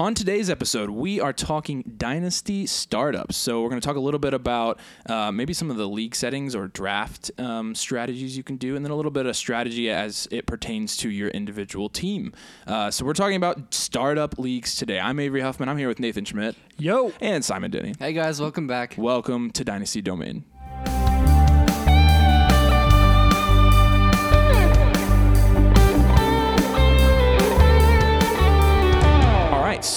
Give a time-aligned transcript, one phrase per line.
[0.00, 3.36] On today's episode, we are talking dynasty startups.
[3.36, 6.14] So, we're going to talk a little bit about uh, maybe some of the league
[6.14, 9.90] settings or draft um, strategies you can do, and then a little bit of strategy
[9.90, 12.32] as it pertains to your individual team.
[12.66, 14.98] Uh, so, we're talking about startup leagues today.
[14.98, 15.68] I'm Avery Huffman.
[15.68, 17.12] I'm here with Nathan Schmidt Yo.
[17.20, 17.92] and Simon Denny.
[17.98, 18.94] Hey guys, welcome back.
[18.96, 20.46] Welcome to Dynasty Domain.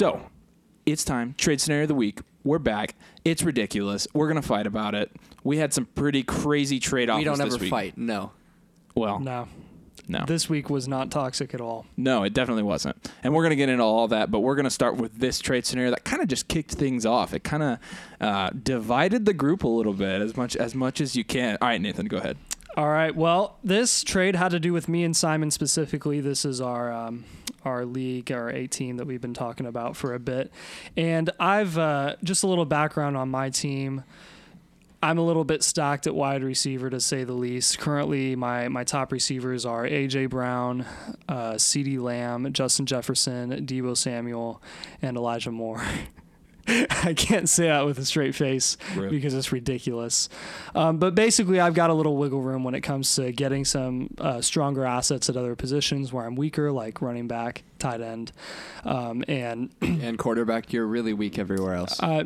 [0.04, 0.22] So
[0.86, 1.34] it's time.
[1.38, 2.20] Trade scenario of the week.
[2.44, 2.96] We're back.
[3.24, 4.06] It's ridiculous.
[4.14, 5.10] We're gonna fight about it.
[5.46, 7.70] We had some pretty crazy trade offers We don't this ever week.
[7.70, 7.98] fight.
[7.98, 8.32] No.
[8.96, 9.47] Well, No.
[10.10, 11.86] no, This week was not toxic at all.
[11.96, 12.97] no, it definitely wasn't.
[13.24, 15.92] And we're gonna get into all that, but we're gonna start with this trade scenario
[15.92, 17.33] that kind of just kicked things off.
[17.33, 17.78] It kind of
[18.20, 21.58] uh, divided the group a little bit as much as much as you can.
[21.61, 22.36] All right, Nathan, go ahead.
[22.75, 23.15] All right.
[23.15, 26.21] Well, this trade had to do with me and Simon specifically.
[26.21, 27.25] This is our um,
[27.63, 30.51] our league, our 18 that we've been talking about for a bit.
[30.97, 34.03] And I've uh, just a little background on my team.
[35.03, 37.77] I'm a little bit stacked at wide receiver to say the least.
[37.77, 40.85] Currently, my my top receivers are AJ Brown,
[41.30, 44.63] uh, CeeDee Lamb, Justin Jefferson, Deebo Samuel,
[45.02, 45.83] and Elijah Moore.
[46.67, 49.09] I can't say that with a straight face Rip.
[49.09, 50.30] because it's ridiculous.
[50.73, 54.14] Um, but basically, I've got a little wiggle room when it comes to getting some
[54.17, 58.31] uh, stronger assets at other positions where I'm weaker, like running back, tight end,
[58.86, 62.02] um, and and quarterback, you're really weak everywhere else.
[62.02, 62.23] uh,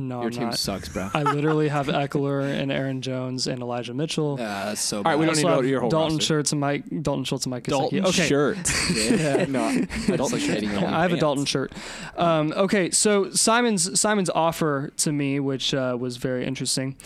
[0.00, 0.58] no, Your I'm team not.
[0.58, 1.10] sucks, bro.
[1.12, 4.36] I literally have Ekeler and Aaron Jones and Elijah Mitchell.
[4.38, 5.10] Yeah, that's so All bad.
[5.10, 6.34] right, we don't need to go to your whole Dalton roster.
[6.34, 7.68] Schultz and Mike Dalton Schultz and Mike Gesicki.
[7.68, 8.26] Dalton okay.
[8.26, 8.58] shirt.
[8.94, 11.20] yeah, no, I just like hating on I have a pants.
[11.20, 11.72] Dalton shirt.
[12.16, 16.96] Um, okay, so Simon's Simon's offer to me, which uh, was very interesting,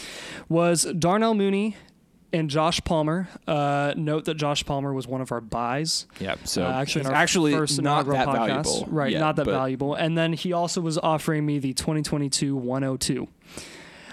[0.48, 1.76] was Darnell Mooney
[2.34, 3.28] and Josh Palmer.
[3.46, 6.06] Uh, note that Josh Palmer was one of our buys.
[6.18, 6.34] Yeah.
[6.44, 8.64] So uh, actually, actually first not that podcast.
[8.64, 8.86] valuable.
[8.88, 9.12] right?
[9.12, 9.94] yet, not that valuable.
[9.94, 13.28] And then he also was offering me the 2022 102.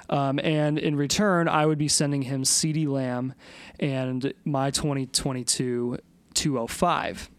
[0.09, 3.33] Um, and in return, I would be sending him CeeDee Lamb
[3.79, 5.97] and my 2022
[6.33, 7.30] 205.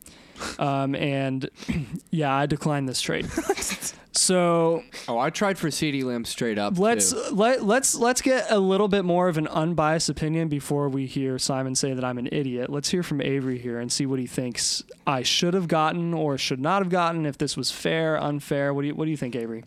[0.58, 1.48] Um, and
[2.10, 3.26] yeah, I declined this trade.
[4.12, 6.78] so Oh, I tried for CeeDee Lamb straight up.
[6.78, 7.22] let's too.
[7.32, 11.38] let let's let's get a little bit more of an unbiased opinion before we hear
[11.38, 12.70] Simon say that I'm an idiot.
[12.70, 16.36] Let's hear from Avery here and see what he thinks I should have gotten or
[16.38, 17.26] should not have gotten.
[17.26, 18.72] If this was fair, unfair.
[18.74, 19.64] What do you what do you think, Avery?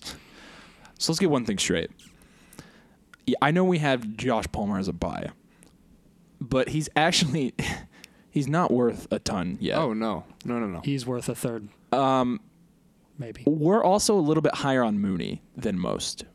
[1.00, 1.92] So let's get one thing straight.
[3.28, 5.30] Yeah, I know we have Josh Palmer as a buy,
[6.40, 7.54] but he's actually
[8.36, 9.78] he's not worth a ton yet.
[9.80, 10.82] Oh no, no, no, no.
[10.82, 12.40] He's worth a third, Um,
[13.18, 13.44] maybe.
[13.48, 16.26] we're also a little bit higher on Mooney than most.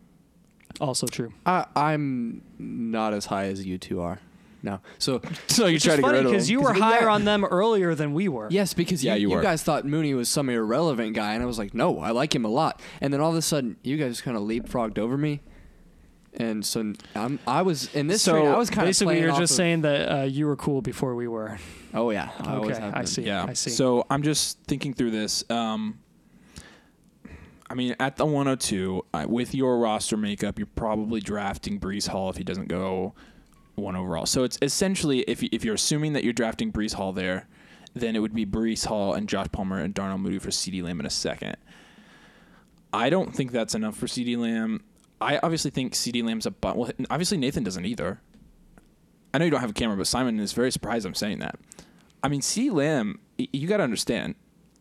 [0.80, 1.32] Also true.
[1.46, 4.18] I, I'm not as high as you two are.
[4.62, 4.80] No.
[4.98, 8.12] So So you Which is funny because you were higher got- on them earlier than
[8.14, 8.48] we were.
[8.50, 9.42] yes, because Yeah, you, you were.
[9.42, 12.44] guys thought Mooney was some irrelevant guy, and I was like, no, I like him
[12.44, 12.80] a lot.
[13.00, 15.40] And then all of a sudden, you guys kind of leapfrogged over me.
[16.34, 18.46] And so I'm, I was in this So, trade.
[18.48, 21.14] I was kind of Basically, you're just of- saying that uh, you were cool before
[21.14, 21.58] we were.
[21.94, 23.06] Oh yeah, I always Okay, have I been.
[23.06, 23.22] see.
[23.22, 23.46] Yeah.
[23.48, 23.70] I see.
[23.70, 25.44] So I'm just thinking through this.
[25.50, 25.98] Um,
[27.68, 32.28] I mean, at the 102, uh, with your roster makeup, you're probably drafting Breece Hall
[32.30, 33.14] if he doesn't go
[33.76, 34.26] one overall.
[34.26, 37.46] So it's essentially, if, you, if you're assuming that you're drafting Breece Hall there,
[37.94, 40.98] then it would be Breece Hall and Josh Palmer and Darnell Mooney for CeeDee Lamb
[41.00, 41.56] in a second.
[42.92, 44.82] I don't think that's enough for CeeDee Lamb.
[45.20, 46.76] I obviously think CeeDee Lamb's a but.
[46.76, 48.20] Well, obviously Nathan doesn't either.
[49.32, 51.56] I know you don't have a camera, but Simon is very surprised I'm saying that.
[52.22, 54.34] I mean, CeeDee Lamb, you got to understand,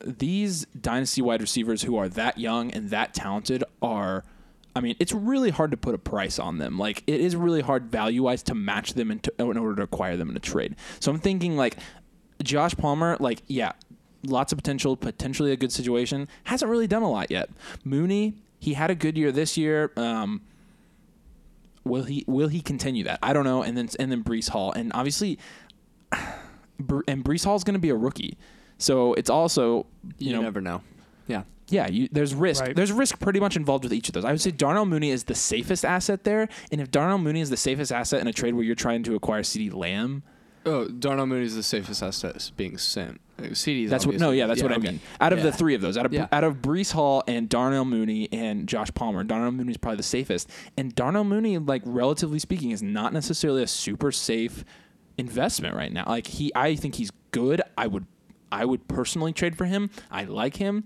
[0.06, 4.24] these dynasty wide receivers who are that young and that talented are.
[4.76, 6.78] I mean, it's really hard to put a price on them.
[6.78, 10.16] Like, it is really hard value wise to match them in, in order to acquire
[10.16, 10.76] them in a trade.
[11.00, 11.78] So I'm thinking, like,
[12.44, 13.74] Josh Palmer, like, yeah,
[14.24, 16.28] lots of potential, potentially a good situation.
[16.46, 17.50] Hasn't really done a lot yet.
[17.84, 19.92] Mooney, he had a good year this year.
[19.98, 20.42] Um,
[21.84, 23.20] will he will he continue that?
[23.24, 23.64] I don't know.
[23.64, 25.40] And then and then Breece Hall, and obviously,
[27.08, 28.38] and Breece Hall is going to be a rookie,
[28.78, 29.86] so it's also
[30.18, 30.82] you, You, know never know.
[31.28, 31.44] Yeah.
[31.68, 32.64] yeah, you, there's risk.
[32.64, 32.76] Right.
[32.76, 34.26] There's risk pretty much involved with each of those.
[34.26, 37.50] I would say Darnell Mooney is the safest asset there, and if Darnell Mooney is
[37.50, 40.24] the safest asset in a trade where you're trying to acquire CeeDee Lamb,
[40.66, 43.22] Oh, Darnell Mooney is the safest asset being sent.
[43.42, 43.86] Uh, CD.
[43.88, 44.18] That's what.
[44.20, 44.90] No, yeah, that's what I okay.
[44.90, 45.00] mean.
[45.22, 46.28] Out of the three of those, out of Yeah.
[46.34, 50.04] out of Breece Hall and Darnell Mooney and Josh Palmer, Darnell Mooney is probably the
[50.04, 50.50] safest.
[50.78, 54.66] And Darnell Mooney, like relatively speaking, is not necessarily a super safe
[55.19, 56.06] investment right now.
[56.07, 57.62] Like he, I think he's good.
[57.77, 58.06] I would,
[58.51, 59.89] I would personally trade for him.
[60.10, 60.86] I like him.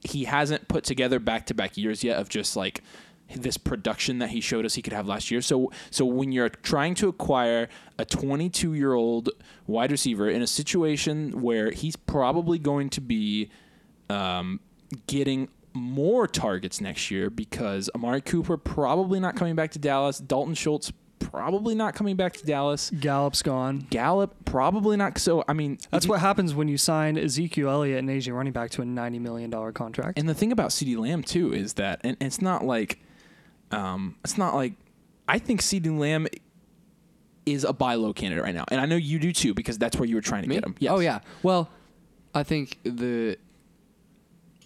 [0.00, 2.82] He hasn't put together back to back years yet of just like
[3.34, 5.42] this production that he showed us he could have last year.
[5.42, 9.30] So so when you're trying to acquire a 22 year old
[9.66, 13.50] wide receiver in a situation where he's probably going to be
[14.08, 14.60] um,
[15.06, 20.18] getting more targets next year because Amari Cooper probably not coming back to Dallas.
[20.18, 22.90] Dalton Schultz probably not coming back to Dallas.
[22.90, 23.86] Gallup's gone.
[23.90, 25.18] Gallup probably not.
[25.18, 28.52] So I mean, That's if what happens when you sign Ezekiel Elliott and Asian running
[28.52, 30.18] back to a ninety million dollar contract.
[30.18, 32.98] And the thing about CeeDee Lamb too is that, and it's not like,
[33.70, 34.72] um, it's not like,
[35.28, 36.26] I think CeeDee Lamb
[37.46, 39.96] is a buy low candidate right now, and I know you do too because that's
[39.96, 40.56] where you were trying to Me?
[40.56, 40.74] get him.
[40.78, 40.92] Yes.
[40.92, 41.20] Oh yeah.
[41.42, 41.68] Well,
[42.34, 43.38] I think the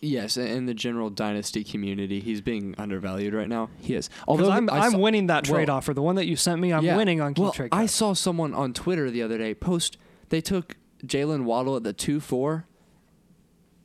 [0.02, 3.70] yes, in the general dynasty community, he's being undervalued right now.
[3.80, 4.10] he is.
[4.28, 5.94] Although I'm, I I'm saw- winning that trade well- offer.
[5.94, 6.96] The one that you sent me, I'm Yeah.
[6.96, 9.96] winning on Well, I saw someone on Twitter the other day post
[10.28, 10.76] they took
[11.06, 12.66] Jaylen Waddle at the two four,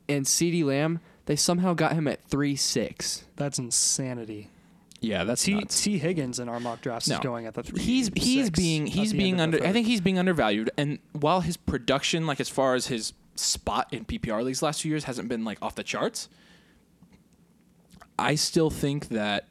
[0.10, 3.24] and CeeDee Lamb they somehow got him at three six.
[3.36, 4.50] That's insanity.
[5.02, 5.82] yeah, that's T nuts.
[5.84, 7.16] Tee Higgins in our mock drafts No.
[7.16, 7.82] is going at the three.
[7.82, 12.26] he's he's being he's being under I think he's being undervalued and while his production
[12.26, 15.58] like as far as his spot in PPR leagues last few years hasn't been like
[15.62, 16.30] off the charts
[18.20, 19.48] I still think that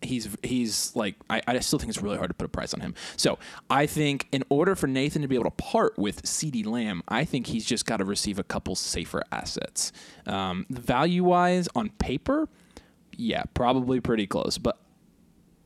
[0.00, 2.80] he's he's like I, I still think it's really hard to put a price on
[2.80, 2.94] him.
[3.16, 3.38] So
[3.68, 7.24] I think in order for Nathan to be able to part with CeeDee Lamb, I
[7.24, 9.92] think he's just got to receive a couple safer assets.
[10.26, 12.48] Um, value wise on paper,
[13.16, 14.78] yeah, probably pretty close, but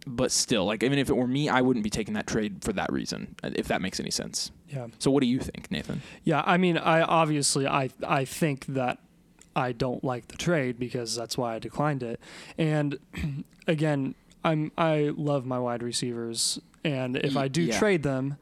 [0.07, 2.73] but still, like even if it were me, I wouldn't be taking that trade for
[2.73, 3.37] that reason.
[3.43, 4.51] Uh, if that makes any sense.
[4.69, 4.89] Yeah.
[4.99, 6.03] So what do you think, Nathan?
[6.25, 8.99] Yeah, I mean, I obviously I I think that
[9.55, 12.19] I don't like the trade because that's why I declined it.
[12.59, 12.99] And
[13.67, 14.15] again,
[14.45, 17.79] I'm I love my wide receivers, and if I do Yeah.
[17.79, 18.37] trade them,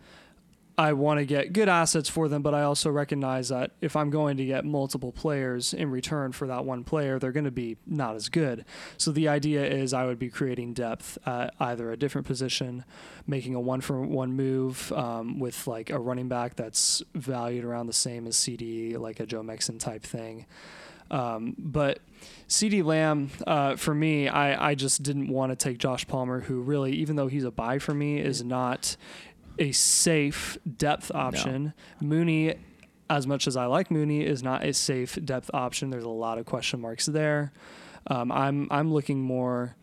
[0.81, 2.41] I want to get good assets for them.
[2.41, 6.47] But I also recognize that if I'm going to get multiple players in return for
[6.47, 8.65] that one player, they're going to be not as good.
[8.97, 12.87] So the idea is I would be creating depth at either a different position,
[13.27, 17.87] making a one for one move um, with like a running back that's valued around
[17.87, 20.47] the same as CD, like a Joe Mixon type thing.
[21.11, 21.99] Um, but
[22.49, 26.63] CeeDee Lamb, uh, for me, I, I just didn't want to take Josh Palmer, who
[26.63, 28.97] really, even though he's a buy for me, is not
[29.61, 31.73] a safe depth option.
[32.01, 32.55] Mooney,
[33.09, 35.91] as much as I like Mooney, is not a safe depth option.
[35.91, 37.53] There's a lot of question marks there.
[38.07, 39.77] Um, I'm I'm looking more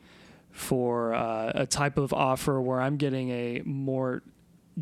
[0.52, 4.24] for uh, a type of offer where I'm getting a more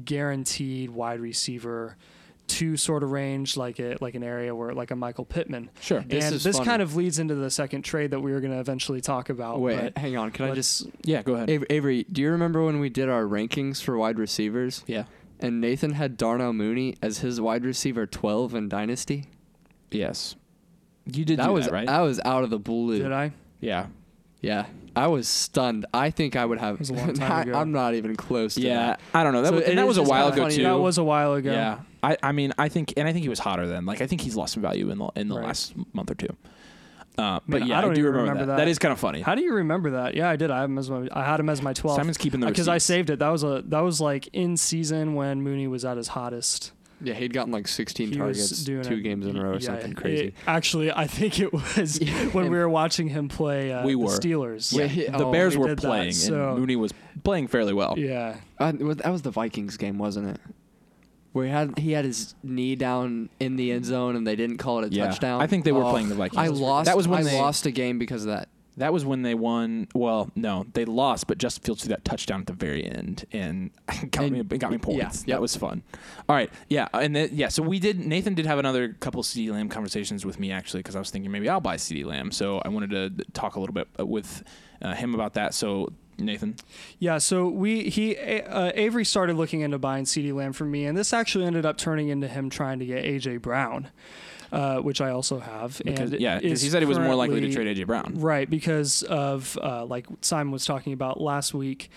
[0.03, 1.98] guaranteed wide receiver
[2.47, 5.69] two sort of range, like a like an area where like a Michael Pittman.
[5.81, 6.01] Sure.
[6.01, 6.65] This and is this funny.
[6.65, 9.59] kind of leads into the second trade that we were going to eventually talk about.
[9.59, 10.31] Wait, but hang on.
[10.31, 11.50] Can I just Yeah, go ahead.
[11.50, 12.06] Avery, Avery?
[12.12, 14.83] Do you remember when we did our rankings for wide receivers?
[14.88, 15.06] Yeah.
[15.39, 19.25] And Nathan had Darnell Mooney as his wide receiver twelve in Dynasty.
[19.91, 20.36] Yes.
[21.06, 21.88] You did that do was that, right?
[21.88, 23.00] that was out of the blue.
[23.00, 23.31] Did I?
[23.59, 23.88] yeah.
[24.41, 25.86] Yeah, I was stunned.
[25.94, 26.80] I think I would have.
[26.80, 27.53] was a long time I, ago.
[27.59, 28.77] I'm not even close to Yeah.
[28.88, 29.00] that.
[29.13, 29.42] I don't know.
[29.42, 30.56] That So was, it and that is was a just while kinda ago funny.
[30.57, 30.63] too.
[30.63, 31.51] That was a while ago.
[31.51, 33.86] Yeah, I, I mean, I think, and I think he was hotter then.
[33.86, 35.45] Like, I think he's lost some value in the in the Right.
[35.47, 36.36] last month or two.
[37.18, 38.57] Uh, but Man, yeah, I don't do even remember, remember that.
[38.57, 38.65] that.
[38.65, 39.21] That is kind of funny.
[39.21, 40.15] How do you remember that?
[40.15, 40.51] Yeah, I did.
[40.51, 41.95] I had him as my, I had him as my 12th.
[41.95, 42.86] Simon's keeping the because I receipts.
[42.86, 43.19] saved it.
[43.19, 46.74] That was a that was like in season when Mooney was at his hottest.
[47.01, 49.01] Yeah, he'd gotten like 16 He targets two it.
[49.03, 50.33] games in a row or Yeah, something it- crazy.
[50.47, 52.27] actually, I think it was Yeah.
[52.27, 54.07] when we were watching him play uh, We the were.
[54.07, 54.71] Steelers.
[54.75, 54.86] Yeah.
[54.86, 56.94] Yeah, the Oh, Bears we were did that, playing, so- and Mooney was
[57.24, 57.95] playing fairly well.
[57.97, 58.38] Yeah.
[58.59, 60.39] Uh, that was the Vikings game, wasn't it?
[61.33, 64.57] Where he had he had his knee down in the end zone and they didn't
[64.57, 65.07] call it a Yeah.
[65.07, 65.41] touchdown.
[65.41, 66.39] I think they were Oh, playing the Vikings.
[66.41, 66.86] I lost.
[66.86, 68.48] That was when I they- lost a game because of that.
[68.77, 69.88] That was when they won.
[69.95, 73.72] Well, no, they lost, but Justin Fields threw that touchdown at the very end, and
[74.12, 75.24] got And- me it got me yeah, points.
[75.25, 75.36] yep.
[75.36, 75.82] That was fun.
[76.27, 77.48] All right, yeah, and then, yeah.
[77.48, 78.00] So we did.
[78.00, 81.32] Nathan did have another couple CeeDee Lamb conversations with me actually, because I was thinking
[81.32, 82.32] maybe I'll buy CeeDee Lamb.
[82.32, 84.44] So I wanted to talk a little bit uh, with
[84.82, 85.53] uh, him about that.
[85.53, 86.55] So Nathan,
[87.00, 90.98] Yeah, so we he uh, Avery started looking into buying CeeDee Lamb for me, and
[90.98, 93.89] this actually ended up turning into him trying to get AJ Brown,
[94.55, 95.81] uh, which I also have.
[95.83, 98.13] because and yeah, because he said he was more likely to trade AJ Brown.
[98.15, 101.89] Right, because of uh, like Simon was talking about last week,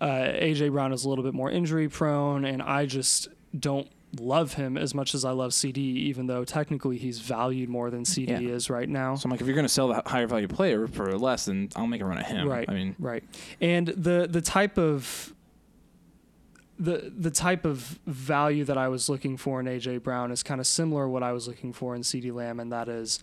[0.00, 3.88] uh, AJ Brown is a little bit more injury prone, and I just don't
[4.20, 8.04] love him as much as I love CD, even though technically he's valued more than
[8.04, 8.54] CD Yeah.
[8.54, 9.14] is right now.
[9.16, 11.68] So I'm like, if you're going to sell the higher value player for less, then
[11.76, 12.48] I'll make a run at him.
[12.48, 12.64] Right.
[12.68, 13.24] I mean, Right.
[13.60, 15.34] And the the type of
[16.78, 20.60] the the type of value that I was looking for in AJ Brown is kind
[20.60, 23.20] of similar to what I was looking for in CeeDee Lamb, and that is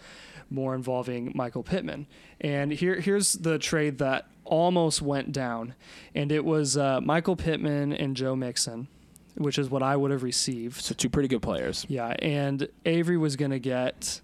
[0.49, 2.07] more involving Michael Pittman.
[2.41, 5.75] And here here's the trade that almost went down,
[6.15, 8.87] and it was uh, Michael Pittman and Joe Mixon,
[9.35, 10.81] which is what I would have received.
[10.81, 11.85] so two pretty good players.
[11.87, 14.21] Yeah, and Avery was going to get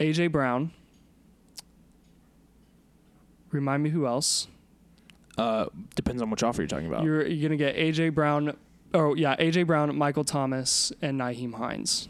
[0.00, 0.72] AJ Brown.
[3.50, 4.48] Remind me who else?
[5.38, 7.04] Uh, depends on which offer you're talking about.
[7.04, 8.56] You're you're gonna get AJ Brown.
[8.94, 12.08] Oh yeah, AJ Brown, Michael Thomas, and Nyheim Hines.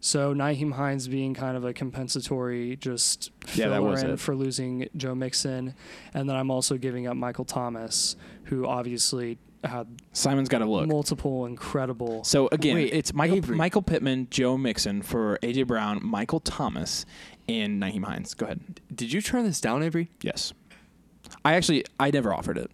[0.00, 4.20] So Nyheim Hines being kind of a compensatory just Yeah, that filler was in it.
[4.20, 5.74] for losing Joe Mixon,
[6.14, 10.88] and then I'm also giving up Michael Thomas, who obviously had Simon's got to look.
[10.88, 12.24] multiple incredible.
[12.24, 13.56] So again, Wait, it's Michael Avery.
[13.56, 17.06] Michael Pittman, Joe Mixon for AJ Brown, Michael Thomas,
[17.48, 18.34] and Nyheim Hines.
[18.34, 18.80] Go ahead.
[18.92, 20.10] Did you turn this down, Avery?
[20.20, 20.52] Yes,
[21.44, 22.70] I actually I never offered it,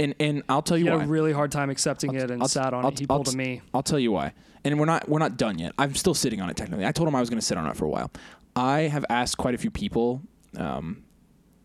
[0.00, 1.04] and and I'll tell He you had why.
[1.04, 2.98] a really hard time accepting I'll- it and I'll- sat on I'll- it.
[2.98, 3.60] He pulled a me.
[3.72, 4.32] I'll tell you why.
[4.64, 5.72] And we're not we're not done yet.
[5.78, 6.86] I'm still sitting on it technically.
[6.86, 8.10] I told him I was going to sit on it for a while.
[8.56, 10.22] I have asked quite a few people
[10.56, 11.02] um,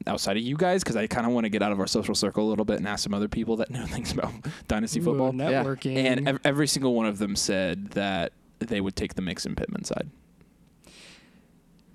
[0.08, 2.16] outside of you guys because I kind of want to get out of our social
[2.16, 4.32] circle a little bit and ask some other people that know things about
[4.68, 5.34] dynasty Ooh, football.
[5.34, 5.64] Yeah.
[5.64, 5.96] networking.
[5.98, 9.56] And ev- every single one of them said that they would take the Mix and
[9.56, 10.10] Pittman side.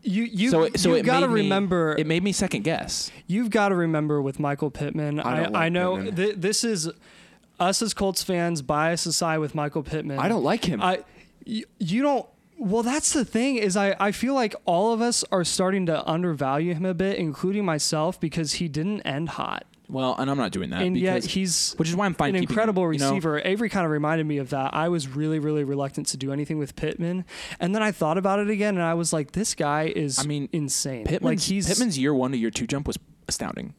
[0.05, 2.33] You you so it- so you've it got to made me- remember It made me
[2.33, 3.11] second guess.
[3.27, 5.19] You've got to remember with Michael Pittman.
[5.21, 6.17] I I, don't I, like know Pittman.
[6.17, 6.91] th- this is
[7.61, 10.19] us as Colts fans bias aside with Michael Pittman.
[10.19, 10.83] I don't like him.
[10.83, 11.05] I
[11.45, 12.27] you, you don't.
[12.57, 16.09] Well, that's the thing is I, I feel like all of us are starting to
[16.09, 20.51] undervalue him a bit, including myself, because he didn't end hot, Well, and I'm not
[20.51, 20.81] doing that.
[20.83, 22.31] and yet he's which is why I'm fine.
[22.31, 23.11] an him, incredible you know?
[23.11, 23.41] receiver.
[23.45, 24.73] Avery kind of reminded me of that.
[24.75, 27.25] I was really, really reluctant to do anything with Pittman,
[27.61, 30.23] and then I thought about it again, and I was like, "This guy is, I
[30.23, 31.05] mean, insane.
[31.05, 32.99] Pittman's, like he's Pittman's year one to year two jump was
[33.29, 33.75] astounding.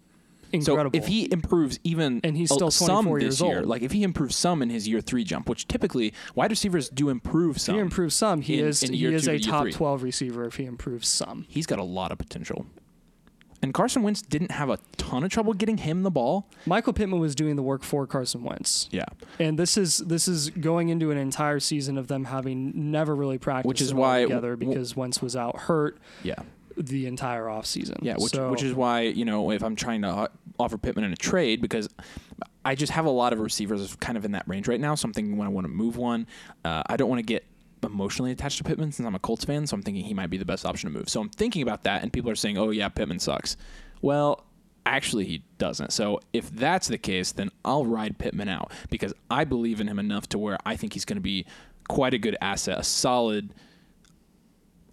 [0.53, 3.67] incredible." So if he improves even And he's still some 24 this years year, old.
[3.67, 7.09] like if he improves some in his year three jump, which typically wide receivers do
[7.09, 7.75] improve If some.
[7.75, 9.71] he improves some, he in- is in he is a to top three.
[9.71, 11.45] twelve receiver if he improves some.
[11.49, 12.67] He's got a lot of potential.
[13.65, 16.47] And Carson Wentz didn't have a ton of trouble getting him the ball.
[16.67, 19.05] Michael Pittman was doing the work for Carson Wentz, Yeah,
[19.39, 23.39] and this is this is going into an entire season of them having never really
[23.39, 26.35] practiced, Which is why- together w- because Wentz was out hurt yeah,
[26.77, 27.97] the entire offseason.
[28.03, 28.17] yeah.
[28.19, 30.29] Which so, which is why you know if I'm trying to
[30.59, 31.89] offer Pittman in a trade because
[32.63, 34.93] I just have a lot of receivers kind of in that range right now.
[34.93, 36.27] something when I want to move one,
[36.63, 37.43] uh, I don't want to get
[37.85, 39.67] emotionally attached to Pittman since I'm a Colts fan.
[39.67, 41.09] So I'm thinking he might be the best option to move.
[41.09, 43.57] So I'm thinking about that, and people are saying, "Oh yeah, Pittman sucks."
[44.01, 44.43] Well,
[44.85, 45.93] actually, he doesn't.
[45.93, 49.99] So if that's the case, then I'll ride Pittman out because I believe in him
[49.99, 51.45] enough to where I think he's going to be
[51.87, 53.53] quite a good asset, a solid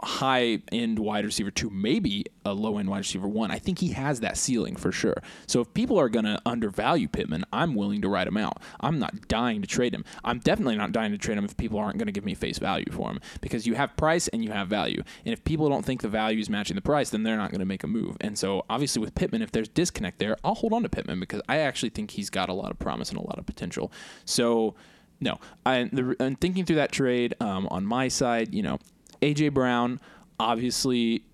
[0.05, 3.51] high end wide receiver two, maybe a low end wide receiver one.
[3.51, 5.23] I think he has that ceiling for sure.
[5.47, 8.61] So if people are going to undervalue Pittman, I'm willing to ride him out.
[8.81, 10.05] I'm not dying to trade him.
[10.25, 12.59] I'm definitely not dying to trade him if people aren't going to give me face
[12.59, 15.03] value for him because you have price and you have value.
[15.25, 17.61] And if people don't think the value is matching the price, then they're not going
[17.61, 18.17] to make a move.
[18.21, 21.43] And so obviously with Pittman, if there's disconnect there, I'll hold on to Pittman because
[21.49, 23.93] I actually think he's got a lot of promise and a lot of potential.
[24.25, 24.75] So
[25.21, 28.79] no, I, the, and thinking through that trade um, on my side, you know,
[29.23, 30.01] AJ Brown,
[30.39, 31.25] obviously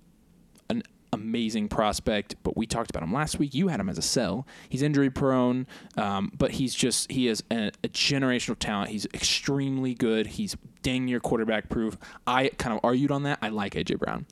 [0.70, 3.54] an amazing prospect, but we talked about him last week.
[3.54, 4.46] You had him as a sell.
[4.68, 5.66] He's injury prone,
[5.96, 8.90] um, but he's just he is a, a generational talent.
[8.90, 10.26] He's extremely good.
[10.26, 11.96] He's dang near quarterback proof.
[12.26, 13.38] I kind of argued on that.
[13.42, 14.26] I like AJ Brown.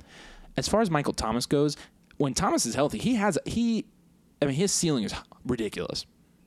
[0.57, 1.77] As far as Michael Thomas goes,
[2.19, 3.87] when Thomas is healthy, he has he.
[4.43, 5.15] I mean, his ceiling is
[5.47, 6.05] ridiculous.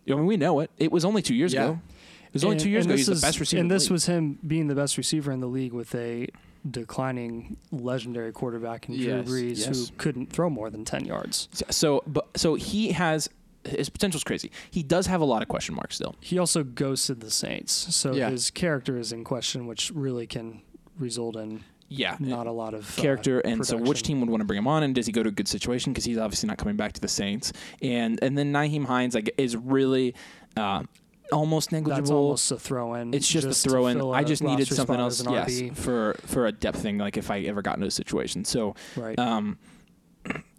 [0.08, 0.70] I mean, we know it.
[0.78, 1.66] It was only two years Yeah.
[1.66, 1.82] ago.
[2.28, 2.96] It was only two years ago.
[2.96, 3.62] He's is- the best receiver.
[3.62, 6.28] And this was him being the best receiver in the league with a
[6.70, 9.90] declining legendary quarterback in Drew Yes, Brees yes.
[9.90, 11.48] who couldn't throw more than 10 yards.
[11.70, 13.30] So, but so he has
[13.66, 14.52] his potential's crazy.
[14.72, 16.16] He does have a lot of question marks still.
[16.22, 18.30] He also ghosted the Saints, so Yeah.
[18.30, 20.62] his character is in question, which really can
[20.98, 23.40] result in Yeah, not a lot of uh, character.
[23.40, 24.84] and so, which team would want to bring him on?
[24.84, 25.92] And does he go to a good situation?
[25.92, 27.52] Because he's obviously not coming back to the Saints.
[27.82, 30.14] And and then Nyheim Hines like is really
[30.56, 30.84] uh,
[31.32, 32.02] almost negligible.
[32.02, 33.14] That's almost a throw in.
[33.14, 34.02] it's just, a throw in.
[34.02, 36.98] I just needed something else, yes, for for a depth thing.
[36.98, 38.46] Like if I ever got into a situation.
[38.46, 39.18] So, Right.
[39.20, 39.58] um,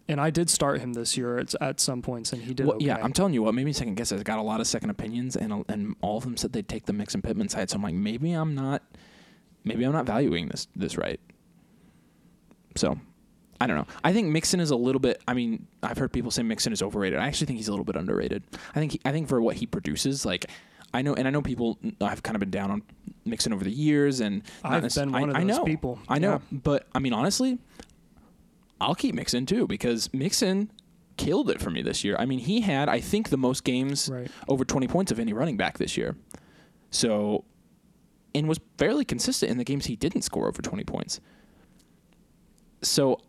[0.08, 2.76] and I did start him this year at, at some points, and he did well,
[2.76, 2.86] okay.
[2.86, 3.54] yeah, I'm telling you what.
[3.54, 4.10] Maybe second guess.
[4.12, 6.86] I got a lot of second opinions, and and all of them said they'd take
[6.86, 7.70] the mix and Pittman side.
[7.70, 8.82] So I'm like, maybe I'm not,
[9.64, 11.20] maybe I'm not valuing this this right.
[12.76, 12.98] So,
[13.60, 13.86] I don't know.
[14.02, 15.22] I think Mixon is a little bit.
[15.28, 17.18] I mean, I've heard people say Mixon is overrated.
[17.18, 18.42] I actually think he's a little bit underrated.
[18.74, 20.46] I think he, I think for what he produces, like.
[20.92, 21.78] I know, and I know people.
[22.00, 22.82] I've kind of been down on
[23.24, 26.00] Mixon over the years, and I've been one I, of I those know, people.
[26.08, 26.58] I know, Yeah.
[26.64, 27.58] but I mean, honestly,
[28.80, 30.68] I'll keep Mixon too because Mixon
[31.16, 32.16] killed it for me this year.
[32.18, 34.28] I mean, he had I think the most games Right.
[34.48, 36.16] over 20 points of any running back this year.
[36.90, 37.44] So
[38.34, 41.20] and was fairly consistent in the games he didn't score over 20 points.
[42.82, 43.20] So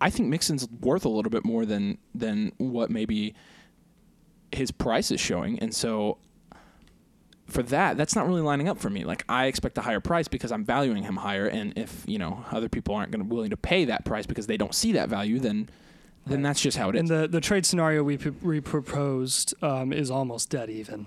[0.00, 3.34] I think Mixon's worth a little bit more than than what maybe
[4.52, 6.18] his price is showing and so
[7.46, 9.04] for that, that's not really lining up for me.
[9.04, 12.42] Like I expect a higher price because I'm valuing him higher, and if you know
[12.50, 15.10] other people aren't going to willing to pay that price because they don't see that
[15.10, 15.68] value, then
[16.26, 16.42] then Right.
[16.44, 17.00] that's just how it is.
[17.00, 21.06] And the, the trade scenario we, p- we proposed um, is almost dead even.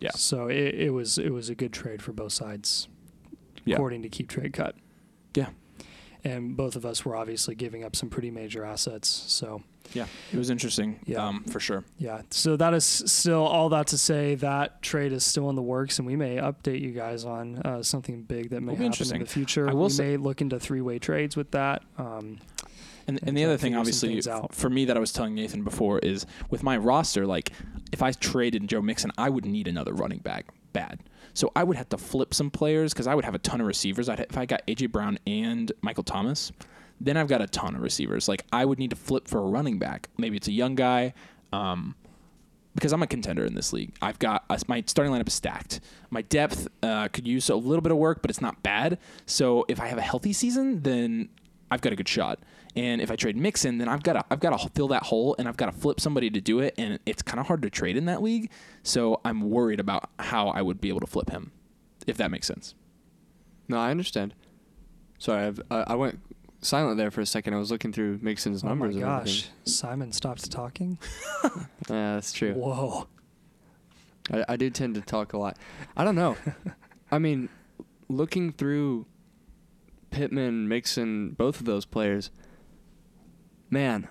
[0.00, 0.10] Yeah.
[0.14, 2.86] So it, it was it was a good trade for both sides
[3.64, 3.74] Yeah.
[3.74, 4.76] according to Keep Trade Cut.
[5.34, 5.48] Yeah.
[6.26, 9.08] And both of us were obviously giving up some pretty major assets.
[9.08, 9.62] So
[9.94, 10.98] Yeah, it was interesting.
[11.06, 11.26] Yeah.
[11.26, 11.84] um, for sure.
[11.98, 15.62] yeah, so that is still all that to say that trade is still in the
[15.62, 19.20] works, and we may update you guys on uh, something big that may happen interesting.
[19.20, 19.68] in the future.
[19.68, 21.82] I will we say- may look into three-way trades with that.
[21.98, 22.38] Um,
[23.08, 26.00] And, and and the other thing, obviously, for me that I was telling Nathan before
[26.00, 27.52] is with my roster, like
[27.92, 30.98] if I traded Joe Mixon, I would need another running back bad.
[31.36, 33.66] So I would have to flip some players because I would have a ton of
[33.66, 34.08] receivers.
[34.08, 36.50] I'd, if I got AJ Brown and Michael Thomas,
[36.98, 38.26] then I've got a ton of receivers.
[38.26, 40.08] Like I would need to flip for a running back.
[40.16, 41.12] Maybe it's a young guy.
[41.52, 41.94] Um,
[42.74, 43.96] because I'm a contender in this league.
[44.02, 45.80] I've got uh, my starting lineup is stacked.
[46.10, 48.98] My depth uh, could use a little bit of work, but it's not bad.
[49.24, 51.30] So if I have a healthy season, then
[51.70, 52.38] I've got a good shot.
[52.76, 55.34] And if I trade Mixon, then I've got to I've got to fill that hole,
[55.38, 56.74] and I've got to flip somebody to do it.
[56.76, 58.50] And it's kind of hard to trade in that league.
[58.82, 61.52] So I'm worried about how I would be able to flip him,
[62.06, 62.74] if that makes sense.
[63.68, 64.34] No, I understand.
[65.18, 66.20] Sorry, I've, I I went
[66.60, 67.54] silent there for a second.
[67.54, 68.96] I was looking through Mixon's oh my numbers.
[68.96, 70.98] and gosh, Simon stopped talking.
[71.88, 72.52] Yeah, that's true.
[72.54, 73.06] Whoa.
[74.32, 75.56] I, I do tend to talk a lot.
[75.96, 76.36] I don't know.
[77.12, 77.48] I mean,
[78.08, 79.06] looking through
[80.10, 82.30] Pittman, Mixon, both of those players,
[83.70, 84.08] man,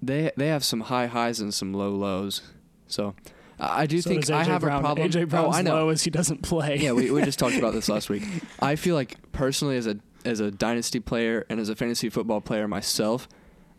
[0.00, 2.42] they they have some high highs and some low lows.
[2.86, 3.14] So
[3.58, 4.78] I do So think I have Brown.
[4.78, 5.08] a problem.
[5.08, 5.74] AJ Brown's oh, I know.
[5.74, 6.76] low as he doesn't play.
[6.78, 8.24] yeah, we, we just talked about this last week.
[8.60, 12.40] I feel like personally as a as a dynasty player and as a fantasy football
[12.40, 13.28] player myself,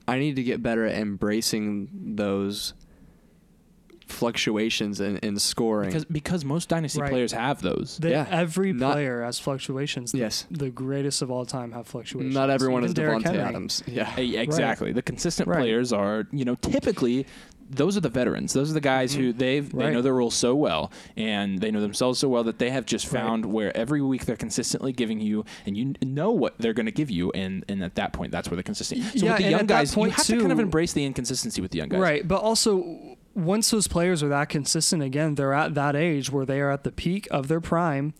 [0.08, 2.74] I need to get better at embracing those
[4.14, 5.90] fluctuations in, in scoring.
[5.90, 7.10] Because because most dynasty Right.
[7.12, 7.98] players have those.
[8.02, 8.28] The- Yeah.
[8.30, 10.12] every Not- player has fluctuations.
[10.12, 10.46] The- Yes.
[10.52, 12.34] The, greatest of all time have fluctuations.
[12.34, 13.42] Not everyone Even is Derrick Davante Henry.
[13.42, 13.84] Adams.
[13.86, 14.14] Yeah.
[14.18, 14.92] Eh, Exactly.
[14.94, 15.60] The consistent Right.
[15.60, 17.26] players are, you know, typically
[17.70, 18.54] those are the veterans.
[18.54, 21.82] Those are the guys who they've they know their rules so well and they know
[21.82, 23.22] themselves so well that they have just Right.
[23.22, 26.92] found where every week they're consistently giving you and you know what they're going to
[26.92, 29.02] give you and and at that point that's where they're consistent.
[29.04, 30.94] So Yeah, with the young at that guys, you point, have to kind of embrace
[30.94, 32.00] the inconsistency with the young guys.
[32.00, 36.46] Right, but also once those players are that consistent again, they're at that age where
[36.46, 38.14] they are at the peak of their prime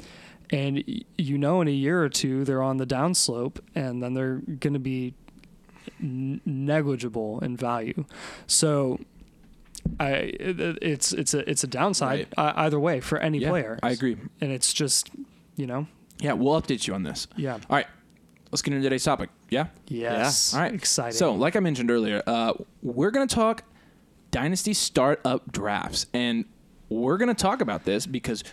[0.50, 0.84] and
[1.18, 4.74] you know in a year or two they're on the downslope and then they're going
[4.74, 5.14] to be
[6.02, 8.06] n- negligible in value.
[8.48, 9.00] So
[10.00, 13.80] I it's it's a it's a downside uh, either way for any Yeah, player.
[13.84, 14.18] I agree.
[14.42, 15.10] And it's just,
[15.56, 15.88] you know,
[16.20, 17.28] Yeah, we'll update you on this.
[17.36, 17.54] yeah.
[17.54, 17.88] All right.
[18.52, 19.30] Let's get into today's topic.
[19.50, 19.68] Yeah?
[19.88, 20.54] Yes.
[20.54, 20.74] All right.
[20.74, 21.18] Exciting.
[21.18, 23.64] So, like I mentioned earlier, uh, we're going to talk
[24.34, 26.08] dynasty startup drafts.
[26.14, 26.44] And
[26.90, 28.44] we're going to talk about this because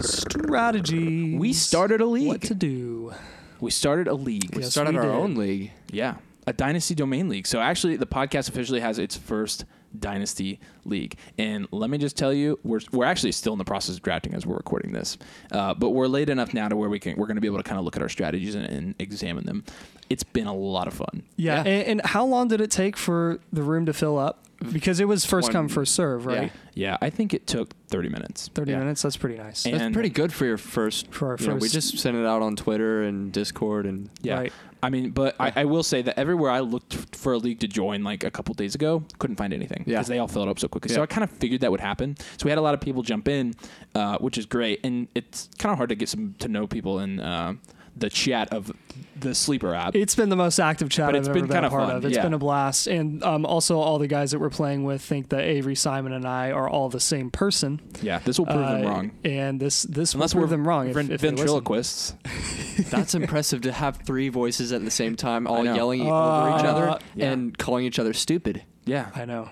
[0.00, 1.36] strategy.
[1.36, 2.26] we started a league.
[2.28, 3.12] What to do?
[3.60, 4.54] we started a league.
[4.56, 5.12] We Yes, started we our did.
[5.12, 5.70] own league.
[5.92, 7.46] Yeah, a dynasty domain league.
[7.46, 9.64] So actually, the podcast officially has its first
[9.98, 11.16] dynasty league.
[11.38, 14.34] And let me just tell you, we're we're actually still in the process of drafting
[14.34, 15.18] as we're recording this,
[15.52, 17.58] uh, but we're late enough now to where we can we're going to be able
[17.58, 19.64] to kind of look at our strategies and, and examine them.
[20.08, 21.22] It's been a lot of fun.
[21.36, 21.62] Yeah.
[21.64, 21.70] Yeah.
[21.70, 24.44] And, and how long did it take for the room to fill up?
[24.72, 26.52] Because it was first One- come, first serve, right?
[26.74, 26.96] Yeah, yeah.
[27.00, 28.50] I think it took 30 minutes.
[28.54, 28.78] 30 Yeah.
[28.80, 29.00] minutes.
[29.00, 29.64] That's pretty nice.
[29.64, 31.10] And- That's pretty good for your first.
[31.14, 34.34] For our you know, we just sent it out on Twitter and Discord and Yeah.
[34.34, 34.52] Right.
[34.82, 37.68] I mean, but I, I will say that everywhere I looked for a league to
[37.68, 39.96] join like a couple days ago, couldn't find anything Yeah.
[39.96, 40.94] because they all filled up so quickly.
[40.94, 42.16] So I kind of figured that would happen.
[42.38, 43.54] So we had a lot of people jump in,
[43.94, 44.80] uh, which is great.
[44.84, 47.54] And it's kind of hard to get some to know people in uh,
[47.96, 48.72] the chat of
[49.18, 49.94] the sleeper app.
[49.94, 51.88] It's been the most active chat But I've it's ever been been, kinda a part
[51.88, 52.04] fun, of.
[52.06, 52.22] It's yeah.
[52.22, 52.86] been a blast.
[52.86, 56.26] And um, also, all the guys that we're playing with think that Avery, Simon, and
[56.26, 57.80] I are all the same person.
[58.00, 59.10] yeah, this will prove them Uh, wrong.
[59.24, 60.88] And this this Unless will we're prove them wrong.
[60.88, 62.14] If, ven- if ventriloquists.
[62.90, 66.64] that's impressive to have three voices at the same time, all yelling Uh, over each
[66.64, 67.30] other yeah.
[67.32, 68.62] and calling each other stupid.
[68.86, 69.50] Yeah, I know.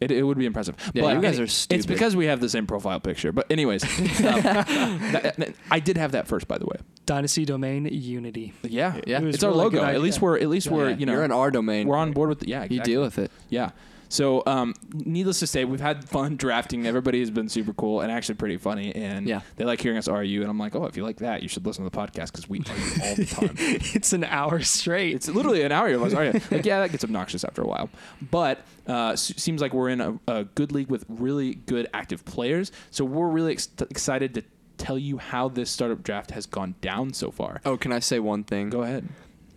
[0.00, 0.76] it, it would be impressive.
[0.94, 3.32] Yeah, but you guys it- are It's because we have the same profile picture.
[3.32, 3.82] But anyways,
[4.24, 6.76] um, that- that- I did have that first, by the way.
[7.06, 8.52] Dynasty domain unity.
[8.62, 9.18] Yeah, Yeah.
[9.20, 9.82] It was It's our logo.
[9.82, 11.88] At least we're at least we're Yeah, you know you're in our domain.
[11.88, 12.62] we're on board with the, yeah.
[12.62, 12.76] Exactly.
[12.76, 13.30] You deal with it.
[13.48, 13.70] Yeah.
[14.08, 16.86] So, um, needless to say, we've had fun drafting.
[16.86, 18.94] Everybody has been super cool and actually pretty funny.
[18.94, 19.40] And Yeah.
[19.56, 20.42] they like hearing us RU.
[20.42, 22.46] And I'm like, oh, if you like that, you should listen to the podcast because
[22.46, 23.56] we argue all the time.
[23.58, 25.14] it's an hour straight.
[25.14, 26.42] it's literally an hour of us arguing.
[26.50, 27.88] Like, yeah, that gets obnoxious after a while.
[28.30, 32.22] But uh, s- seems like we're in a, a good league with really good active
[32.26, 32.70] players.
[32.90, 34.42] So we're really ex- excited to
[34.82, 37.60] tell you how this startup draft has gone down so far.
[37.64, 38.68] Oh, can I say one thing?
[38.70, 39.08] Go ahead.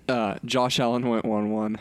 [0.07, 1.77] Uh, Josh Allen went one-one.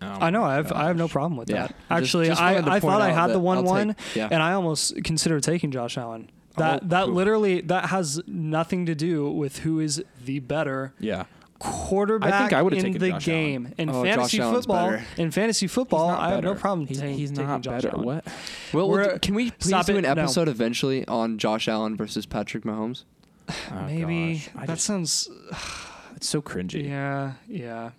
[0.00, 0.44] Oh, I know.
[0.44, 1.68] I have I have no problem with Yeah.
[1.68, 1.74] that.
[1.90, 4.28] Actually, just I, I thought I had the one I'll one, take- yeah.
[4.30, 6.30] and I almost considered taking Josh Allen.
[6.56, 7.12] That Oh, that who?
[7.14, 11.24] literally that has nothing to do with who is the better Yeah.
[11.58, 14.90] Quarterback I would've in taken the Josh game in Oh, fantasy football.
[14.90, 15.04] better.
[15.16, 17.88] In fantasy football, I have no problem He's, ta- he's taking not Josh better.
[17.96, 18.06] Allen.
[18.06, 18.24] What?
[18.72, 20.04] Well, We're- can we please do it.
[20.04, 20.22] an No.
[20.22, 23.04] episode eventually on Josh Allen versus Patrick Mahomes?
[23.72, 24.66] Oh, maybe gosh.
[24.66, 25.28] That just- sounds.
[26.16, 26.88] It's so cringy.
[26.88, 27.90] Yeah, yeah,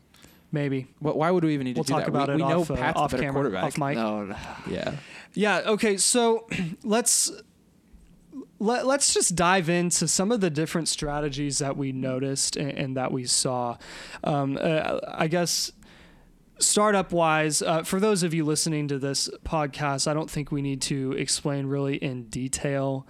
[0.51, 0.87] maybe.
[0.99, 2.09] Wh- Why would we even need We'll to do talk that?
[2.09, 3.63] about we, it we know off, uh, Pat's off the better camera, quarterback.
[3.63, 3.95] off mic.
[3.95, 4.35] No,
[4.69, 4.95] Yeah.
[5.33, 5.61] Yeah.
[5.67, 5.95] Okay.
[5.95, 6.45] So
[6.83, 7.31] let's
[8.59, 12.97] let, let's just dive into some of the different strategies that we noticed and, and
[12.97, 13.77] that we saw.
[14.23, 15.71] Um, uh, I guess
[16.59, 20.61] startup wise, uh, for those of you listening to this podcast, I don't think we
[20.61, 23.07] need to explain really in detail,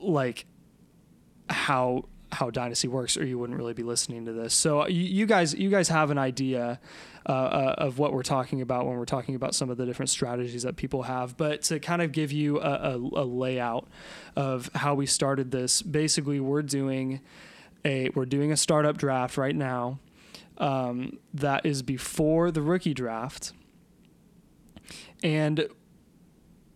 [0.00, 0.46] like
[1.50, 5.26] how how dynasty works or you wouldn't really be listening to this so you, you
[5.26, 6.80] guys you guys have an idea
[7.28, 10.10] uh, uh, of what we're talking about when we're talking about some of the different
[10.10, 11.36] strategies that people have.
[11.36, 13.88] But to kind of give you a, a, a layout
[14.36, 17.20] of how we started this basically we're doing
[17.84, 19.98] a we're doing a startup draft right now
[20.58, 23.52] um, that is before the rookie draft.
[25.22, 25.68] And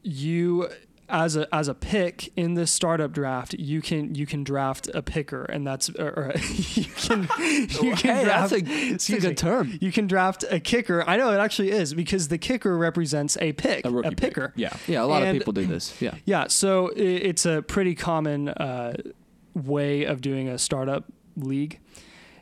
[0.02, 0.68] you
[1.10, 5.02] as a as a pick in this startup draft, you can you can draft a
[5.02, 8.50] picker, and that's or, or you can you can hey, draft.
[8.50, 9.34] that's a, that's a good me.
[9.34, 9.78] term.
[9.80, 11.02] You can draft a kicker.
[11.08, 14.16] I know it actually is because the kicker represents a pick, A pick.
[14.16, 14.52] picker.
[14.56, 14.72] Yeah.
[14.86, 16.00] Yeah, a lot And- of people do this.
[16.00, 16.14] Yeah.
[16.24, 18.94] Yeah, so i- it's a pretty common uh,
[19.54, 21.04] way of doing a startup
[21.36, 21.80] league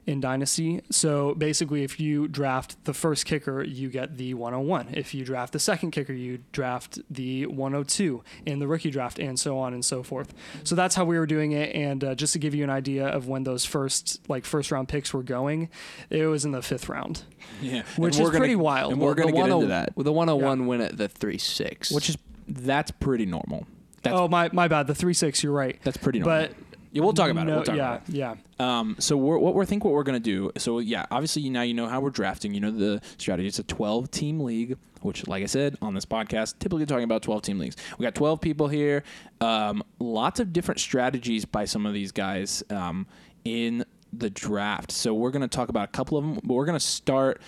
[0.09, 0.81] in Dynasty.
[0.91, 4.89] So basically, if you draft the first kicker, you get the 101.
[4.95, 9.39] If you draft the second kicker, you draft the 102 in the rookie draft, and
[9.39, 10.33] so on and so forth.
[10.65, 11.75] So that's how we were doing it.
[11.75, 14.89] And uh, just to give you an idea of when those first like first round
[14.89, 15.69] picks were going,
[16.09, 17.23] it was in the fifth round,
[17.61, 17.83] Yeah.
[17.97, 18.93] which is we're gonna- pretty wild.
[18.93, 19.93] and we're the gonna get into that.
[19.95, 21.91] The 101 win at the 3 6.
[21.93, 22.17] Which is
[22.49, 23.67] that's pretty normal.
[24.03, 25.43] That's oh my my bad, the three six.
[25.43, 25.79] You're right.
[25.83, 26.47] that's pretty normal.
[26.49, 26.55] But
[26.99, 27.53] yeah, we'll talk about it.
[27.53, 28.15] We'll talk yeah, about it.
[28.15, 28.35] yeah.
[28.59, 30.51] Um, so we're, what we're think what we're gonna do.
[30.59, 32.55] So yeah, obviously now you know how we're drafting.
[32.55, 33.47] You know the strategy.
[33.47, 37.23] It's a 12 team league, which, like I said on this podcast, typically talking about
[37.23, 37.77] 12 team leagues.
[37.99, 39.05] We got 12 people here.
[39.41, 43.07] Um, lots of different strategies by some of these guys um,
[43.45, 44.91] in the draft.
[44.91, 47.41] So we're gonna talk about a couple of them, but we're gonna start.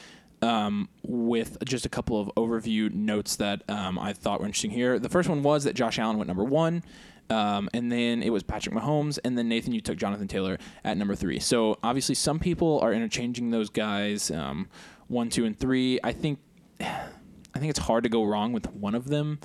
[0.42, 4.98] Um, with just a couple of overview notes that um, I thought were interesting here.
[4.98, 6.82] The first one was that Josh Allen went number one.
[7.30, 10.96] Um, and then it was Patrick Mahomes, and then Nathan, you took Jonathan Taylor at
[10.96, 11.38] number three.
[11.38, 14.68] So obviously, some people are interchanging those guys, um,
[15.06, 15.98] one, two, and three.
[16.02, 16.40] I think,
[16.80, 19.38] I think it's hard to go wrong with one of them.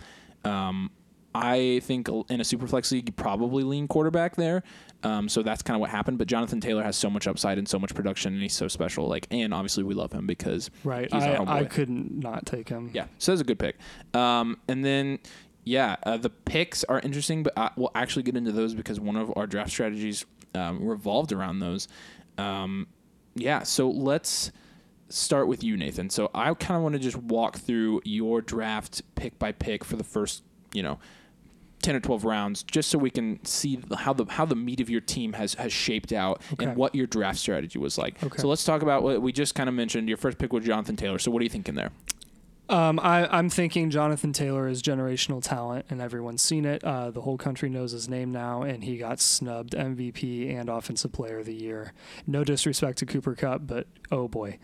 [0.43, 0.89] Um,
[1.33, 4.63] I think in a superflex league, you probably lean quarterback there.
[5.03, 6.17] Um, so that's kind of what happened.
[6.17, 9.07] But Jonathan Taylor has so much upside and so much production, and he's so special.
[9.07, 11.13] Like, and obviously we love him because Right.
[11.13, 12.89] I, I couldn't not take him.
[12.93, 13.75] Yeah, so that's a good pick.
[14.13, 15.19] Um, and then,
[15.65, 19.15] yeah, uh, the picks are interesting, but I, we'll actually get into those because one
[19.17, 21.87] of our draft strategies um, revolved around those.
[22.37, 22.87] Um,
[23.35, 24.51] yeah, so let's
[25.09, 26.09] start with you, Nathan.
[26.09, 29.95] So I kind of want to just walk through your draft pick by pick for
[29.97, 30.99] the first, you know,
[31.81, 34.89] ten or twelve rounds, just so we can see how the how the meat of
[34.89, 36.65] your team has has shaped out Okay.
[36.65, 38.23] and what your draft strategy was like.
[38.23, 38.37] Okay.
[38.41, 40.07] So let's talk about what we just kind of mentioned.
[40.07, 41.19] Your first pick was Jonathan Taylor.
[41.19, 41.91] So what are you thinking there?
[42.67, 46.83] Um, I, I'm thinking Jonathan Taylor is generational talent, and everyone's seen it.
[46.83, 51.11] Uh, the whole country knows his name now, and he got snubbed MVP and Offensive
[51.11, 51.93] Player of the Year.
[52.25, 54.57] No disrespect to Cooper Kupp, but oh boy,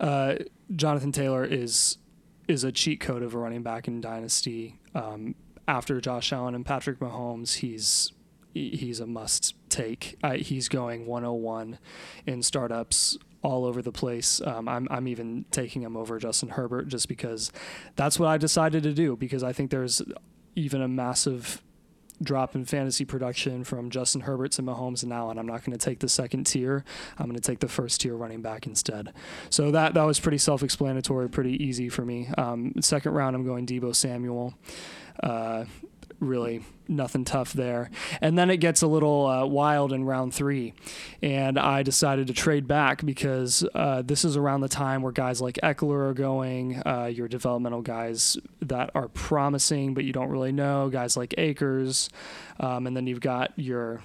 [0.00, 0.34] uh,
[0.74, 1.98] Jonathan Taylor is
[2.46, 4.78] is a cheat code of a running back in Dynasty.
[4.94, 5.34] Um,
[5.66, 8.12] after Josh Allen and Patrick Mahomes, he's
[8.52, 10.16] he's a must take.
[10.22, 11.78] I, he's going 101
[12.26, 14.40] in startups all over the place.
[14.44, 17.52] Um, I'm I'm even taking him over Justin Herbert just because
[17.94, 20.02] that's what I decided to do because I think there's
[20.56, 21.62] even a massive
[22.22, 25.38] drop in fantasy production from Justin Herbert to Mahomes now, and.
[25.38, 26.82] I'm not going to take the second tier.
[27.18, 29.12] I'm going to take the first tier running back instead.
[29.50, 32.28] So that that was pretty self-explanatory, pretty easy for me.
[32.36, 34.54] Um, second round, I'm going Deebo Samuel.
[35.22, 35.66] Uh,
[36.20, 37.90] really nothing tough there.
[38.20, 40.74] And then it gets a little uh, wild in round three.
[41.22, 45.40] And I decided to trade back because uh, this is around the time where guys
[45.40, 50.52] like Ekeler are going, uh, your developmental guys that are promising, but you don't really
[50.52, 52.08] know, guys like Akers.
[52.60, 54.02] Um, and then you've got your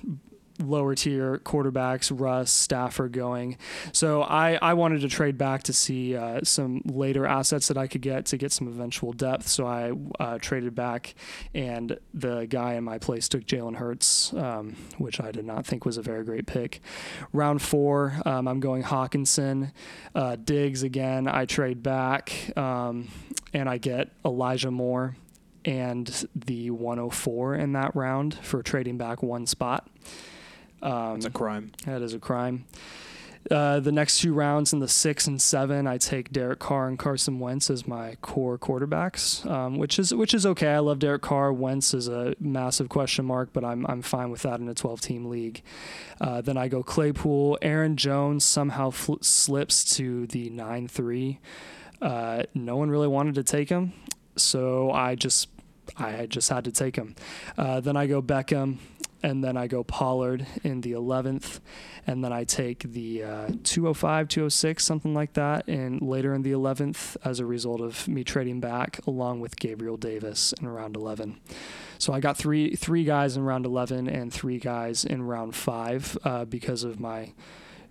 [0.60, 3.58] lower tier quarterbacks, Russ, Stafford going.
[3.92, 7.88] So I, I wanted to trade back to see uh, some later assets that I
[7.88, 9.48] could get to get some eventual depth.
[9.48, 11.16] So I uh, traded back,
[11.54, 15.86] and the guy in my place took Jalen Hurts, um, which I did not think
[15.86, 16.82] was a very great pick.
[17.34, 19.72] Round four, um, I'm going Hockenson.
[20.14, 23.10] Uh, Diggs again, I trade back, um,
[23.54, 25.16] and I get Elijah Moore
[25.66, 29.88] and the 104 in that round for trading back one spot.
[30.82, 31.72] Um, It's a crime.
[31.86, 32.66] that is a crime.
[33.50, 36.98] Uh, the next two rounds in the six and seven, I take Derek Carr and
[37.00, 40.68] Carson Wentz as my core quarterbacks, um, which is which is okay.
[40.74, 41.52] I love Derek Carr.
[41.52, 45.02] Wentz is a massive question mark, but I'm I'm fine with that in a 12
[45.02, 45.64] team league.
[46.20, 47.58] Uh, then I go Claypool.
[47.64, 51.40] Aaron Jones somehow fl- slips to the nine three.
[52.00, 53.94] Uh, no one really wanted to take him,
[54.36, 55.50] so I just
[55.98, 57.16] I just had to take him.
[57.58, 58.78] Uh, then I go Beckham,
[59.24, 61.60] and then I go Pollard in the 11th,
[62.08, 66.52] and then I take the uh, 205, 206, something like that, and later in the
[66.52, 71.40] 11th as a result of me trading back along with Gabriel Davis in round 11.
[71.98, 76.18] So I got three three guys in round 11 and three guys in round five
[76.24, 77.34] uh, because of my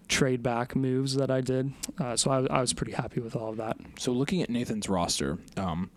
[0.08, 1.72] trade back moves that I did.
[1.98, 3.76] Uh, so I, I was pretty happy with all of that.
[3.98, 5.90] So looking at Nathan's roster, um,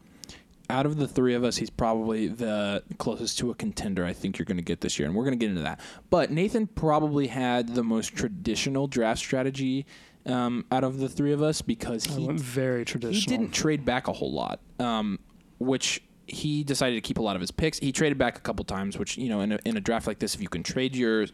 [0.70, 4.38] out of the three of us, he's probably the closest to a contender I think
[4.38, 5.80] you're going to get this year, and we're going to get into that.
[6.10, 9.86] But Nathan probably had the most traditional draft strategy
[10.26, 13.20] um, out of the three of us because he went very traditional.
[13.20, 15.20] he didn't trade back a whole lot, um,
[15.60, 17.80] which he decided to keep a lot of his picks.
[17.80, 20.20] He traded back a couple times, which you know, in a, in a draft like
[20.20, 21.26] this, if you can trade your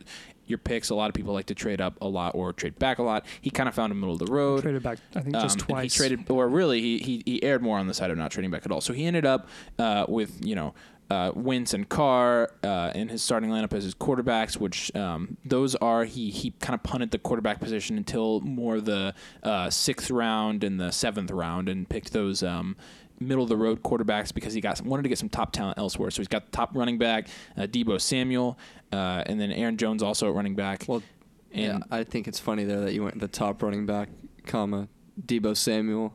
[0.48, 2.98] your picks, a lot of people like to trade up a lot or trade back
[2.98, 3.26] a lot.
[3.40, 4.64] He kind of found a middle of the road.
[4.64, 4.98] traded back.
[5.16, 5.94] I think just Um, twice.
[5.94, 8.50] He traded, or really, he, he he aired more on the side of not trading
[8.52, 8.82] back at all.
[8.82, 9.48] So he ended up
[9.78, 10.74] uh, with you know
[11.12, 15.76] uh, Wentz and Carr uh, in his starting lineup as his quarterbacks, which um, those
[15.76, 20.64] are he he kind of punted the quarterback position until more the uh, sixth round
[20.64, 22.42] and the seventh round, and picked those.
[22.42, 22.76] Um,
[23.20, 25.78] Middle of the road quarterbacks because he got some, wanted to get some top talent
[25.78, 26.10] elsewhere.
[26.12, 27.28] So he's got the top running back,
[27.58, 28.58] uh, Deebo Samuel,
[28.94, 30.86] uh, and then Aaron Jones also at running back.
[30.88, 31.04] Well,
[31.52, 34.10] yeah, and I think it's funny there that you went the top running back,
[34.46, 34.88] comma
[35.26, 36.14] Deebo Samuel,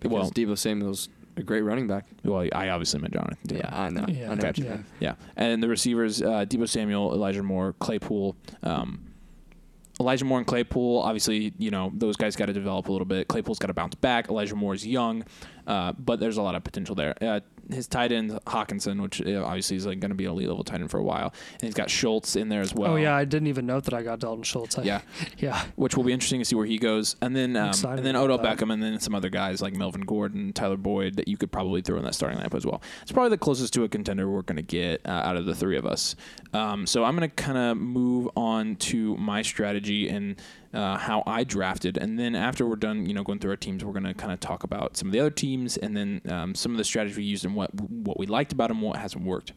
[0.00, 2.06] because Well- Deebo Samuel's a great running back.
[2.22, 3.36] well, I obviously meant Jonathan.
[3.48, 3.62] Taylor.
[3.64, 4.04] Yeah, I know.
[4.08, 4.30] Yeah.
[4.30, 4.78] I know what you Yeah.
[5.00, 8.36] Yeah, and the receivers: uh, Deebo Samuel, Elijah Moore, Claypool.
[8.62, 9.00] Um,
[10.00, 13.28] Elijah Moore and Claypool, obviously, you know those guys got to develop a little bit.
[13.28, 14.28] Claypool's got to bounce back.
[14.28, 15.24] Elijah Moore is young,
[15.66, 17.14] uh, but there's a lot of potential there.
[17.20, 20.64] Uh, his tight end Hockenson, which obviously is like going to be an elite level
[20.64, 22.92] tight end for a while, and he's got Schultz in there as well.
[22.92, 24.78] oh yeah, I didn't even note that I got Dalton Schultz.
[24.78, 25.00] I, yeah,
[25.38, 25.64] yeah.
[25.76, 27.16] which will be interesting to see where he goes.
[27.20, 28.38] And then um, and then Odell.
[28.38, 31.80] Beckham, and then some other guys like Melvin Gordon, Tyler Boyd that you could probably
[31.80, 32.82] throw in that starting lineup as well.
[33.02, 35.54] It's probably the closest to a contender we're going to get uh, out of the
[35.54, 36.16] three of us.
[36.52, 40.36] Um, so I'm going to kind of move on to my strategy and
[40.74, 43.84] uh, how I drafted, and then after we're done, you know, going through our teams,
[43.84, 46.54] we're going to kind of talk about some of the other teams, and then um,
[46.54, 49.24] some of the strategy we used and what what we liked about them, what hasn't
[49.24, 49.52] worked.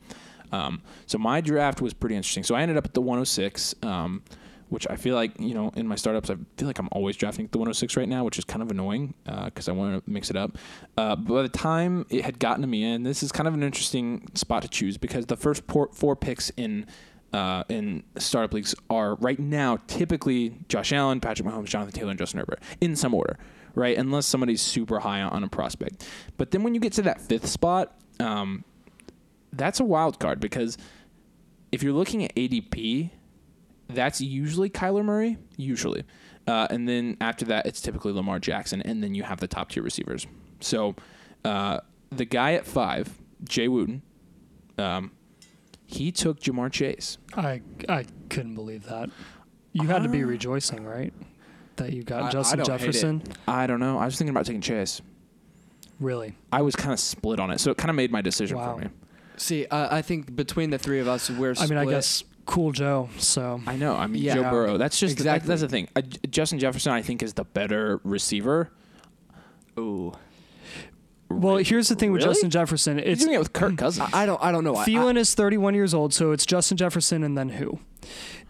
[0.52, 2.44] Um, so my draft was pretty interesting.
[2.44, 4.24] So I ended up at the 106, um,
[4.70, 7.50] which I feel like you know in my startups I feel like I'm always drafting
[7.52, 10.36] the 106 right now, which is kind of annoying because I want to mix it
[10.36, 10.58] up.
[10.98, 13.54] Uh, but by the time it had gotten to me, and this is kind of
[13.54, 16.86] an interesting spot to choose because the first four picks in
[17.34, 22.20] uh, in startup leagues are right now typically Josh Allen, Patrick Mahomes, Jonathan Taylor, and
[22.20, 23.38] Justin Herbert in some order,
[23.76, 23.98] right?
[23.98, 26.08] Unless somebody's super high on a prospect.
[26.38, 28.64] But then when you get to that fifth spot, um,
[29.54, 30.78] that's a wild card because
[31.72, 33.12] if you're looking at ADP,
[33.90, 36.04] that's usually Kyler Murray, usually.
[36.48, 39.70] Uh, and then after that, it's typically Lamar Jackson, and then you have the top
[39.70, 40.28] tier receivers.
[40.62, 40.96] So
[41.44, 43.10] uh, the guy at five,
[43.44, 44.02] Jay Wooten,
[44.78, 45.12] um,
[45.88, 47.18] he took Ja'Marr Chase.
[47.36, 49.10] I I couldn't believe that.
[49.74, 51.14] You had to be rejoicing, right?
[51.78, 52.78] That you got I- I Justin don't hate it.
[52.92, 53.24] Jefferson.
[53.48, 53.98] I don't know.
[53.98, 55.02] I was thinking about taking Chase.
[56.00, 56.36] Really?
[56.52, 58.76] I was kind of split on it, so it kind of made my decision Wow.
[58.76, 58.90] for me.
[59.38, 61.54] See, I I think between the three of us, we're.
[61.58, 63.10] I mean, I guess cool Joe.
[63.18, 63.96] So I know.
[63.96, 64.36] I mean, Yeah.
[64.36, 64.78] Joe Burrow.
[64.78, 65.48] That's just Exactly.
[65.48, 65.88] that's the thing.
[65.96, 68.72] Uh, J- Justin Jefferson, I think, is the better receiver.
[69.80, 70.14] Ooh.
[71.30, 72.34] Well, here's the thing with Really?
[72.36, 72.98] Justin Jefferson.
[73.00, 74.10] He's It's doing it with Kirk Cousins.
[74.14, 74.42] I, I don't.
[74.42, 74.76] I don't know.
[74.76, 77.80] I- Thielen is 31 years old, so it's Justin Jefferson and then who?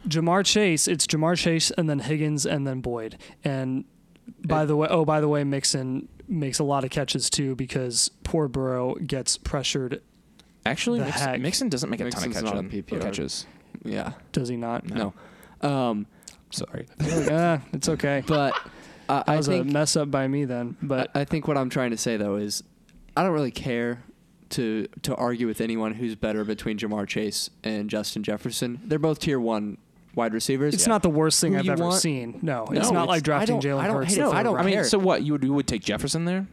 [0.07, 0.87] Ja'Marr Chase.
[0.87, 3.17] It's Ja'Marr Chase and then Higgins and then Boyd.
[3.43, 3.85] And
[4.45, 8.09] by the way, oh by the way, Mixon makes a lot of catches too because
[8.23, 10.01] poor Burrow gets pressured.
[10.65, 11.41] Actually, The Mixon, heck?
[11.41, 12.79] Mixon doesn't make a Mixon's ton of not catches.
[12.79, 13.01] a PPR.
[13.01, 13.45] catches.
[13.85, 14.13] I, yeah.
[14.33, 14.85] Does he not?
[14.89, 15.13] No.
[15.63, 15.69] No.
[15.69, 16.07] Um.
[16.51, 16.85] Sorry.
[17.01, 18.23] yeah, it's okay.
[18.27, 18.53] But
[19.09, 20.75] I, That I was think a mess up by me then.
[20.81, 22.63] But I, I think what I'm trying to say though is,
[23.15, 24.03] I don't really care
[24.49, 28.79] to to argue with anyone who's better between Ja'Marr Chase and Justin Jefferson.
[28.85, 29.77] They're both tier one
[30.15, 30.73] wide receivers.
[30.73, 32.39] it's not the worst thing Who I've ever want- seen.
[32.41, 34.15] No, No, it's not it's- like drafting I don't- Jalen I don't Hurts.
[34.15, 34.27] hate the.
[34.29, 35.21] I third don't I mean, so what?
[35.23, 36.47] You would you would take Jefferson there,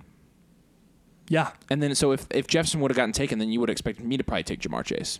[1.28, 4.00] Yeah, and then so if if Jefferson would have gotten taken, then you would expect
[4.00, 5.18] me to probably take Ja'Marr Chase.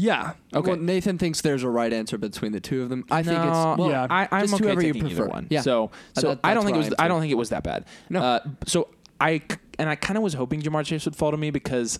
[0.00, 0.32] Yeah.
[0.54, 0.70] Okay.
[0.70, 3.04] Well, Nathan thinks there's a right answer between the two of them.
[3.10, 3.46] I think it's
[3.78, 4.06] well, Yeah.
[4.08, 5.26] I, I'm just okay whoever you prefer.
[5.26, 5.46] one.
[5.50, 5.60] Yeah.
[5.60, 7.50] So Uh, so that- I don't think it was I I don't think it was
[7.50, 7.84] that bad.
[8.08, 8.20] No.
[8.22, 8.88] Uh, so
[9.20, 9.42] I
[9.78, 11.98] and I kind of was hoping Ja'Marr Chase would fall to me because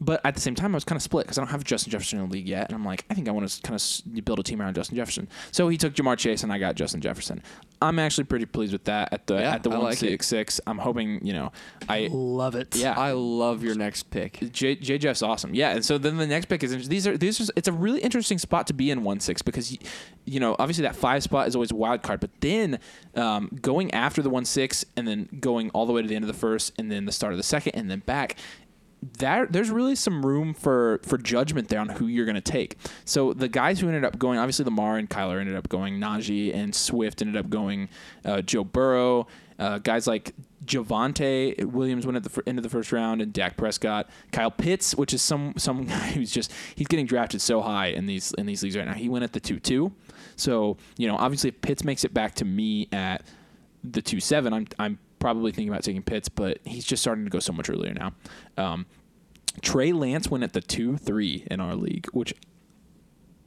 [0.00, 1.90] but at the same time, I was kind of split because I don't have Justin
[1.90, 4.24] Jefferson in the league yet, and I'm like, I think I want to kind of
[4.24, 5.28] build a team around Justin Jefferson.
[5.50, 7.42] So he took Ja'Marr Chase, and I got Justin Jefferson.
[7.80, 10.60] I'm actually pretty pleased with that at the Yeah, at the one six, six.
[10.66, 11.52] I'm hoping you know,
[11.88, 12.74] I Love it.
[12.76, 12.94] yeah.
[12.98, 14.52] I love your next pick.
[14.52, 15.54] J, J Jeff's awesome.
[15.54, 18.00] Yeah, and so then the next pick is these are these are it's a really
[18.00, 19.76] interesting spot to be in one six because
[20.24, 22.78] you know obviously that five spot is always a wild card, but then
[23.14, 26.24] um, going after the one six and then going all the way to the end
[26.24, 28.36] of the first and then the start of the second and then back.
[29.18, 32.76] That there's really some room for for judgment there on who you're going to take.
[33.04, 36.00] So the guys who ended up going, obviously Lamar and Kyler ended up going.
[36.00, 37.88] Najee and Swift ended up going.
[38.24, 40.34] Uh, Joe Burrow, uh, guys like
[40.64, 44.94] Javonte Williams went at the end of the first round, and Dak Prescott, Kyle Pitts,
[44.94, 48.46] which is some some guy who's just he's getting drafted so high in these in
[48.46, 48.94] these leagues right now.
[48.94, 49.92] He went at the two two,
[50.36, 53.22] so you know obviously if Pitts makes it back to me at
[53.82, 57.30] the two seven, I'm I'm probably thinking about taking Pitts, but he's just starting to
[57.30, 58.12] go so much earlier now.
[58.56, 58.86] Um,
[59.62, 62.32] Trey Lance went at the two three in our league, which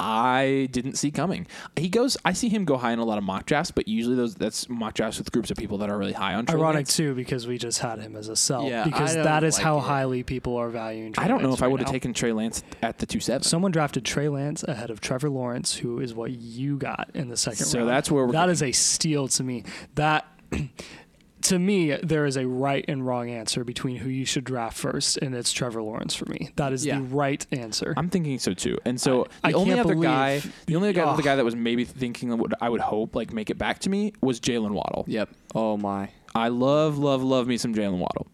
[0.03, 1.45] I didn't see coming.
[1.75, 2.17] He goes.
[2.25, 4.67] I see him go high in a lot of mock drafts, but usually those that's
[4.67, 6.47] mock drafts with groups of people that are really high on.
[6.47, 6.97] Trey Ironic Lance.
[6.97, 8.67] too, because we just had him as a sell.
[8.67, 9.81] Yeah, because that is like how it.
[9.81, 11.13] highly people are valuing.
[11.13, 13.19] Trey I don't know Lance if I would have taken Trey Lance at the two
[13.19, 13.43] seven.
[13.43, 17.38] Someone drafted Trey Lance ahead of Trevor Lawrence, who is what you got in the
[17.38, 17.89] second So round.
[17.91, 19.65] that's where we're That is a steal to me.
[19.93, 20.25] That
[21.43, 25.17] to me, there is a right and wrong answer between who you should draft first,
[25.17, 26.49] and it's Trevor Lawrence for me.
[26.56, 26.97] That is Yeah.
[26.99, 27.93] the right answer.
[27.97, 28.77] I'm thinking so too.
[28.86, 31.45] And so I- the I only can't other guy, the only guy, the guy that
[31.45, 34.39] was maybe thinking that would I would hope like make it back to me was
[34.39, 35.06] Jaylen Waddle.
[35.08, 35.30] Yep.
[35.56, 36.10] Oh my.
[36.34, 38.27] I love, love, love me some Jaylen Waddle.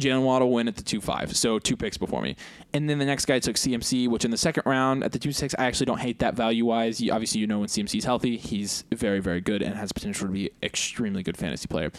[0.00, 2.36] Jaylen Waddle went at the two five, so two picks before me,
[2.72, 5.32] and then the next guy took CMC, which in the second round at the two
[5.32, 7.00] six, I actually don't hate that value wise.
[7.10, 10.50] Obviously, you know when CMC's healthy, he's very, very good and has potential to be
[10.62, 11.92] extremely good fantasy player.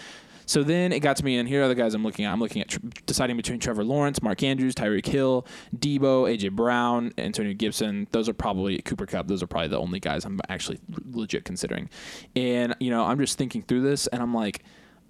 [0.51, 2.33] So then it got to me, and here are the guys I'm looking at.
[2.33, 7.13] I'm looking at tr- deciding between Trevor Lawrence, Mark Andrews, Tyreek Hill, Deebo, AJ Brown,
[7.17, 8.05] Antonio Gibson.
[8.11, 9.27] Those are probably Cooper Kupp.
[9.27, 10.79] Those are probably the only guys I'm actually
[11.11, 11.89] legit considering.
[12.35, 14.63] And you know, I'm just thinking through this, and I'm like,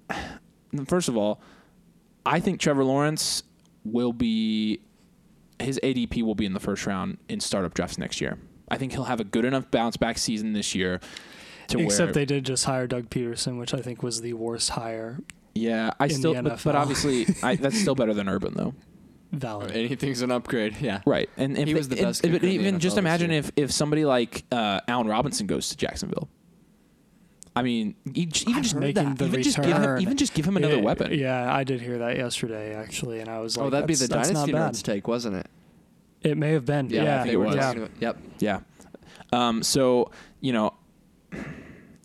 [0.86, 1.42] first of all,
[2.26, 3.44] I think Trevor Lawrence
[3.84, 4.80] will be
[5.60, 8.40] his ADP will be in the first round in startup drafts next year.
[8.70, 11.00] I think he'll have a good enough bounce back season this year
[11.68, 14.70] to Except where they did just hire Doug Pederson, which I think was the worst
[14.72, 15.20] hire.
[15.54, 18.74] yeah, I in the still but, but obviously I, that's still better than Urban though.
[19.32, 19.72] Valid.
[19.72, 20.78] Anything's an upgrade.
[20.82, 21.02] Yeah.
[21.06, 21.30] Right.
[21.38, 23.52] And if He was the and- best But kicker in the even just imagine if
[23.56, 26.30] if somebody like uh, Allen Robinson goes to Jacksonville.
[27.56, 30.02] I mean, e- even I'm just making that, the even just give him return.
[30.02, 31.14] even just give him another Yeah, weapon.
[31.14, 34.08] Yeah, I did hear that yesterday actually, and I was like, oh, that'd be the
[34.08, 35.48] "That's- that's dynasty bad." nerds take, wasn't it?
[36.22, 36.90] It may have been.
[36.90, 37.56] Yeah, I think it was.
[37.56, 38.18] talking about- Yep.
[38.40, 38.60] Yeah.
[39.34, 40.74] Um, so, you know,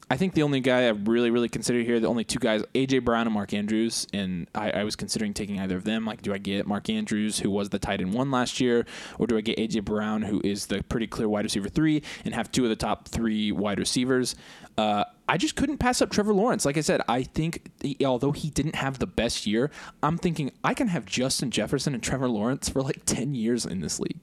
[0.08, 3.04] I think the only guy I really, really consider here, the only two guys, AJ
[3.04, 6.04] Brown and Mark Andrews, and I, I was considering taking either of them.
[6.04, 8.86] Like, do I get Mark Andrews, who was the tight end one last year,
[9.18, 12.34] or do I get AJ Brown, who is the pretty clear wide receiver three, and
[12.34, 14.36] have two of the top three wide receivers?
[14.78, 16.64] Uh, I just couldn't pass up Trevor Lawrence.
[16.64, 19.72] Like I said, I think he- although he didn't have the best year,
[20.04, 23.80] I'm thinking I can have Justin Jefferson and Trevor Lawrence for like 10 years in
[23.80, 24.20] this league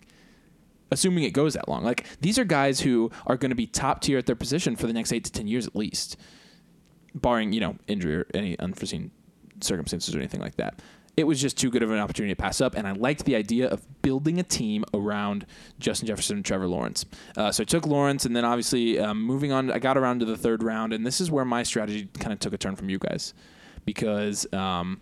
[0.93, 1.83] assuming it goes that long.
[1.83, 4.87] Like these are guys who are going to be top tier at their position for
[4.87, 6.15] the next eight to ten years at least,
[7.13, 9.11] barring you know injury or any unforeseen
[9.59, 10.81] circumstances or anything like that.
[11.15, 13.35] It was just too good of an opportunity to pass up, and I liked the
[13.35, 15.45] idea of building a team around
[15.79, 17.05] Justin Jefferson and Trevor Lawrence.
[17.37, 20.25] Uh, so I took Lawrence, and then obviously um, moving on, I got around to
[20.25, 22.89] the third round, and this is where my strategy kind of took a turn from
[22.89, 23.35] you guys,
[23.85, 25.01] because um,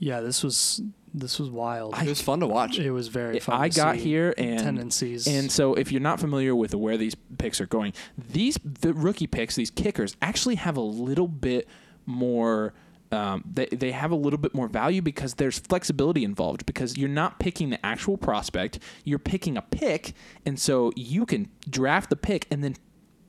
[0.00, 0.82] Yeah, this was
[1.14, 1.94] this was wild.
[1.96, 2.78] it was fun to watch.
[2.78, 3.60] it was very fun.
[3.60, 5.28] I to got see here and tendencies.
[5.28, 9.28] And so, if you're not familiar with where these picks are going, these the rookie
[9.28, 11.68] picks, these kickers, actually have a little bit
[12.04, 12.74] more.
[13.12, 16.66] Um, they they have a little bit more value because there's flexibility involved.
[16.66, 21.48] Because you're not picking the actual prospect, you're picking a pick, and so you can
[21.70, 22.74] draft the pick, and then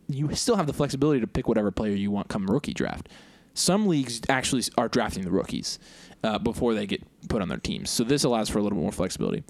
[0.07, 3.09] you still have the flexibility to pick whatever player you want come rookie draft.
[3.53, 5.79] Some leagues actually are drafting the rookies
[6.25, 7.89] uh, before they get put on their teams.
[7.89, 9.43] So this allows for a little bit more flexibility.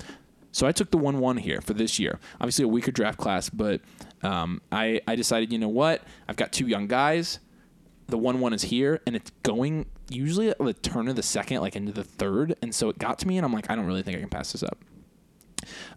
[0.51, 2.19] So I took the one one here for this year.
[2.39, 3.81] Obviously a weaker draft class, but
[4.23, 7.39] um, I I decided you know what I've got two young guys.
[8.07, 11.61] The one one is here, and it's going usually at the turn of the second,
[11.61, 13.85] like into the third, and so it got to me, and I'm like I don't
[13.85, 14.77] really think I can pass this up.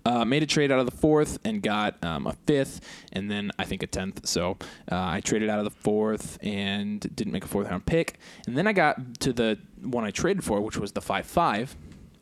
[0.05, 2.81] Uh, made a trade out of the fourth and got um, a fifth,
[3.13, 4.27] and then I think a tenth.
[4.27, 4.57] So
[4.91, 8.19] uh, I traded out of the fourth and didn't make a fourth round pick.
[8.47, 11.77] And then I got to the one I traded for, which was the five five,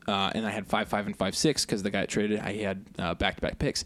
[0.07, 2.55] uh, and I had five five and five six because the guy I traded I
[2.55, 3.85] had back to back picks,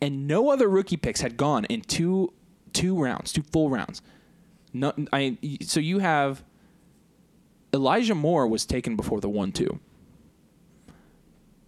[0.00, 2.32] and no other rookie picks had gone in two
[2.72, 4.02] two rounds, two full rounds.
[4.72, 6.44] No, I so you have
[7.72, 9.80] Elijah Moore was taken before the one two.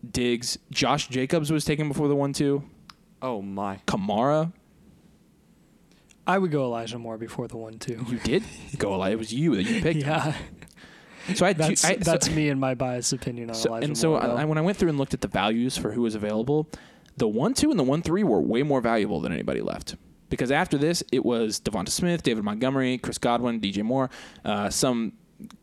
[0.09, 2.65] Diggs, Josh Jacobs was taken before the one two.
[3.21, 3.79] Oh my.
[3.87, 4.53] Kamara,
[6.27, 8.05] I would go Elijah Moore before the one two.
[8.09, 8.43] you did
[8.79, 8.95] go.
[8.95, 9.13] Elijah.
[9.13, 10.01] It was you that you picked.
[10.01, 10.35] Yeah,
[11.35, 13.99] So I that's I, so- that's me and my biased opinion on So, Elijah and
[13.99, 14.23] so Moore.
[14.23, 14.37] I, though.
[14.37, 16.69] I- when I went through and looked at the values for who was available,
[17.17, 19.97] the one two and the one three were way more valuable than anybody left.
[20.31, 24.09] Because after this, it was Devonta Smith, David Montgomery, Chris Godwin, DJ Moore,
[24.47, 25.13] uh, some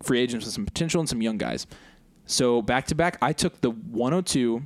[0.03, 1.65] free agents with some potential, and some young guys.
[2.27, 4.61] So back to back, I took the 102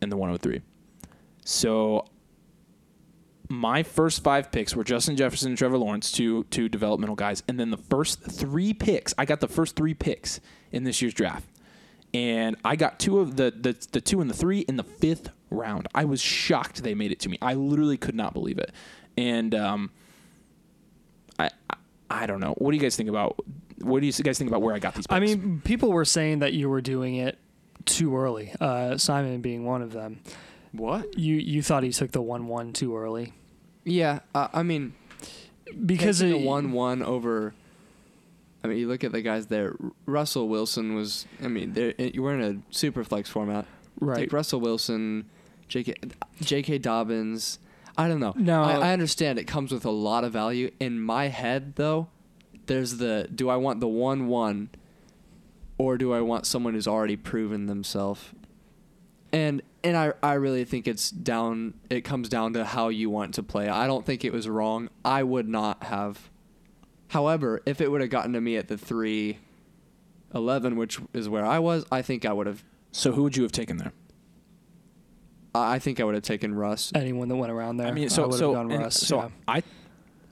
[0.00, 0.62] and the 103.
[1.44, 2.04] So
[3.52, 7.60] my first five picks were Justin Jefferson and Trevor Lawrence, two two developmental guys, and
[7.60, 10.40] then the first three picks, I got the first three picks
[10.72, 11.46] in this year's draft,
[12.14, 15.28] and I got two of the the, the two and the three in the fifth
[15.50, 15.86] round.
[15.94, 17.36] I was shocked they made it to me.
[17.42, 18.72] I literally could not believe it,
[19.18, 19.90] and um,
[21.38, 21.76] I I,
[22.10, 22.54] I don't know.
[22.56, 23.36] What do you guys think about?
[23.82, 25.06] What do you guys think about where I got these?
[25.06, 25.14] Picks?
[25.14, 27.38] I mean, people were saying that you were doing it
[27.84, 28.54] too early.
[28.58, 30.20] Uh, Simon being one of them.
[30.72, 31.18] What?
[31.18, 33.34] You you thought he took the one one too early
[33.84, 34.94] Yeah, uh, I mean,
[35.86, 37.54] because taking a one-one over.
[38.64, 39.74] I mean, you look at the guys there.
[40.06, 41.26] Russell Wilson was.
[41.42, 43.66] I mean, they're, you were in a super flex format.
[44.00, 44.18] right.
[44.18, 45.28] Take Russell Wilson,
[45.68, 45.94] J.K.
[46.40, 46.78] J.K.
[46.78, 47.58] Dobbins.
[47.98, 48.32] I don't know.
[48.36, 48.62] No.
[48.62, 50.70] I, I understand it comes with a lot of value.
[50.80, 52.06] In my head, though,
[52.66, 54.70] there's the do I want the one-one,
[55.76, 58.30] or do I want someone who's already proven themselves?
[59.32, 61.74] And and I I really think it's down.
[61.88, 63.68] It comes down to how you want to play.
[63.68, 64.90] I don't think it was wrong.
[65.04, 66.30] I would not have.
[67.08, 69.38] However, if it would have gotten to me at the three,
[70.34, 72.62] eleven, which is where I was, I think I would have.
[72.90, 73.92] so who would you have taken there?
[75.54, 76.92] I I think I would have taken Russ.
[76.94, 77.86] anyone that went around there.
[77.86, 78.96] I mean, so would so have gone Russ.
[78.96, 79.28] so yeah.
[79.48, 79.62] I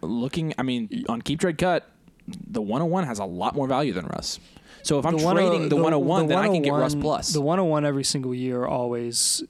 [0.02, 0.54] looking.
[0.58, 1.88] I mean, on keep trade cut,
[2.26, 4.38] the 101 has a lot more value than Russ.
[4.82, 7.32] So if I'm The 10 trading the, 101, then I can get Russ oh plus.
[7.32, 9.42] The 101 every single year always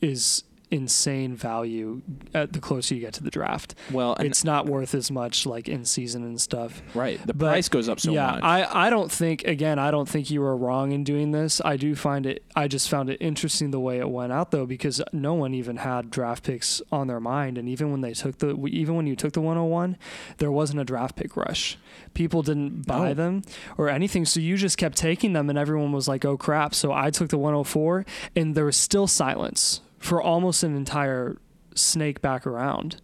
[0.00, 2.02] is insane value
[2.34, 3.74] at the closer you get to the draft.
[3.92, 6.82] well, it's not worth as much like in season and stuff.
[6.94, 8.42] right, the but- price goes up so yeah, much.
[8.42, 11.60] I, I don't think again I don't think you were wrong in doing this.
[11.64, 14.66] I do find it I just found it interesting the way it went out though
[14.66, 18.38] because no one even had draft picks on their mind and even when they took
[18.38, 19.96] the even when you took the 101
[20.38, 21.78] there wasn't a draft pick rush.
[22.14, 23.14] People didn't buy No.
[23.14, 23.42] them
[23.78, 26.74] or anything so you just kept taking them and everyone was like oh crap.
[26.74, 28.04] So I took the 104
[28.34, 31.36] and there was still silence for almost an entire
[31.74, 33.00] snake back around.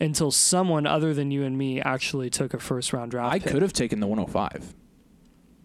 [0.00, 3.52] Until someone other than you and me actually took a first round draft I pick.
[3.52, 4.74] could have taken the 105.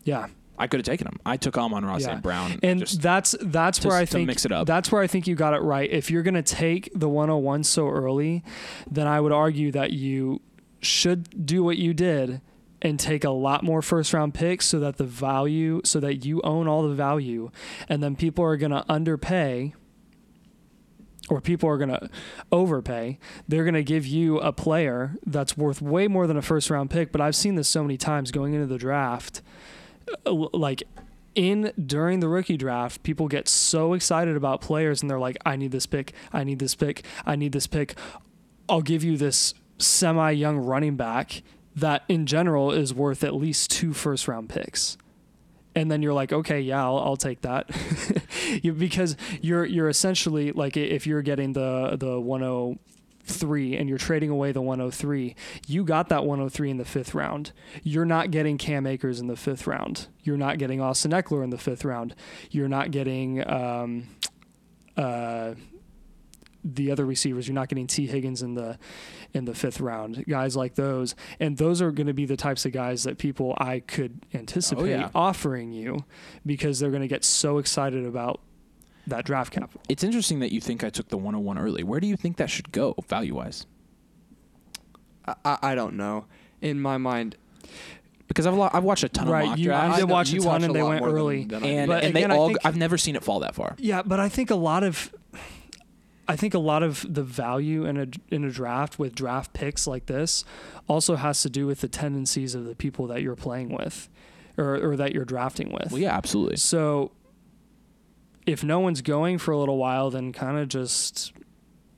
[0.03, 0.27] Yeah.
[0.59, 1.19] I could have taken him.
[1.25, 2.01] I took Amon-Ra St.
[2.07, 2.13] Yeah.
[2.13, 2.59] and Brown.
[2.61, 4.67] And that's that's to- where I to think mix it up.
[4.67, 5.89] That's where I think you got it right.
[5.89, 8.43] If you're going to take the 101 so early,
[8.89, 10.41] then I would argue that you
[10.81, 12.41] should do what you did
[12.81, 16.41] and take a lot more first round picks so that the value so that you
[16.43, 17.49] own all the value
[17.89, 19.73] and then people are going to underpay
[21.29, 22.09] or people are going to
[22.51, 23.19] overpay.
[23.47, 26.89] They're going to give you a player that's worth way more than a first round
[26.89, 29.41] pick, but I've seen this so many times going into the draft
[30.25, 30.83] uh, like
[31.35, 35.55] in during the rookie draft, people get so excited about players and they're like, I
[35.55, 37.95] need this pick, I need this pick, I need this pick.
[38.67, 41.43] I'll give you this semi young running back
[41.75, 44.97] that in general is worth at least two first round picks.
[45.77, 47.69] And then you're like, okay, yeah, I'll, I'll take that,
[48.63, 54.31] you, because you're you're essentially like if you're getting the the 103 and you're trading
[54.31, 55.35] away the 103,
[55.67, 57.51] you got that 103 in the fifth round.
[57.83, 60.07] You're not getting Cam Akers in the fifth round.
[60.23, 62.15] You're not getting Austin Ekeler in the fifth round.
[62.49, 64.07] You're not getting um,
[64.97, 65.53] uh,
[66.63, 67.47] the other receivers.
[67.47, 68.77] You're not getting Tee Higgins in the
[69.33, 70.25] in the fifth round.
[70.27, 73.55] Guys like those, and those are going to be the types of guys that people
[73.57, 75.09] I could anticipate yeah.
[75.15, 76.05] offering you
[76.45, 78.41] because they're going to get so excited about
[79.07, 79.79] that draft capital.
[79.87, 81.81] it's interesting that you think I took the 101 early.
[81.83, 83.65] Where do you think that should go value wise?
[85.25, 86.25] I, I, I don't know.
[86.61, 87.35] In my mind,
[88.27, 89.95] Because I've lo- I've watched a ton Right, of mock you- drafts.
[89.97, 91.43] I did watch a ton and they went more than- early.
[91.45, 93.75] than and and they again, I all think- I've never seen it fall that far.
[93.77, 95.13] Yeah, but I think a lot of
[96.27, 99.87] I think a lot of the value in a in a draft with draft picks
[99.87, 100.43] like this
[100.87, 104.09] also has to do with the tendencies of the people that you're playing with
[104.57, 105.91] or or that you're drafting with.
[105.91, 106.57] Well, yeah, absolutely.
[106.57, 107.11] So
[108.45, 111.33] if no one's going for a little while then kind of just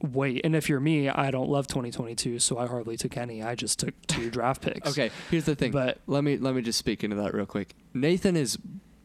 [0.02, 0.42] wait.
[0.44, 3.44] And if you're me, I don't love 2022, so I hardly took any.
[3.44, 4.90] I just took two draft picks.
[4.90, 5.12] okay.
[5.30, 5.72] Here's the thing.
[5.72, 7.76] But let me let me just speak into that real quick.
[7.94, 8.58] Nathan is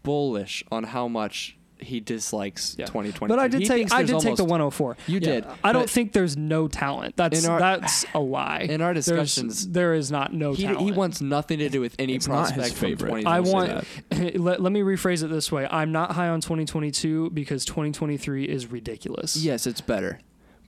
[0.03, 2.87] bullish on how much he dislikes Yeah.
[2.87, 3.29] 2020.
[3.31, 4.97] But I did he take I did take the 104.
[5.07, 7.17] You Yeah, did, I don't think there's no talent.
[7.17, 8.61] That's our- that's a lie.
[8.69, 10.81] in our There's- discussions- there is not no He, talent.
[10.81, 13.23] he wants nothing to do with any It's not his prospect from favorite.
[13.23, 13.27] 2020.
[13.27, 13.85] I want.
[14.45, 15.67] Let, let me rephrase it this way.
[15.71, 19.37] I'm not high on 2022 because 2023 is ridiculous.
[19.37, 20.21] Yes, it's better.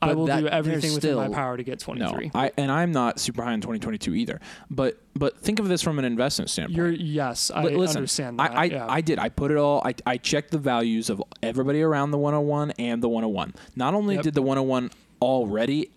[0.03, 2.27] I will that- do everything within my power to get 23.
[2.27, 4.41] No, I and I'm not super high in 2022 either.
[4.71, 6.77] But but think of this from an investment standpoint.
[6.77, 8.47] You're yes, I Li- listen, understand I.
[8.47, 8.87] I, yeah.
[8.89, 9.19] I did.
[9.19, 9.83] I put it all.
[9.85, 13.55] I, I checked the values of everybody around the 101 and the 101.
[13.75, 14.25] Not only Yep.
[14.25, 14.91] did the 101
[15.23, 15.91] already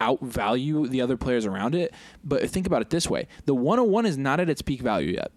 [0.00, 1.92] outvalue the other players around it,
[2.24, 5.32] but think about it this way: the 101 is not at its peak value yet.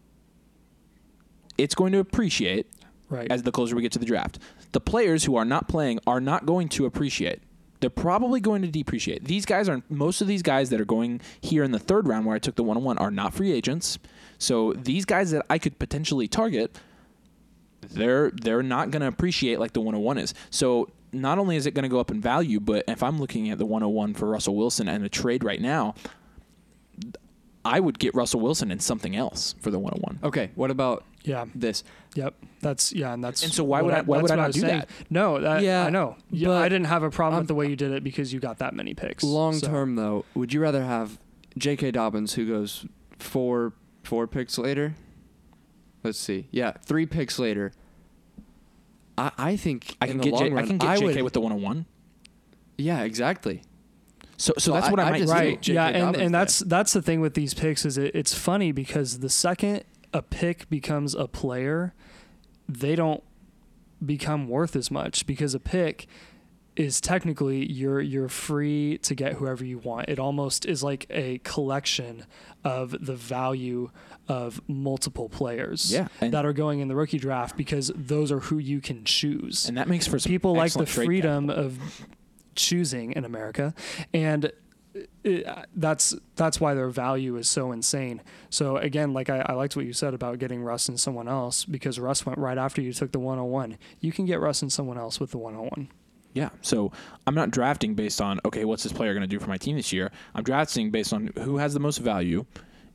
[1.58, 2.68] It's going to appreciate
[3.10, 3.32] right.
[3.32, 4.40] as the closer we get to the draft.
[4.74, 7.42] The players who are not playing are not going to appreciate.
[7.80, 9.26] They're probably going to depreciate.
[9.26, 12.26] These guys are most of these guys that are going here in the third round
[12.26, 14.00] where I took the one on one are not free agents.
[14.38, 16.78] So these guys that I could potentially target,
[17.82, 20.34] they're they're not going to appreciate like the 101 is.
[20.50, 23.50] So not only is it going to go up in value, but if I'm looking
[23.50, 25.96] at the 101 for Russell Wilson and a trade right now,
[27.66, 30.20] I would get Russell Wilson and something else for the 101.
[30.24, 31.46] Okay, what about yeah.
[31.56, 31.84] this?
[32.14, 32.36] Yep.
[32.62, 34.62] That's yeah, and that's And so why would I- why would I not was do
[34.62, 34.80] saying.
[34.82, 34.90] that?
[35.10, 36.16] No, that, Yeah, I know.
[36.32, 38.32] Yeah, but I didn't have a problem I'm- with the way you did it because
[38.32, 39.24] you got that many picks.
[39.24, 41.18] Long So- term though, would you rather have
[41.58, 41.92] J.K.
[41.92, 42.86] Dobbins who goes
[43.20, 44.94] four four picks later?
[46.04, 46.48] Let's see.
[46.52, 47.72] Yeah, three picks later.
[49.18, 51.34] I I think I can get J- run, I can get I JK would, with
[51.34, 51.86] the 101.
[52.78, 53.62] Yeah, exactly.
[54.38, 55.40] So so So that's I- what I, I might just do.
[55.40, 55.74] right J.K.
[55.76, 56.42] yeah and, Dobbins and there.
[56.42, 59.84] that's that's the thing with these picks is it, it's funny because the second
[60.14, 61.94] a pick becomes a player
[62.68, 63.24] they don't
[64.06, 66.08] become worth as much because a pick
[66.76, 71.38] is technically you're you're free to get whoever you want it almost is like a
[71.46, 72.26] collection
[72.66, 73.90] of the value
[74.28, 78.58] of multiple players Yeah, that are going in the rookie draft because those are who
[78.58, 81.66] you can choose and that makes for some people like the freedom capital.
[81.68, 81.80] of
[82.56, 83.74] choosing in America,
[84.14, 84.52] and
[85.24, 88.22] it, that's that's why their value is so insane.
[88.50, 91.66] So again, like I, I liked what you said about getting Russ and someone else
[91.66, 93.78] because Russ went right after you took the 101.
[94.00, 95.90] You can get Russ and someone else with the 101.
[96.34, 96.50] Yeah.
[96.62, 96.92] So
[97.26, 99.76] I'm not drafting based on okay, what's this player going to do for my team
[99.76, 100.12] this year?
[100.34, 102.46] I'm drafting based on who has the most value,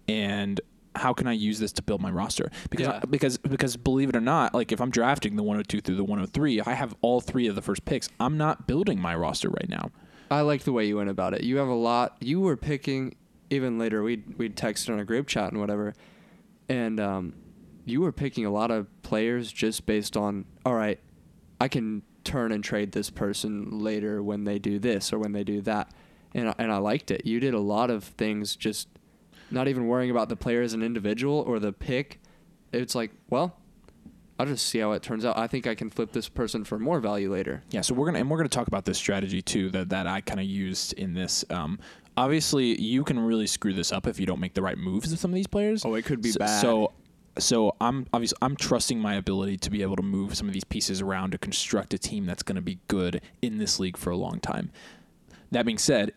[0.09, 0.61] and
[0.97, 2.51] how can I use this to build my roster?
[2.71, 3.01] Because Yeah.
[3.09, 6.61] because because believe it or not, like if I'm drafting the 102 through the 103,
[6.63, 8.09] I have all three of the first picks.
[8.19, 9.91] I'm not building my roster right now.
[10.31, 11.43] I like the way you went about it.
[11.43, 12.17] You have a lot.
[12.21, 13.15] You were picking
[13.51, 14.03] even later.
[14.03, 15.95] We we'd texted on a group chat and whatever,
[16.69, 17.35] and um,
[17.85, 21.01] you were picking a lot of players just based on all right.
[21.61, 25.45] I can turn and trade this person later when they do this or when they
[25.45, 25.93] do that,
[26.35, 27.27] and and I liked it.
[27.27, 28.89] You did a lot of things just
[29.51, 32.21] not even worrying about the player as an individual or the pick.
[32.73, 33.57] It's like well.
[34.39, 35.37] I'll just see how it turns out.
[35.37, 37.63] I think I can flip this person for more value later.
[37.73, 40.23] Yeah, so we're gonna and we're gonna talk about this strategy too that that I
[40.23, 41.45] kind of used in this.
[41.51, 41.79] Um,
[42.17, 45.21] obviously, you can really screw this up if you don't make the right moves with
[45.21, 45.85] some of these players.
[45.85, 46.61] Oh, it could be so, bad.
[46.63, 46.93] So,
[47.39, 50.65] so I'm obviously I'm trusting my ability to be able to move some of these
[50.65, 54.09] pieces around to construct a team that's going to be good in this league for
[54.09, 54.71] a long time.
[55.51, 56.13] That being said,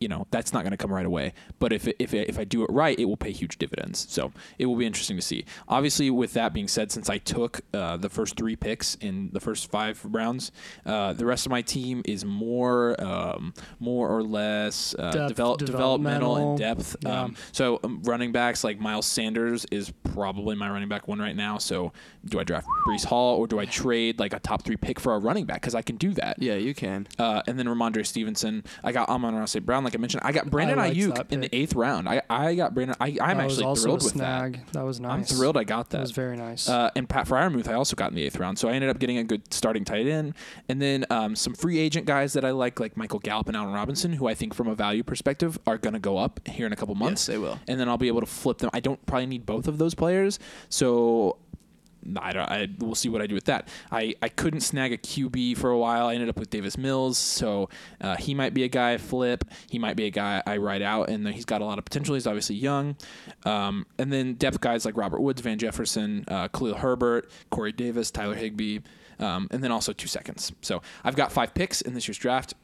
[0.00, 1.32] you know that's not going to come right away.
[1.58, 4.06] But if it, if it, if I do it right, it will pay huge dividends.
[4.08, 5.44] So it will be interesting to see.
[5.68, 9.40] Obviously, with that being said, since I took uh, the first three picks in the
[9.40, 10.52] first five rounds,
[10.86, 15.58] uh, the rest of my team is more um, more or less uh, Depth, develop,
[15.58, 16.56] developmental developmental.
[16.56, 16.96] depth.
[17.02, 17.22] Yeah.
[17.22, 21.36] Um, so um, running backs like Miles Sanders is probably my running back one right
[21.36, 21.58] now.
[21.58, 21.92] So
[22.24, 25.14] do I draft Breece Hall or do I trade like a top three pick for
[25.14, 25.60] a running back?
[25.60, 26.36] Because I can do that.
[26.40, 27.06] Yeah, you can.
[27.18, 28.64] Uh, and then Rhamondre Stevenson.
[28.84, 29.64] I got Amon-Ra St.
[29.64, 30.22] Brown, like I mentioned.
[30.24, 32.08] I got Brandon liked Aiyuk in the eighth round.
[32.08, 32.96] I, I got Brandon.
[33.00, 34.52] I, I'm that actually also thrilled a with snag.
[34.66, 34.72] that.
[34.72, 34.84] That.
[34.84, 35.12] was nice.
[35.12, 35.98] I'm thrilled I got that.
[35.98, 36.68] That was very nice.
[36.68, 38.58] Uh, and Pat Freiermuth, I also got in the eighth round.
[38.58, 40.34] So I ended up getting a good starting tight end.
[40.68, 43.72] And then um, some free agent guys that I like, like Michael Gallup and Allen
[43.72, 46.72] Robinson, who I think from a value perspective are going to go up here in
[46.72, 47.22] a couple months.
[47.22, 47.58] Yes, they will.
[47.68, 48.70] And then I'll be able to flip them.
[48.72, 50.38] I don't probably need both of those players.
[50.68, 51.36] So
[52.16, 52.50] I don't.
[52.50, 53.68] I we'll see what I do with that.
[53.90, 56.06] I, I couldn't snag a QB for a while.
[56.08, 57.68] I ended up with Davis Mills, so
[58.00, 59.44] uh, he might be a guy I flip.
[59.68, 62.14] He might be a guy I write out, and he's got a lot of potential.
[62.14, 62.96] He's obviously young.
[63.44, 68.10] Um, and then depth guys like Robert Woods, Van Jefferson, uh, Khalil Herbert, Corey Davis,
[68.10, 68.80] Tyler Higbee,
[69.18, 70.52] um, and then also two seconds.
[70.62, 72.54] So I've got five picks in this year's draft.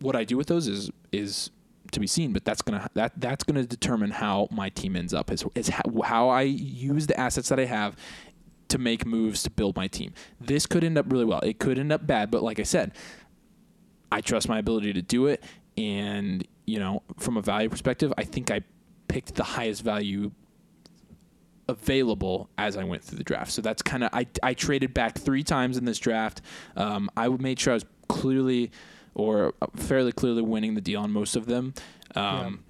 [0.00, 1.50] What I do with those is is
[1.94, 5.30] to be seen, but that's gonna that that's gonna determine how my team ends up.
[5.30, 7.96] Is is how, how I use the assets that I have
[8.68, 10.12] to make moves to build my team.
[10.40, 11.40] This could end up really well.
[11.40, 12.92] It could end up bad, but like I said,
[14.10, 15.42] I trust my ability to do it.
[15.76, 18.62] And you know, from a value perspective, I think I
[19.08, 20.32] picked the highest value
[21.68, 23.52] available as I went through the draft.
[23.52, 26.40] So that's kind of I I traded back three times in this draft.
[26.76, 28.70] Um, I made sure I was clearly
[29.14, 31.74] or fairly clearly winning the deal on most of them.
[32.14, 32.64] Um,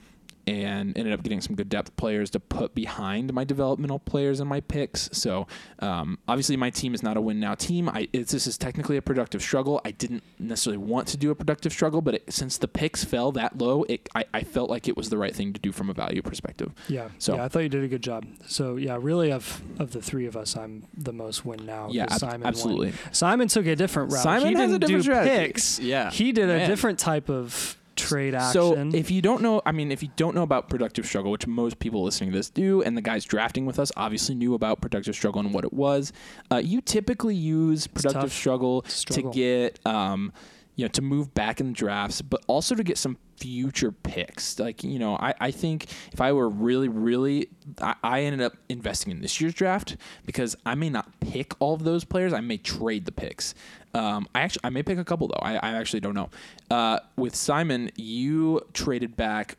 [0.46, 4.48] and ended up getting some good depth players to put behind my developmental players and
[4.48, 5.08] my picks.
[5.12, 5.46] So
[5.80, 7.88] um, obviously, my team is not a win now team.
[7.88, 9.80] I it's, this is technically a productive struggle.
[9.84, 13.32] I didn't necessarily want to do a productive struggle, but it, since the picks fell
[13.32, 15.90] that low, it, I, I felt like it was the right thing to do from
[15.90, 16.72] a value perspective.
[16.88, 17.08] Yeah.
[17.18, 18.26] So- yeah, I thought you did a good job.
[18.46, 21.88] So yeah, really of of the three of us, I'm the most win now.
[21.90, 22.46] Yeah, ab- Simon won.
[22.48, 22.92] absolutely.
[23.12, 24.22] Simon took a different route.
[24.22, 25.46] Simon he has a different do strategy.
[25.46, 25.78] picks.
[25.80, 26.10] Yeah.
[26.10, 28.52] He did a different type of trade action.
[28.52, 31.46] So if you don't know, I mean, if you don't know about productive struggle, which
[31.46, 34.80] most people listening to this do, and the guys drafting with us obviously knew about
[34.80, 36.12] productive struggle and what it was,
[36.52, 39.32] uh, you typically use productive struggle, Struggle.
[39.32, 40.32] to get, um,
[40.76, 44.58] you know, to move back in the drafts, but also to get some future picks.
[44.58, 47.48] Like, you know, I, I think if I were really, really,
[47.80, 51.74] I, I ended up investing in this year's draft because I may not pick all
[51.74, 52.32] of those players.
[52.32, 53.54] I may trade the picks.
[53.94, 55.38] Um, I actually, I may pick a couple though.
[55.40, 56.30] I, I actually don't know.
[56.70, 59.56] Uh, with Simon, you traded back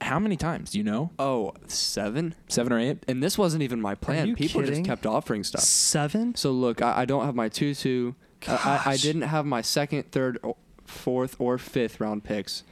[0.00, 0.70] how many times?
[0.70, 1.10] Do you know?
[1.18, 2.34] Oh, seven?
[2.48, 2.98] Seven or eight?
[3.08, 4.28] And this wasn't even my plan.
[4.28, 4.84] you People kidding?
[4.84, 5.62] just kept offering stuff.
[5.62, 6.34] Seven.
[6.36, 8.14] So look, I, I don't have my two two.
[8.46, 9.02] I, I, I Gosh.
[9.02, 12.62] didn't have my second, third, or fourth, or fifth round picks.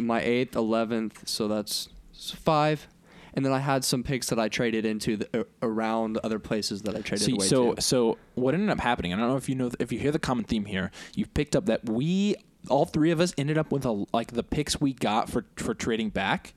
[0.00, 2.88] My eighth, eleventh, so that's s- five.
[3.36, 6.82] And then I had some picks that I traded into the, uh, around other places
[6.82, 7.82] that I traded So, away so, to.
[7.82, 9.12] so what ended up happening?
[9.12, 10.90] I don't know if you know if you hear the common theme here.
[11.14, 12.36] You've picked up that we
[12.68, 15.74] all three of us ended up with a like the picks we got for for
[15.74, 16.54] trading back.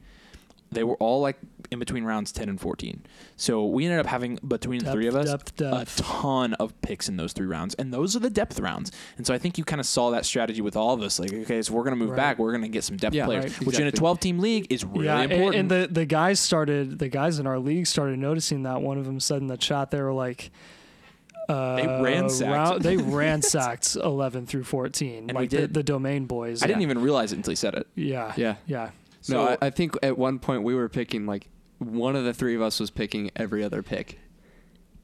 [0.71, 1.37] They were all like
[1.71, 3.01] in between rounds ten and fourteen.
[3.35, 5.99] So we ended up having between the three of us depth, depth.
[5.99, 8.91] a ton of picks in those three rounds, and those are the depth rounds.
[9.17, 11.19] And so I think you kind of saw that strategy with all of us.
[11.19, 12.17] Like, okay, so we're gonna move Right.
[12.17, 12.39] back.
[12.39, 14.85] We're gonna get some depth Yeah, players, right, which in a twelve team league is
[14.85, 15.55] really yeah, important.
[15.55, 18.81] And, the the guys started the guys in our league started noticing that.
[18.81, 20.51] One of them said in the chat they were like.
[21.47, 22.51] Uh, They ransacked.
[22.51, 25.17] round- they ransacked 11 through 14.
[25.29, 25.73] And like we the- did.
[25.73, 26.61] The, domain boys.
[26.61, 27.87] I didn't even realize it until he said it.
[27.95, 28.33] Yeah.
[28.37, 28.57] yeah.
[28.67, 28.91] Yeah.
[29.29, 32.33] No, So- I, I think at one point we were picking like one of the
[32.33, 34.19] three of us was picking every other pick,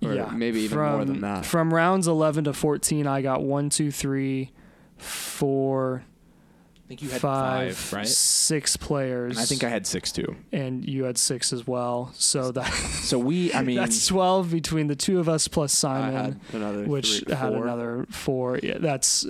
[0.03, 0.29] or yeah.
[0.33, 1.45] maybe even from, more than that.
[1.45, 4.51] From rounds 11 to 14, I got one, two, three,
[4.97, 6.03] four,
[6.85, 8.07] I think you had five, five, right?
[8.07, 9.37] six players.
[9.37, 10.35] And I think I had six too.
[10.51, 12.11] and you had six as well.
[12.13, 15.87] So that So we, I mean, that's 12 between the two of us plus I
[15.99, 18.59] Simon, had another which three, had another four.
[18.61, 19.25] Yeah, that's.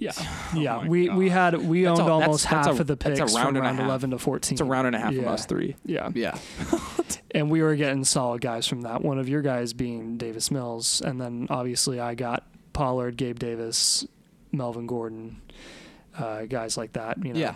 [0.00, 0.12] Yeah,
[0.54, 0.76] yeah.
[0.76, 2.94] Oh my we we had we That's owned a- almost that's half a- of the
[2.96, 4.54] that's a picks round from and round 11 to 14.
[4.54, 5.76] it's a round and a half of us three.
[5.84, 6.38] Yeah, Yeah,
[7.32, 9.02] and we were getting solid guys from that.
[9.02, 14.06] One of your guys being Davis Mills, and then obviously I got Pollard, Gabe Davis,
[14.52, 15.40] Melvin Gordon,
[16.16, 17.24] uh, guys like that.
[17.24, 17.54] You know, yeah.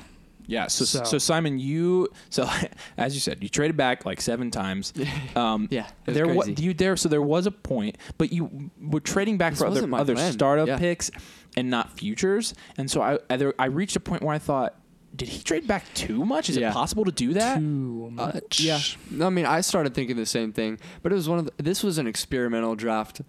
[0.52, 0.66] Yeah.
[0.68, 2.48] So, so So- Simon, you so
[2.96, 4.92] as you said, you traded back like seven times.
[5.36, 6.62] Um, Yeah, it was there was crazy.
[6.64, 6.96] you there.
[6.96, 10.32] So there was a point, but you were trading back This for other other plan.
[10.32, 10.78] startup Yeah.
[10.78, 11.10] picks
[11.56, 12.54] and not futures.
[12.76, 14.74] And so I I, there, I reached a point where I thought,
[15.16, 16.48] did he trade back too much?
[16.50, 16.70] Is Yeah.
[16.70, 17.58] it possible to do that?
[17.58, 18.60] too Uh, much.
[18.60, 18.78] yeah.
[19.26, 21.82] I mean, I started thinking the same thing, but it was one of the, this
[21.82, 23.22] was an experimental draft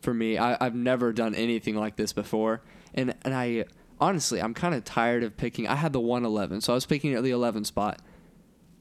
[0.00, 0.36] for me.
[0.38, 2.60] I, I've never done anything like this before,
[2.94, 3.64] and and I
[4.00, 5.66] honestly, I'm kind of tired of picking.
[5.66, 8.00] I had the 111, so I was picking at the 11 spot,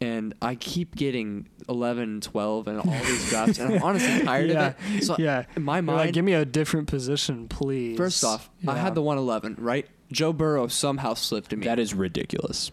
[0.01, 4.67] and I keep getting 11, 12, and all these drafts, and I'm honestly tired yeah,
[4.67, 5.03] of it.
[5.03, 5.45] So yeah.
[5.55, 7.97] in my mind, like, give me a different position, please.
[7.97, 9.87] first off, I had the 111, right?
[10.11, 11.65] Joe Burrow somehow slipped to me.
[11.65, 12.71] That is ridiculous.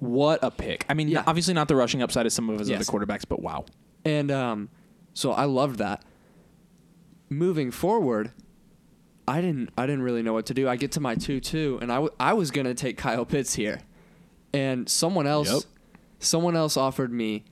[0.00, 0.84] What a pick!
[0.88, 1.22] I mean, Yeah.
[1.26, 2.88] obviously not the rushing upside of some of his Yes.
[2.88, 3.64] other quarterbacks, but wow.
[4.04, 4.68] And um,
[5.14, 6.02] so I loved that.
[7.30, 8.32] Moving forward,
[9.26, 10.68] I didn't I didn't really know what to do.
[10.68, 13.54] I get to my two two, and I, w- I was gonna take Kyle Pitts
[13.54, 13.80] here,
[14.52, 15.62] and someone else Yep.
[16.18, 17.44] someone else offered me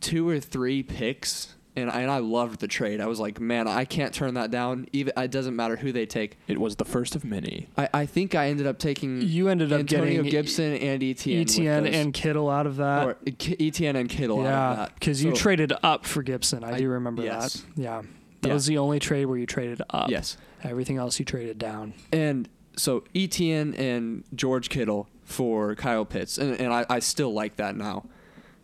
[0.00, 3.00] two or three picks, and I, and I loved the trade.
[3.00, 4.86] I was like, man, I can't turn that down.
[4.92, 6.36] Even it doesn't matter who they take.
[6.46, 7.68] It was the first of many.
[7.76, 11.42] I, I think I ended up taking You ended up Antonio getting Gibson and ETN,
[11.46, 13.06] ETN and Kittle out of that.
[13.06, 16.62] or K- ETN and Kittle out of yeah, that because you traded up for Gibson.
[16.64, 17.54] I, I- do remember yes.
[17.54, 17.80] that.
[17.82, 18.02] Yeah,
[18.44, 18.54] that Yeah.
[18.54, 20.08] was the only trade where you traded up.
[20.10, 20.36] yes.
[20.62, 21.92] Everything else you traded down.
[22.12, 27.56] And so ETN and George Kittle for Kyle Pitts, and, and I, I still like
[27.56, 28.06] that now.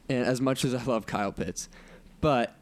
[0.09, 1.69] And as much as I love Kyle Pitts,
[2.21, 2.57] but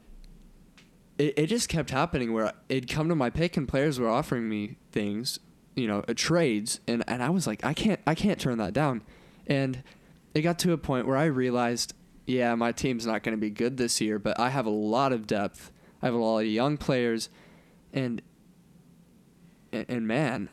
[1.19, 4.49] it, it just kept happening where it'd come to my pick and players were offering
[4.49, 5.39] me things,
[5.75, 8.73] you know, uh, trades, and, and I was like, I can't I can't turn that
[8.73, 9.03] down.
[9.47, 9.83] And
[10.35, 11.95] it got to a point where I realized,
[12.27, 15.13] yeah, my team's not going to be good this year, but I have a lot
[15.13, 15.73] of depth.
[16.03, 17.29] I have a lot of young players,
[17.93, 18.23] and
[19.73, 20.49] and, and man,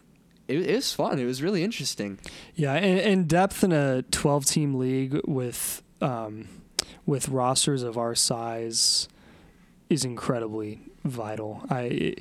[0.47, 1.19] it, it was fun.
[1.19, 2.19] It was really interesting.
[2.55, 6.47] Yeah, and, depth in a 12 team league with um,
[7.05, 9.07] with rosters of our size
[9.95, 11.63] is incredibly vital.
[11.69, 12.15] I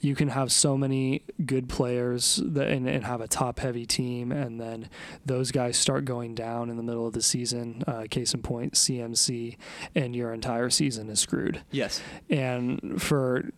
[0.00, 4.30] you can have so many good players that and, and have a top heavy team
[4.30, 4.90] and then
[5.24, 7.82] those guys start going down in the middle of the season.
[7.86, 9.56] Uh, case in point, CMC,
[9.94, 11.62] and your entire season is screwed.
[11.70, 12.02] Yes.
[12.28, 13.50] And for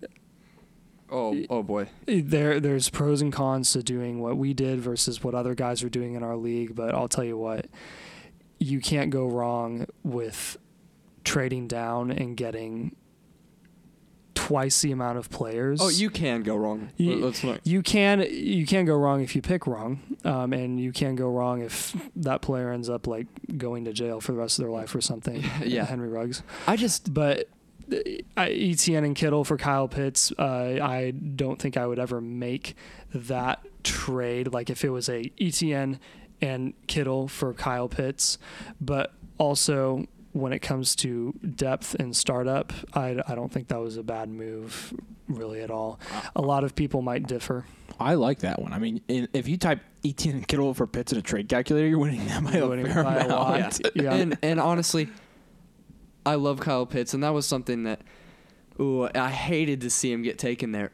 [1.08, 1.88] Oh, oh boy.
[2.06, 5.88] there there's pros and cons to doing what we did versus what other guys are
[5.88, 7.66] doing in our league, but I'll tell you what,
[8.58, 10.56] you can't go wrong with
[11.22, 12.96] trading down and getting
[14.36, 15.80] twice the amount of players.
[15.82, 16.90] Oh, you can go wrong.
[16.96, 17.32] You-
[17.64, 21.28] you can you can go wrong if you pick wrong, um, and you can go
[21.28, 23.26] wrong if that player ends up like
[23.58, 25.42] going to jail for the rest of their life or something.
[25.64, 25.84] Yeah.
[25.86, 26.42] Henry Ruggs.
[26.68, 27.48] I just But
[27.92, 27.96] uh,
[28.36, 32.76] I, ETN and Kittle for Kyle Pitts, uh, I don't think I would ever make
[33.14, 34.52] that trade.
[34.52, 35.98] Like if it was a ETN
[36.40, 38.38] and Kittle for Kyle Pitts,
[38.80, 40.06] but also
[40.36, 44.28] when it comes to depth and startup, I, I don't think that was a bad
[44.28, 44.92] move
[45.28, 45.98] really at all.
[46.36, 47.64] A lot of people might differ.
[47.98, 48.72] I like that one.
[48.72, 51.88] I mean, in, if you type ETN and Kittle for Pitts in a trade calculator,
[51.88, 53.30] you're winning that by You're a winning fair by a amount.
[53.30, 53.80] lot.
[53.96, 54.14] Yeah.
[54.14, 55.08] and and honestly,
[56.26, 58.02] I love Kyle Pitts, and that was something that,
[58.80, 60.92] ooh, I hated to see him get taken there.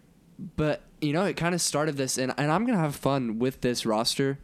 [0.57, 3.61] But you know, it kind of started this, and and I'm gonna have fun with
[3.61, 4.38] this roster,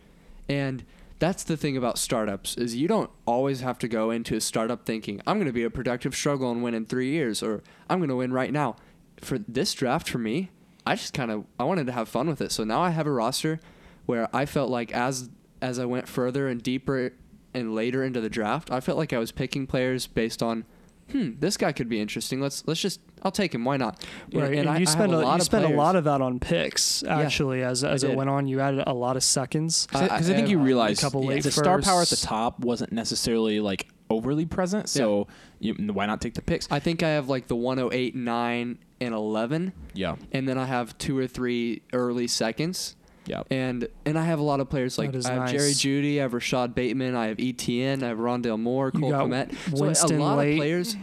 [0.49, 0.85] and
[1.19, 4.87] that's the thing about startups is you don't always have to go into a startup
[4.87, 8.17] thinking I'm gonna be a productive struggle and win in three years, or I'm gonna
[8.17, 8.77] win right now.
[9.21, 10.51] For this draft, for me,
[10.87, 12.53] I just kind of I wanted to have fun with it.
[12.53, 13.61] So now I have a roster
[14.07, 15.29] where I felt like as
[15.61, 17.13] as I went further and deeper
[17.53, 20.65] and later into the draft, I felt like I was picking players based on,
[21.11, 22.41] hmm, this guy could be interesting.
[22.41, 23.65] Let's let's just I'll take him.
[23.65, 24.05] Why not?
[24.33, 26.05] Right, and, I- I you have spent a, lot you of spent a lot of
[26.05, 28.47] that on picks actually as as it went on.
[28.49, 29.87] You added a lot of seconds.
[29.93, 32.17] I- Because I, think I- you a realize couple late the star power at the
[32.17, 34.89] top wasn't necessarily like overly present.
[34.89, 35.27] So
[35.61, 36.67] you, why not take the picks?
[36.71, 40.97] I think I have like the 108, 9, and 11, yeah, and then I have
[40.99, 42.97] two or three early seconds.
[43.27, 43.43] yeah.
[43.51, 45.71] And and I have a lot of players like I have Jerry.
[45.73, 49.79] Jeudy, I have Rashod Bateman, I have ETN, I have Rondale Moore, Cole got Kmet.
[49.79, 50.53] Winston so a lot late.
[50.55, 50.97] of players,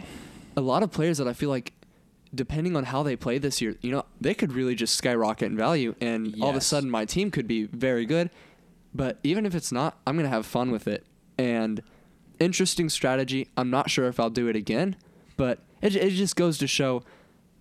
[0.56, 1.72] a lot of players that I feel like,
[2.36, 5.56] depending on how they play this year, you know, they could really just skyrocket in
[5.56, 8.30] value, and all of a sudden my team could be very good.
[8.94, 11.04] But even if it's not, I'm gonna have fun with it.
[11.36, 11.82] And
[12.38, 13.48] interesting strategy.
[13.56, 14.96] I'm not sure if I'll do it again,
[15.36, 17.02] but it, it just goes to show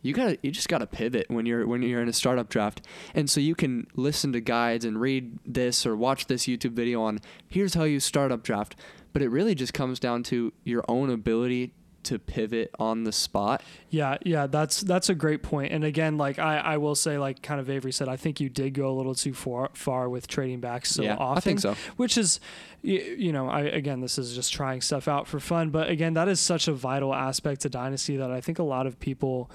[0.05, 3.27] you gotta you just gotta pivot when you're when you're in a startup draft and
[3.27, 7.19] so you can listen to guides and read this or watch this youtube video on
[7.47, 8.75] here's how you startup draft
[9.13, 11.73] but it really just comes down to your own ability
[12.05, 15.71] to pivot on the spot Yeah, yeah, that's that's a great point.
[15.71, 18.49] And again, like I, I will say, like kind of Avery said, I think you
[18.49, 21.75] did go a little too far far with trading back so Yeah, I think so.
[21.95, 22.41] Which is,
[22.81, 25.69] you, you know, I again, this is just trying stuff out for fun.
[25.69, 28.85] But again, that is such a vital aspect to dynasty that I think a lot
[28.85, 29.49] of people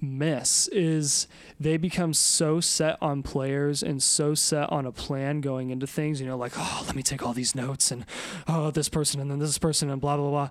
[0.00, 1.28] miss is
[1.60, 6.20] they become so set on players and so set on a plan going into things
[6.20, 8.04] you know like oh let me take all these notes and
[8.48, 10.50] oh this person and then this person and blah blah blah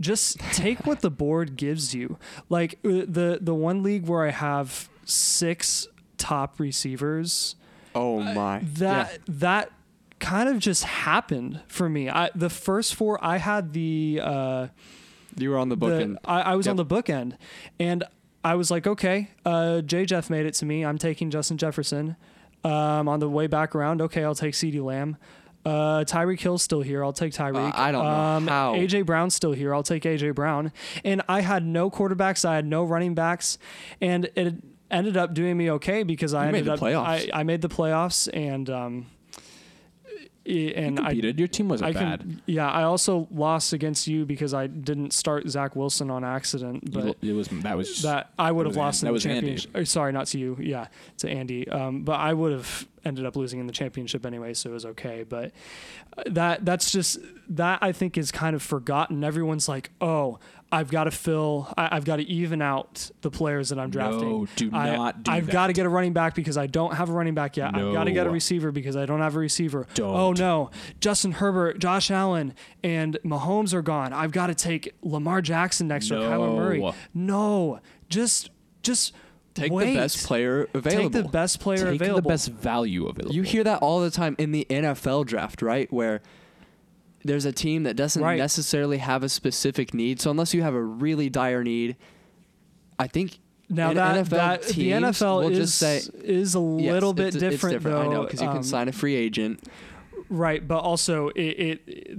[0.00, 2.18] just take what the board gives you
[2.48, 5.86] like uh, the the one league where i have six
[6.18, 7.56] top receivers
[7.94, 9.70] oh my that that
[10.18, 14.66] kind of just happened for me i the first four i had the uh
[15.36, 16.88] you were on the book the- I, I was on the Yep.
[16.88, 17.36] book end,
[17.80, 18.04] and
[18.44, 20.04] I was like, okay, uh, J.
[20.04, 20.84] Jeff made it to me.
[20.84, 22.14] I'm taking Justin Jefferson.
[22.62, 25.16] Um, on the way back around, okay, I'll take CeeDee Lamb.
[25.64, 27.02] Uh, Tyreek Hill's still here.
[27.02, 27.72] I'll take Tyreek.
[27.74, 28.74] I don't know um, how.
[28.74, 29.74] AJ Brown's still here.
[29.74, 30.72] I'll take AJ Brown.
[31.04, 32.44] And I had no quarterbacks.
[32.44, 33.58] I had no running backs,
[34.00, 34.56] and it
[34.90, 37.30] ended up doing me okay because I You made ended the up playoffs.
[37.32, 39.06] I, I made the playoffs and um,
[40.46, 41.38] and I competed.
[41.38, 42.20] Your team wasn't I bad.
[42.20, 46.92] can, yeah, I also lost against you because I didn't start Zach Wilson on accident,
[46.92, 49.26] but You- it was that was that I would have lost in that the was
[49.26, 49.56] Andy.
[49.56, 49.86] championship.
[49.88, 50.56] Sorry, not to you.
[50.60, 50.88] Yeah,
[51.18, 51.68] to Andy.
[51.68, 54.86] Um, but I would have ended up losing in the championship anyway, so it was
[54.86, 55.24] okay.
[55.28, 55.52] But
[56.16, 57.18] uh, that that's just
[57.48, 59.24] that I think is kind of forgotten.
[59.24, 60.38] Everyone's like, oh.
[60.74, 61.72] I've got to fill.
[61.76, 64.28] I, I've got to even out the players that I'm drafting.
[64.28, 66.94] No, do I, not do I've got to get a running back because I don't
[66.94, 67.72] have a running back yet.
[67.72, 67.88] No.
[67.88, 69.86] I've got to get a receiver because I don't have a receiver.
[69.94, 70.16] Don't.
[70.16, 70.70] Oh no,
[71.00, 74.12] Justin Herbert, Josh Allen, and Mahomes are gone.
[74.12, 76.80] I've got to take Lamar Jackson next or Kyler Murray.
[77.12, 77.34] No.
[77.34, 78.50] No, just
[78.82, 79.12] just
[79.54, 79.92] take wait.
[79.92, 82.22] the best player available Take the best player Take available.
[82.22, 83.34] the best value available.
[83.34, 85.92] You hear that all the time in the NFL draft, right?
[85.92, 86.20] Where
[87.24, 88.38] there's a team that doesn't Right.
[88.38, 90.20] necessarily have a specific need.
[90.20, 91.96] So unless you have a really dire need,
[92.98, 96.58] I think now in that, NFL that the NFL will is just say is a
[96.60, 98.00] yes, little bit it's, it's different, though.
[98.02, 99.64] I know because you can um, sign a free agent.
[100.28, 102.18] Right, but also it, it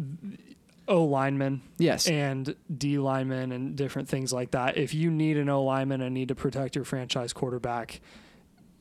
[0.87, 2.07] O linemen Yes.
[2.07, 4.77] and D linemen and different things like that.
[4.77, 8.01] If you need an O lineman and need to protect your franchise quarterback,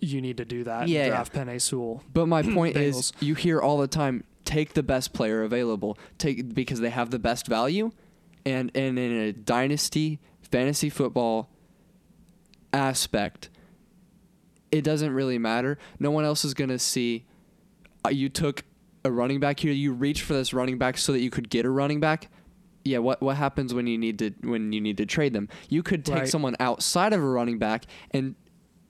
[0.01, 0.89] you need to do that.
[0.89, 1.09] Yeah, yeah.
[1.09, 2.03] Draft Penei Sewell.
[2.13, 6.55] But my point is, you hear all the time, take the best player available, take
[6.55, 7.91] because they have the best value,
[8.45, 11.51] and and in a dynasty fantasy football
[12.73, 13.51] aspect,
[14.71, 15.79] it doesn't really matter.
[15.99, 17.25] No one else is gonna see.
[18.05, 18.65] Uh, you took
[19.05, 19.73] a running back here.
[19.73, 22.29] You reached for this running back so that you could get a running back.
[22.85, 25.49] Yeah, what what happens when you need to when you need to trade them?
[25.69, 26.29] You could take Right.
[26.29, 28.35] someone outside of a running back and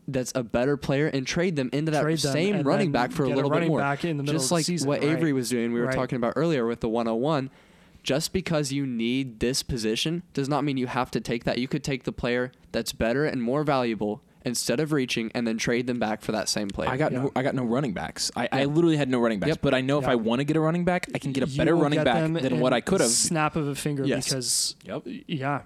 [0.06, 3.24] that's a better player and trade them into that Trade them same running back for
[3.24, 3.78] a get a little bit more.
[3.80, 5.10] back in the middle Just of the like season, what right.
[5.10, 5.94] Avery was doing, we were Right.
[5.94, 7.50] talking about earlier with the 101.
[8.02, 11.56] Just because you need this position does not mean you have to take that.
[11.56, 15.56] You could take the player that's better and more valuable instead of reaching and then
[15.56, 16.90] trade them back for that same player.
[16.90, 17.22] I got Yeah.
[17.22, 18.30] no I got no running backs.
[18.36, 19.48] I, I literally had no running backs.
[19.48, 19.60] Yep.
[19.62, 21.46] But I know if I want to get a running back, I can get a
[21.46, 23.08] You better running back than what I could have.
[23.08, 24.26] Snap of a finger Yes.
[24.28, 25.02] because Yep.
[25.26, 25.62] yeah,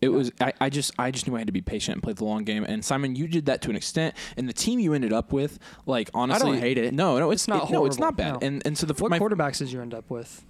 [0.00, 2.12] It was I, I just I just knew I had to be patient and play
[2.12, 2.64] the long game.
[2.64, 4.14] And Simon, you did that to an extent.
[4.36, 6.92] And the team you ended up with, like honestly, I don't hate it.
[6.94, 8.34] No, no, it's, It's not it- no, it's not bad.
[8.34, 8.38] no.
[8.46, 10.44] And and so the what my quarterbacks did you end up with?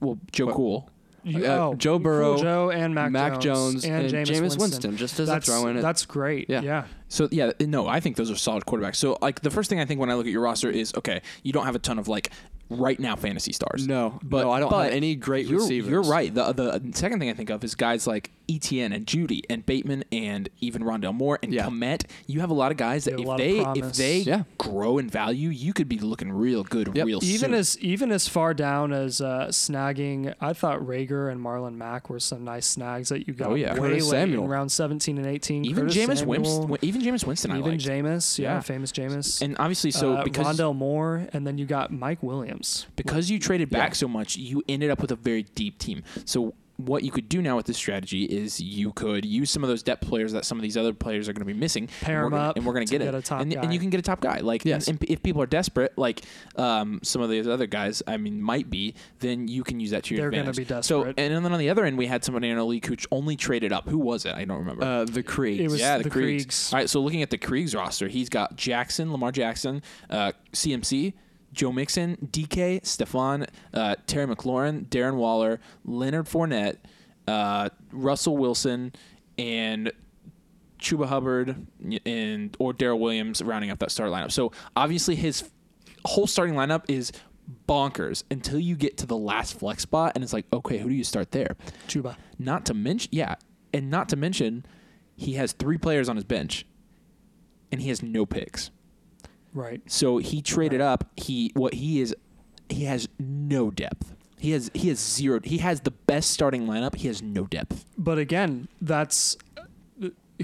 [0.00, 0.90] well Joe What- Cool.
[1.24, 4.40] You, Uh, oh, Joe cool Burrow, Joe and Mac, Mac Jones, and, and Jameis Jameis
[4.40, 4.60] Winston.
[4.60, 5.82] Winston, just as a that's, throw in it.
[5.82, 6.48] That's great.
[6.48, 6.62] Yeah.
[6.62, 6.84] Yeah.
[7.08, 8.96] So yeah, no, I think those are solid quarterbacks.
[8.96, 11.20] So like the first thing I think when I look at your roster is okay,
[11.42, 12.30] you don't have a ton of like
[12.70, 13.86] right now fantasy stars.
[13.86, 15.90] No, but no, I don't but have any great you're, receivers.
[15.90, 16.32] You're right.
[16.32, 20.04] The the second thing I think of is guys like ETN and Jeudy and Bateman
[20.10, 21.66] and even Rondale Moore and Yeah.
[21.66, 22.04] Kmet.
[22.26, 23.96] You have a lot of guys that You have if they if promise.
[23.98, 24.44] they Yeah.
[24.56, 27.06] grow in value, you could be looking real good Yep.
[27.06, 27.54] real Even soon.
[27.54, 32.20] as even as far down as uh, snagging, I thought Rager and Marlon Mack were
[32.20, 33.74] some nice snags that you got Oh, yeah.
[33.74, 34.44] way Curtis late Samuel.
[34.44, 35.64] in round 17 and 18.
[35.66, 37.80] even Curtis Jameis Winston, even Jameis Winston, I even like.
[37.80, 38.60] Jameis, yeah, Yeah.
[38.60, 39.42] famous Jameis.
[39.42, 42.86] and obviously, so uh, because Rondale Moore, and then you got Mike Williams.
[42.96, 43.94] because you traded back Yeah.
[43.94, 46.02] so much, you ended up with a very deep team.
[46.24, 49.68] So what you could do now with this strategy is you could use some of
[49.68, 51.88] those depth players that some of these other players are going to be missing.
[52.00, 53.18] Pair and we're 'em gonna- up and we're going to to get get it.
[53.18, 53.60] a top and, guy.
[53.62, 54.38] and you can get a top guy.
[54.38, 54.86] Like, Yes.
[54.86, 56.22] and, and if people are desperate, like
[56.56, 60.04] um, some of these other guys, I mean, might be, then you can use that
[60.04, 60.68] to your They're gonna advantage.
[60.68, 62.94] be So, and then on the other end, we had somebody in our league who
[63.10, 63.88] only traded up.
[63.88, 64.34] Who was it?
[64.34, 64.84] I don't remember.
[64.84, 65.58] Uh, the Kriegs.
[65.58, 66.46] It was yeah, the, the Kriegs.
[66.46, 66.72] Kriegs.
[66.72, 71.14] All right, so looking at the Kriegs roster, he's got Jackson, Lamar Jackson, uh, CMC,
[71.52, 76.76] Joe Mixon, DK, Stefon, uh, Terry McLaurin, Darren Waller, Leonard Fournette,
[77.26, 78.92] uh, Russell Wilson,
[79.38, 79.92] and
[80.78, 81.66] Chuba Hubbard
[82.06, 84.30] and or Darrel Williams rounding up that start lineup.
[84.32, 85.48] So obviously his
[86.04, 87.12] whole starting lineup is
[87.68, 90.94] bonkers until you get to the last flex spot, and it's like, okay, who do
[90.94, 91.56] you start there?
[91.88, 92.16] Chuba.
[92.38, 93.36] Not to mention, yeah,
[93.72, 94.64] and not to mention,
[95.16, 96.66] he has three players on his bench,
[97.72, 98.70] and he has no picks.
[99.54, 99.80] Right.
[99.90, 101.04] So he traded up.
[101.16, 102.14] He what he is,
[102.68, 104.14] he has no depth.
[104.38, 105.40] He has he has zero.
[105.42, 106.94] He has the best starting lineup.
[106.96, 107.84] He has no depth.
[107.96, 109.36] But again, that's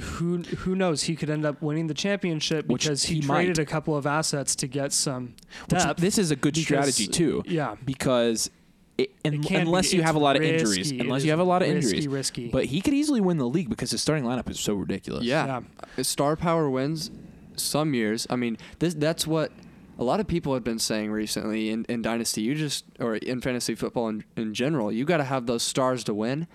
[0.00, 1.04] who who knows?
[1.04, 3.62] He could end up winning the championship Which because he, he traded might.
[3.62, 5.34] a couple of assets to get some
[5.70, 7.44] Which this is a good because- strategy too.
[7.46, 7.76] Yeah.
[7.84, 8.50] because
[8.98, 10.54] it, un- It unless be- you have a lot of risky.
[10.56, 12.48] injuries, unless you have a lot of risky, injuries, risky.
[12.48, 15.24] but he could easily win the league because his starting lineup is so ridiculous.
[15.24, 15.60] Yeah.
[16.02, 17.10] Star power wins
[17.56, 18.26] some years.
[18.30, 19.52] I mean, this that's what
[19.98, 22.42] a lot of people have been saying recently in, in Dynasty.
[22.42, 26.04] You just or in fantasy football in, in general, you got to have those stars
[26.04, 26.46] to win.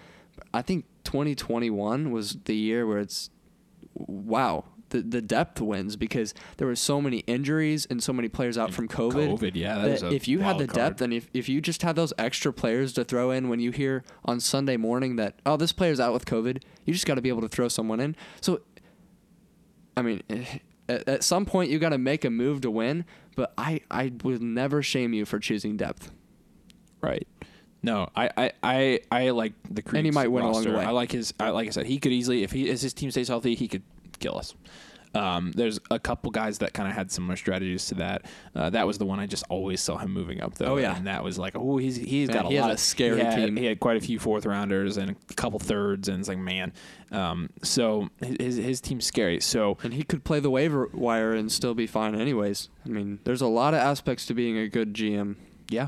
[0.54, 3.30] I think 2021 was the year where it's
[3.94, 8.58] wow, the the depth wins because there were so many injuries and so many players
[8.58, 9.40] out from COVID.
[9.40, 10.76] COVID, yeah, that if you had the card.
[10.76, 13.72] depth and if, if you just had those extra players to throw in when you
[13.72, 17.22] hear on Sunday morning that oh this player's out with COVID, you just got to
[17.22, 18.16] be able to throw someone in.
[18.42, 18.62] So,
[19.96, 20.60] I mean, eh,
[20.90, 23.06] at, at some point you got to make a move to win.
[23.36, 26.12] But I I would never shame you for choosing depth.
[27.02, 27.28] Right.
[27.82, 30.78] No, I, I, I, I like the Kriegs And he might win along the roster.
[30.80, 30.86] way.
[30.86, 31.34] I like his.
[31.40, 33.70] I, like I said, he could easily, if he, as his team stays healthy, he
[33.70, 33.84] could
[34.20, 34.54] kill us.
[35.16, 38.26] Um, there's a couple guys that kind of had similar strategies to that.
[38.56, 40.74] Uh, that was the one I just always saw him moving up though.
[40.74, 40.96] Oh, yeah.
[40.96, 43.20] and that was like, oh, he's he's Man, got a he lot a of scary
[43.20, 43.56] had, team.
[43.56, 46.74] He had quite a few fourth rounders and a couple thirds, and it's like, man.
[47.12, 49.40] Um, so his his team's scary.
[49.40, 52.70] So And he could play the waiver wire and still be fine anyways.
[52.86, 55.36] I mean, there's a lot of aspects to being a good GM.
[55.70, 55.88] Yeah.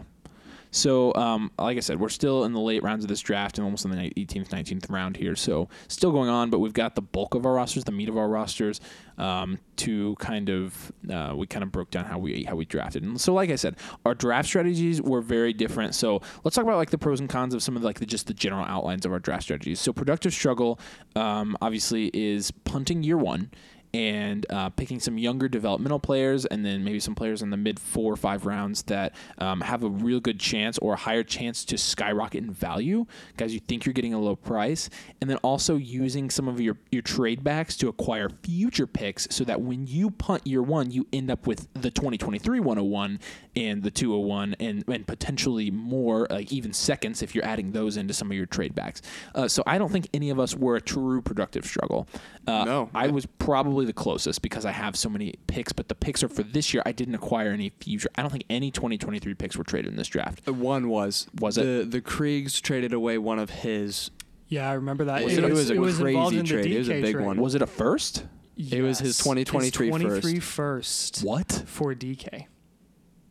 [0.74, 3.66] So, um, like I said, we're still in the late rounds of this draft and
[3.66, 5.36] almost in the 18th, 19th round here.
[5.36, 8.18] So, still going on, but we've got the bulk of our rosters, the meat of
[8.18, 8.80] our rosters,
[9.22, 13.04] um, to kind of uh, we kind of broke down how we how we drafted.
[13.04, 15.94] And so, like I said, our draft strategies were very different.
[15.96, 18.28] So, let's talk about like the pros and cons of some of like the just
[18.28, 19.80] the general outlines of our draft strategies.
[19.80, 20.80] So, productive struggle,
[21.16, 23.52] um, obviously, is punting year one
[23.94, 27.80] and uh, picking some younger developmental players, and then maybe some players in the mid
[27.80, 31.66] four or five rounds that um, have a real good chance or a higher chance
[31.66, 33.06] to skyrocket in value,
[33.38, 34.90] guys you think you're getting a low price,
[35.20, 39.44] and then also using some of your your trade backs to acquire future picks, so
[39.44, 43.20] that when you punt year one, you end up with the 2023 101
[43.56, 48.14] and the 201, and and potentially more, like even seconds if you're adding those into
[48.14, 49.02] some of your trade backs.
[49.36, 52.08] Uh, so I don't think any of us were a true productive struggle.
[52.48, 52.90] Uh, No.
[52.94, 56.30] I was probably the closest because I have so many picks, but the picks are
[56.30, 56.84] for this year.
[56.86, 58.10] I didn't acquire any future.
[58.16, 60.48] I don't think any 2023 picks were traded in this draft.
[60.50, 64.12] One was Was the the Kriegs traded away one of his.
[64.48, 65.24] Yeah, I remember that.
[65.24, 66.76] Was it, it- was, it was a involved crazy in the trade.
[66.76, 67.26] It was a big trade.
[67.26, 67.42] one.
[67.42, 68.26] Was it a first?
[68.58, 69.24] It was his Yes.
[69.24, 71.16] 2023 His 23 first.
[71.16, 71.64] first What?
[71.66, 72.46] for DK.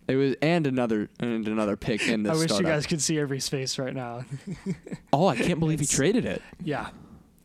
[0.09, 2.67] It was and another and another pick in this I wish startup.
[2.67, 4.25] you guys could see every space right now.
[5.13, 6.41] Oh, I can't believe he traded it.
[6.65, 6.89] yeah,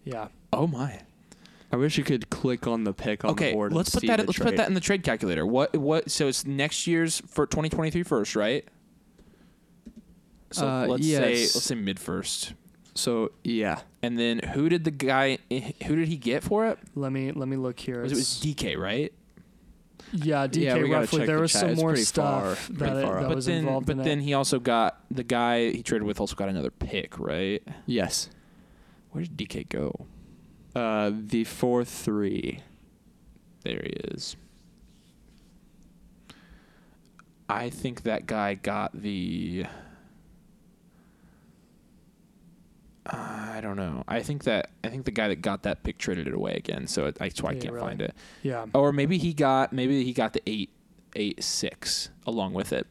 [0.04, 0.30] yeah.
[0.54, 1.02] Oh my.
[1.72, 3.74] I wish you could click on the pick on okay, the board.
[3.74, 4.20] let's and put see that.
[4.20, 4.46] Let's trade.
[4.46, 5.46] put that in the trade calculator.
[5.46, 5.76] What?
[5.76, 6.10] What?
[6.12, 8.66] So it's next year's for 2023 first, right?
[10.52, 12.54] So Uh, let's say let's say mid first,
[12.94, 15.38] So yeah, and then who did the guy?
[15.86, 16.78] Who did he get for it?
[16.96, 18.02] Let me let me look here.
[18.04, 19.12] Was it was DK, right?
[20.14, 21.20] yeah, DK Yeah, we gotta roughly.
[21.20, 21.62] check There the was chat.
[21.62, 24.20] some It's more stuff far- that, it- that but was then, involved but in then
[24.20, 24.24] it.
[24.24, 27.62] he also got the guy he traded with also got another pick, right?
[27.86, 28.30] yes.
[29.12, 30.06] Where did DK go?
[30.76, 32.60] Uh, the four three.
[33.64, 34.36] There he is.
[37.48, 39.66] I think that guy got the.
[43.08, 44.04] I don't know.
[44.08, 46.88] I think that I think the guy that got that pick traded it away again,
[46.88, 47.86] so it, that's why I can't really.
[47.88, 48.16] find it.
[48.42, 50.72] Yeah, Or maybe he got maybe he got the eight
[51.16, 52.88] eight six along with it.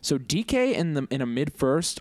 [0.00, 2.00] So DK in the in a mid first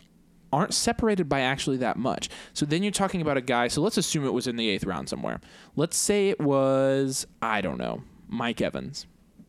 [0.54, 2.30] aren't separated by actually that much.
[2.54, 3.68] So then you're talking about a guy.
[3.68, 5.39] So let's assume it was in the eighth round somewhere.
[5.76, 9.06] Let's say it was I don't know Mike Evans,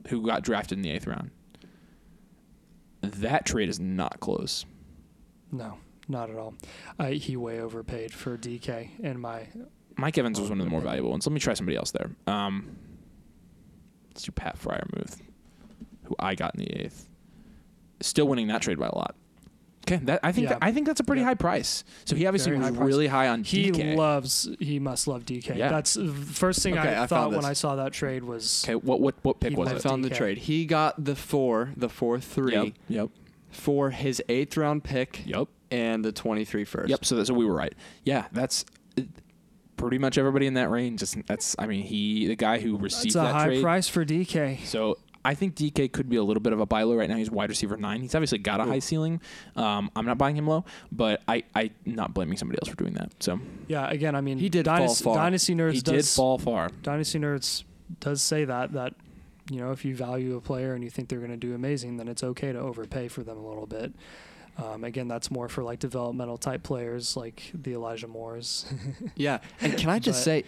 [0.08, 1.30] who got drafted in the eighth round.
[3.00, 4.64] That trade is not close.
[5.50, 5.78] no,
[6.08, 6.54] not at all.
[6.98, 9.48] I, he way overpaid for DK in my.
[9.96, 11.26] Mike Evans was one of the more valuable ones.
[11.26, 12.10] Let me try somebody else there.
[12.26, 12.76] Um,
[14.08, 15.20] let's do Pat Freiermuth,
[16.04, 17.08] who I got in the eighth.
[18.00, 19.14] Still winning that trade by a lot.
[19.86, 20.58] Okay, that I think Yeah.
[20.62, 21.28] I think that's a pretty Yeah.
[21.28, 21.82] high price.
[22.04, 22.86] So he obviously Very was high price.
[22.86, 23.96] really high on He DK.
[23.96, 24.48] loves.
[24.60, 25.56] He must love DK.
[25.56, 25.68] Yeah.
[25.70, 27.44] That's the first thing Okay, I, I thought when.
[27.44, 28.64] I saw that trade was.
[28.64, 29.88] okay, what what what pick He was I loved it?
[29.88, 30.38] found the trade.
[30.38, 32.72] He got the four, the four three Yep.
[32.88, 33.08] Yep.
[33.50, 35.48] for his eighth round pick Yep.
[35.70, 36.88] and the twenty three first.
[36.88, 37.04] Yep.
[37.04, 37.74] So, that, so we were right.
[38.04, 38.64] Yeah, that's
[38.96, 39.02] uh,
[39.76, 41.00] pretty much everybody in that range.
[41.00, 43.62] Just, that's I mean he the guy who received It's a that high trade.
[43.62, 44.60] price for DK.
[44.64, 47.16] So I think DK could be a little bit of a buy low right now.
[47.16, 48.00] He's wide receiver nine.
[48.02, 49.20] He's obviously got a high ceiling.
[49.54, 52.94] Um, I'm not buying him low, but I I not blaming somebody else for doing
[52.94, 53.12] that.
[53.22, 55.16] So Yeah, again, I mean, He did fall Dynasty, far.
[55.16, 56.70] Dynasty Nerds he does did fall far.
[56.82, 57.64] Dynasty Nerds
[58.00, 58.94] does say that that
[59.50, 61.96] you know if you value a player and you think they're going to do amazing,
[61.98, 63.92] then it's okay to overpay for them a little bit.
[64.58, 68.66] Um, again, that's more for like developmental type players like the Elijah Moores.
[69.16, 70.44] Yeah, and can I just But- say,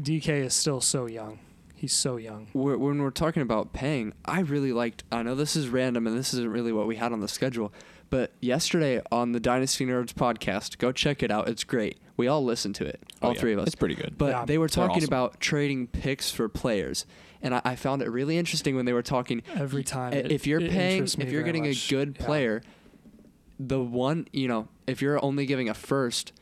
[0.00, 1.38] DK is still so young.
[1.84, 2.46] He's so young.
[2.54, 5.04] we're, when we're talking about paying, I really liked.
[5.12, 7.74] I know this is random and this isn't really what we had on the schedule,
[8.08, 11.46] but yesterday on the Dynasty Nerds podcast, go check it out.
[11.46, 11.98] It's great.
[12.16, 13.40] We all listened to it, oh, all Oh, yeah.
[13.42, 13.66] three of us.
[13.66, 14.16] It's pretty good.
[14.16, 15.08] But Yeah, they were talking awesome.
[15.10, 17.04] about trading picks for players,
[17.42, 19.42] and I, I found it really interesting when they were talking.
[19.54, 21.86] Every time, i- it- if you're it paying, if you're getting much.
[21.92, 22.24] a good Yeah.
[22.24, 22.62] player,
[23.60, 26.32] the one you know, if you're only giving a first,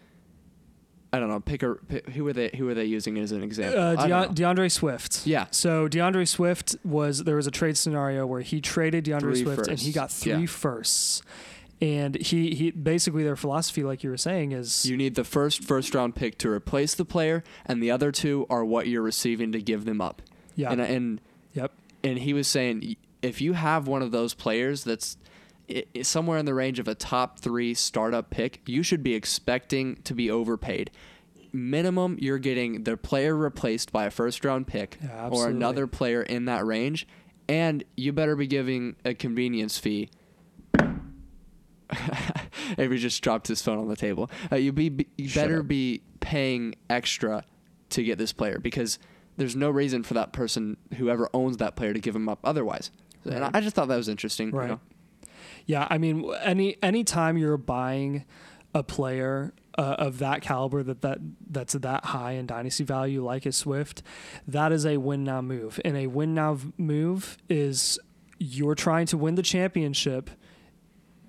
[1.13, 3.43] I don't know, pick a pick, who are they who are they using as an
[3.43, 3.79] example?
[3.79, 5.27] Uh, Deon- D'Andre Swift.
[5.27, 5.47] Yeah.
[5.51, 9.69] So D'Andre Swift was there was a trade scenario where he traded D'Andre Three Swift
[9.69, 10.47] and he got three Yeah.
[10.47, 11.23] firsts.
[11.81, 15.65] And he, he basically their philosophy, like you were saying, is You need the first
[15.65, 19.51] first round pick to replace the player, and the other two are what you're receiving
[19.53, 20.23] to give them up.
[20.55, 21.21] yeah, And and
[21.53, 21.73] yep,
[22.05, 25.17] and he was saying if you have one of those players that's
[26.03, 30.15] somewhere in the range of a top three startup pick, you should be expecting to
[30.15, 30.91] be overpaid.
[31.53, 36.23] Minimum, you're getting the player replaced by a first round pick Yeah, or another player
[36.23, 37.07] in that range,
[37.49, 40.09] and you better be giving a convenience fee.
[42.79, 44.31] Avery just dropped his phone on the table.
[44.51, 45.69] Uh, you be, be you better up.
[45.69, 47.45] be paying extra
[47.91, 48.99] to get this player because
[49.37, 52.91] there's no reason for that person, whoever owns that player, to give him up otherwise.
[53.25, 54.49] And I, just thought that was interesting.
[54.49, 54.69] you Right.
[54.71, 54.81] know?
[55.67, 55.87] Yeah.
[55.91, 58.25] I mean, any any time you're buying
[58.75, 61.19] a player uh, of that caliber that, that
[61.51, 64.03] that's that high in dynasty value, like a Swift,
[64.47, 65.81] that is a win now move.
[65.85, 67.99] And a win now v- move is
[68.39, 70.31] you're trying to win the championship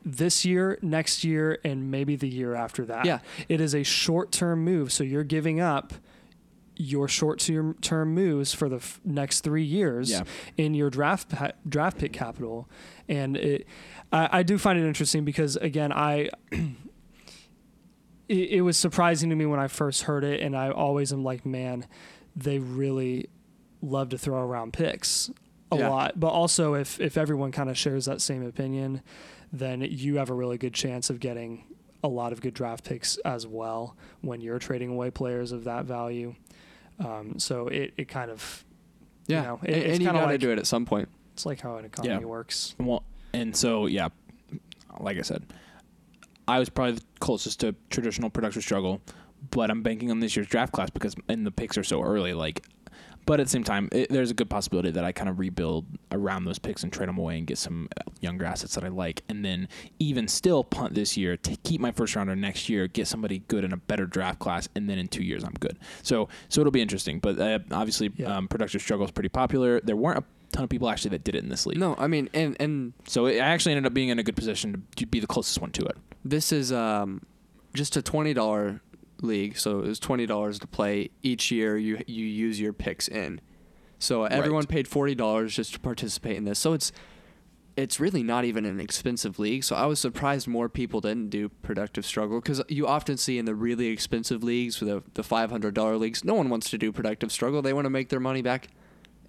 [0.06, 3.06] this year, next year, and maybe the year after that.
[3.06, 3.20] Yeah.
[3.48, 4.92] It is a short term move.
[4.92, 5.94] So you're giving up
[6.76, 7.40] your short
[7.82, 10.24] term moves for the f- next three years Yeah.
[10.58, 12.68] in your draft pa- draft pick capital,
[13.08, 13.68] and it,
[14.12, 16.30] I, I do find it interesting because again I.
[18.30, 21.24] It, it was surprising to me when I first heard it, and I always am
[21.24, 21.86] like, man,
[22.36, 23.28] they really
[23.82, 25.30] love to throw around picks
[25.72, 25.90] a Yeah.
[25.90, 26.20] lot.
[26.20, 29.02] But also, if if everyone kind of shares that same opinion,
[29.52, 31.66] then you have a really good chance of getting
[32.02, 35.86] a lot of good draft picks as well when you're trading away players of that
[35.86, 36.34] value.
[37.04, 38.64] Um, so it, it kind of
[39.28, 41.10] Yeah, know, it- and, it's and you got to like- do it at some point.
[41.34, 42.26] it's like how an economy Yeah.
[42.26, 42.76] works.
[42.80, 44.10] Well, and so yeah,
[45.00, 45.44] like I said,
[46.48, 49.02] I was probably the closest to traditional production struggle,
[49.52, 52.34] but I'm banking on this year's draft class because and the picks are so early.
[52.34, 52.64] Like,
[53.26, 55.86] but at the same time, it, there's a good possibility that I kind of rebuild
[56.12, 57.90] around those picks and trade them away and get some
[58.22, 59.68] younger assets that I like, and then
[60.00, 63.64] even still punt this year to keep my first rounder next year, get somebody good
[63.64, 65.78] in a better draft class, and then in two years I'm good.
[66.02, 67.20] So so it'll be interesting.
[67.20, 68.38] But uh, obviously, Yeah.
[68.38, 69.80] um, production struggle is pretty popular.
[69.82, 71.78] There weren't a ton of people actually that did it in this league.
[71.80, 74.36] No, I mean, and and So it, I actually ended up being in a good
[74.36, 75.98] position to, to be the closest one to it.
[76.24, 77.22] this is um,
[77.74, 78.82] just a twenty dollar
[79.24, 81.78] league, so it was twenty dollars to play each year.
[81.78, 83.42] You you use your picks in,
[84.00, 84.70] so everyone Right.
[84.70, 86.60] paid forty dollars just to participate in this.
[86.60, 86.92] So it's
[87.76, 89.64] it's really not even an expensive league.
[89.64, 93.46] So I was surprised more people didn't do productive struggle because you often see in
[93.46, 96.92] the really expensive leagues, the the five hundred dollar leagues, no one wants to do
[96.92, 97.62] productive struggle.
[97.64, 98.68] They want to make their money back.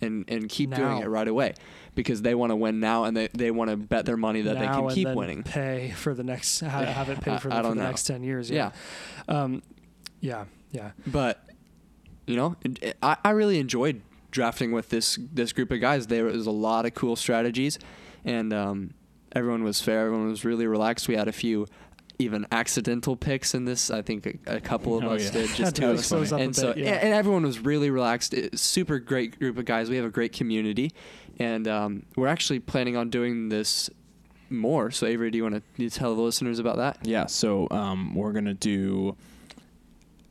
[0.00, 1.54] And, and keep doing it right away
[1.94, 4.58] because they want to win now and they, they want to bet their money that
[4.58, 5.42] they can and keep then winning.
[5.44, 7.84] Pay for the next ha- Yeah, have it I- for, I the, for don't the
[7.84, 8.50] next ten years.
[8.50, 8.72] Yeah.
[9.28, 9.62] Um,
[10.24, 10.44] yeah.
[10.72, 10.90] Yeah.
[11.06, 11.44] But
[12.26, 12.56] you know,
[13.02, 14.00] I, I really enjoyed
[14.30, 16.06] drafting with this this group of guys.
[16.08, 17.78] There was a lot of cool strategies,
[18.24, 18.94] and um,
[19.32, 20.06] everyone was fair.
[20.06, 21.06] Everyone was really relaxed.
[21.06, 21.66] We had a few
[22.18, 23.90] even accidental picks in this.
[23.90, 25.30] I think a, a couple of Oh, us yeah.
[25.32, 26.92] did just to to mix those up a and so bit, yeah.
[26.94, 28.32] and everyone was really relaxed.
[28.34, 29.90] It- super great group of guys.
[29.90, 30.92] We have a great community,
[31.38, 33.90] and um, we're actually planning on doing this
[34.50, 34.90] more.
[34.90, 36.98] So Avery, do you want to tell the listeners about that?
[37.02, 37.26] Yeah.
[37.26, 39.16] So um, we're gonna do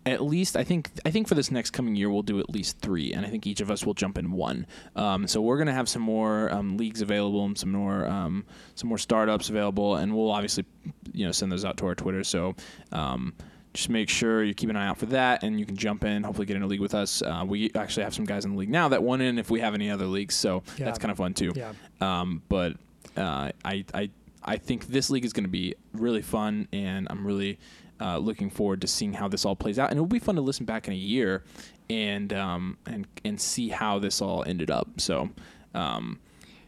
[0.05, 2.79] at least I think I think for this next coming year we'll do at least
[2.79, 4.65] three, and I think each of us will jump in one.
[4.95, 8.45] Um, so we're gonna have some more um, leagues available and some more um,
[8.75, 10.65] some more startups available, and we'll obviously
[11.13, 12.23] you know send those out to our Twitter.
[12.23, 12.55] So.
[12.91, 13.33] Um,
[13.75, 16.21] just make sure you keep an eye out for that, and you can jump in.
[16.21, 17.23] Hopefully, get in a league with us.
[17.23, 19.39] Uh, we actually have some guys in the league now that won in.
[19.39, 20.85] If we have any other leagues, so Yeah.
[20.85, 21.53] that's kind of fun too.
[21.55, 21.73] Yeah.
[21.99, 22.73] Um, but
[23.17, 24.11] uh, I, I,
[24.43, 27.57] I think this league is going to be really fun, and I'm really
[28.01, 29.89] uh, looking forward to seeing how this all plays out.
[29.89, 31.43] And it will be fun to listen back in a year
[31.89, 34.87] and um, and and see how this all ended up.
[34.99, 35.29] So,
[35.73, 36.19] um,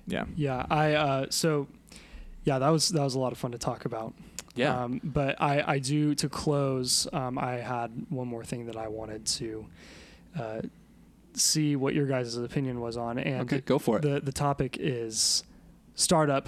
[0.08, 0.66] yeah, Yeah.
[0.70, 1.68] I uh, so
[2.44, 4.14] yeah, that was that was a lot of fun to talk about.
[4.56, 7.08] yeah, Um, but I, I do to close.
[7.12, 9.66] Um, I had one more thing that I wanted to
[10.40, 10.62] uh,
[11.34, 14.02] see what your guys' opinion was on, and Okay, go for it.
[14.04, 15.44] the the topic is
[15.96, 16.48] startup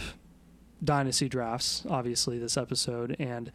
[0.84, 1.84] dynasty drafts.
[1.90, 3.52] Obviously, this episode and.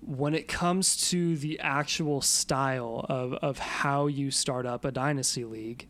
[0.00, 5.44] When it comes to the actual style of, of how you start up a dynasty
[5.44, 5.86] league,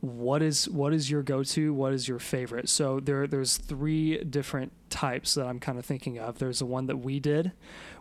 [0.00, 1.72] what is what is your go-to?
[1.72, 2.68] What is your favorite?
[2.68, 6.38] So there there's three different types that i'm kind of thinking of.
[6.38, 7.52] There's the one that we did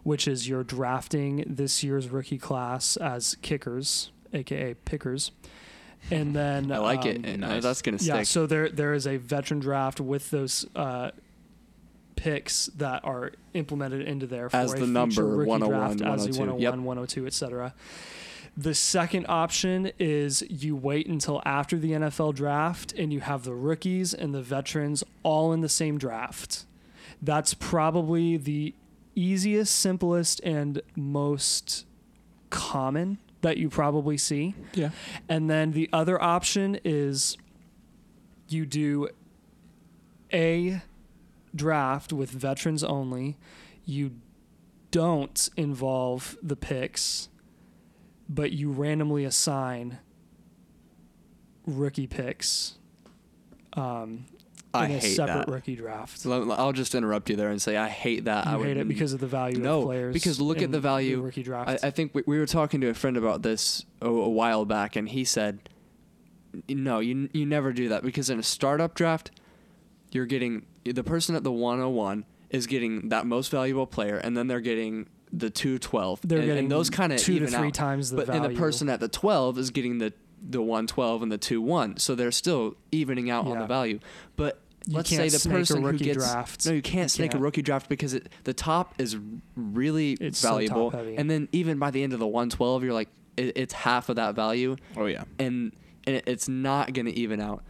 [0.03, 5.31] which is you're drafting this year's rookie class as kickers aka pickers.
[6.09, 7.17] And then I like it.
[7.17, 7.63] um, and, uh, nice.
[7.63, 11.11] that's gonna yeah so there there is a veteran draft with those uh
[12.21, 16.25] picks that are implemented into there for As a the number rookie 101, draft as
[16.27, 16.39] the 102.
[16.39, 16.73] 101 Yep.
[16.85, 17.73] 102 etc
[18.57, 23.53] the second option is you wait until after the NFL draft and you have the
[23.53, 26.65] rookies and the veterans all in the same draft.
[27.21, 28.75] That's probably the
[29.15, 31.85] easiest, simplest, and most
[32.49, 34.53] common that you probably see.
[34.73, 34.89] yeah,
[35.29, 37.37] And then the other option is
[38.49, 39.07] you do
[40.33, 40.81] a
[41.55, 43.37] draft with veterans only.
[43.85, 44.11] You
[44.91, 47.29] don't involve the picks,
[48.29, 49.99] but you randomly assign
[51.65, 52.77] rookie picks
[53.73, 54.25] um,
[54.73, 55.51] I in a hate separate that.
[55.51, 56.25] rookie draft.
[56.25, 58.47] I'll just interrupt you there and say I hate that.
[58.47, 60.13] I You would hate it because of the value No, of players.
[60.13, 61.83] because look at the value- rookie I, draft.
[61.83, 64.95] I think we, we were talking to a friend about this a, a while back,
[64.95, 65.69] and he said,
[66.69, 69.31] "No, you you never do that because in a startup draft,
[70.11, 74.47] you're getting the person at the 101 is getting that most valuable player, and then
[74.47, 76.21] they're getting the 212.
[76.23, 77.73] They're and, getting and those kind of two to three out.
[77.73, 78.43] times the but value.
[78.43, 80.13] and the person at the 12 is getting the
[80.43, 83.99] the 112 and the 21, so they're still evening out on the value.
[84.35, 86.65] But You let's can't say the snake a person who rookie gets draft.
[86.65, 87.41] no, you can't You snake can't.
[87.41, 89.17] a rookie draft because it, the top is
[89.55, 91.15] really It's valuable, top-heavy.
[91.17, 94.15] and then even by the end of the 112, you're like, it, it's half of
[94.15, 95.23] that value, Oh yeah.
[95.37, 95.73] and
[96.07, 97.63] and it- it's not going to even out.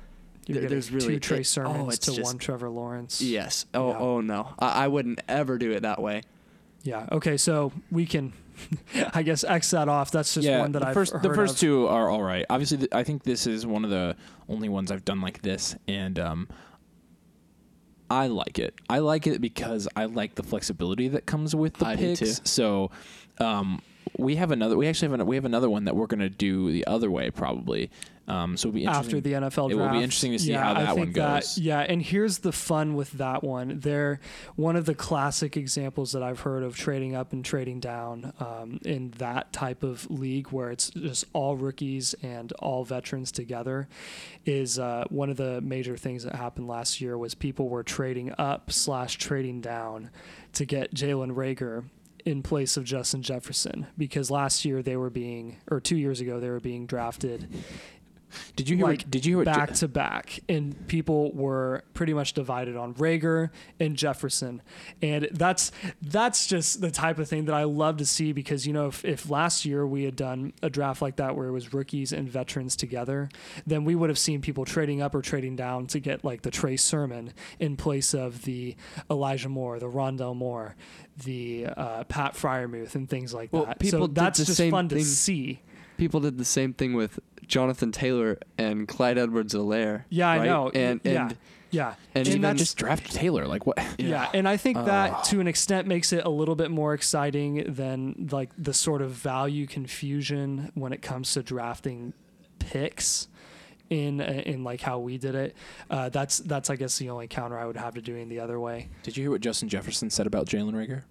[0.48, 3.22] You're There- there's really two Trey it- oh, Sermons it's to just- one Trevor Lawrence.
[3.22, 3.66] Yes.
[3.74, 3.98] Oh, Yeah.
[4.00, 4.54] oh no.
[4.60, 6.24] I, I wouldn't ever do it that way.
[6.84, 7.06] Yeah.
[7.12, 7.38] Okay.
[7.38, 8.34] So we can,
[9.14, 10.10] I guess, X that off.
[10.12, 11.60] That's just one that the I've first heard the first of.
[11.60, 12.44] two are all right.
[12.50, 14.16] Obviously, th- I think this is one of the
[14.50, 16.48] only ones I've done like this, and um,
[18.10, 18.74] I like it.
[18.90, 22.40] I like it because I like the flexibility that comes with the I do picks.
[22.40, 22.46] too.
[22.46, 22.92] So,
[23.40, 23.82] um,
[24.18, 24.78] we have another.
[24.78, 27.32] We actually have an, we have another one that we're gonna do the other way
[27.32, 27.90] probably.
[28.28, 29.72] Um, so it'll be after the NFL draft.
[29.72, 31.58] It will be interesting to see yeah, how I that think one that- goes.
[31.58, 33.80] yeah, and here's the fun with that one.
[33.80, 34.20] They're
[34.56, 38.80] one of the classic examples that I've heard of trading up and trading down um,
[38.86, 43.90] in that type of league where it's just all rookies and all veterans together.
[44.46, 48.34] Is uh, one of the major things that happened last year was people were trading
[48.38, 50.10] up slash trading down
[50.54, 51.84] to get Jalen Reagor
[52.26, 56.40] in place of Justin Jefferson because last year they were being or two years ago
[56.40, 57.48] they were being drafted
[58.56, 58.86] Did you hear?
[58.86, 59.46] like, did you hear?
[59.46, 63.50] Back to back, and people were pretty much divided on Reagor
[63.80, 64.62] and Jefferson,
[65.02, 65.72] and that's
[66.02, 69.04] that's just the type of thing that I love to see because you know if,
[69.06, 72.30] if last year we had done a draft like that where it was rookies and
[72.30, 73.30] veterans together,
[73.66, 76.52] then we would have seen people trading up or trading down to get like the
[76.52, 78.76] Trey Sermon in place of the
[79.10, 80.76] Elijah Moore, the Rondale Moore,
[81.24, 83.86] the uh, Pat Freiermuth, and things like Well, that.
[83.86, 85.62] so that's just fun to see.
[85.98, 87.20] People did the same thing with
[87.52, 90.06] Jonathan Taylor and Clyde Edwards-Helaire.
[90.10, 90.46] Yeah, I right?
[90.46, 90.70] know.
[90.70, 91.22] And Yeah.
[91.28, 91.38] and
[91.70, 93.46] Yeah, and Did even not just draft Taylor?
[93.48, 93.78] Like what?
[94.00, 94.30] Yeah.
[94.34, 98.28] and I think that to an extent makes it a little bit more exciting than
[98.32, 102.14] like the sort of value confusion when it comes to drafting
[102.60, 103.28] picks
[103.90, 105.56] in in like how we did it.
[105.90, 108.60] Uh, that's that's I guess the only counter I would have to doing the other
[108.60, 108.90] way.
[109.04, 111.04] Did you hear what Justin Jefferson said about Jalen Reagor?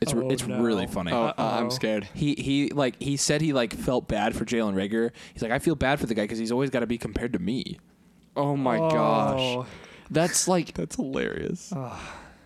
[0.00, 0.60] It's Oh, it's no.
[0.62, 1.12] really funny.
[1.12, 1.44] oh, Uh-oh.
[1.58, 2.08] I'm scared.
[2.14, 5.10] He he like he said he like felt bad for Jalen Reagor.
[5.32, 7.32] He's like I feel bad for the guy because he's always got to be compared
[7.32, 7.78] to me.
[8.36, 8.90] Oh my oh.
[8.90, 9.40] gosh.
[9.40, 9.66] Oh.
[10.10, 11.72] That's like That's hilarious.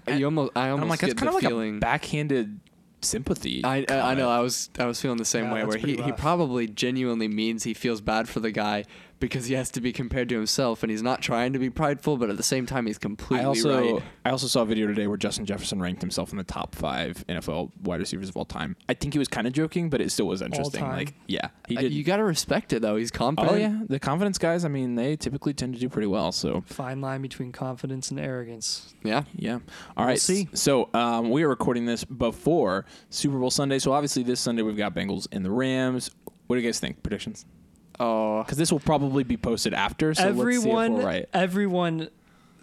[0.06, 0.52] you almost.
[0.56, 1.76] I almost I'm like get that's kind the of like feeling.
[1.76, 2.60] a backhanded
[3.02, 3.64] sympathy.
[3.64, 4.18] I I comment.
[4.18, 4.28] know.
[4.28, 7.28] I was I was feeling the same Yeah, way where he, pretty he probably genuinely
[7.28, 8.84] means he feels bad for the guy
[9.20, 12.16] because he has to be compared to himself and he's not trying to be prideful,
[12.16, 14.02] but at the same time he's completely I also right.
[14.24, 17.24] I also saw a video today where Justin Jefferson ranked himself in the top five
[17.28, 18.76] NFL wide receivers of all time.
[18.88, 20.80] I think he was kind of joking, but it still was interesting.
[20.80, 20.96] time?
[20.96, 21.92] Like yeah, he Uh, did.
[21.92, 22.96] You got to respect it though.
[22.96, 23.52] He's confident.
[23.52, 24.64] oh yeah, the confidence guys.
[24.64, 26.32] I mean, they typically tend to do pretty well.
[26.32, 28.94] So Fine line between confidence and arrogance.
[29.04, 29.24] Yeah.
[29.34, 29.54] Yeah.
[29.54, 29.60] All
[29.98, 30.20] We'll right.
[30.20, 30.48] see.
[30.54, 33.78] So um, we are recording this before Super Bowl Sunday.
[33.78, 36.10] So obviously this Sunday we've got Bengals and the Rams.
[36.46, 37.02] What do you guys think?
[37.02, 37.44] Predictions?
[38.00, 40.14] Oh, Because this will probably be posted after.
[40.14, 41.26] So everyone let's see if we're right.
[41.34, 42.08] everyone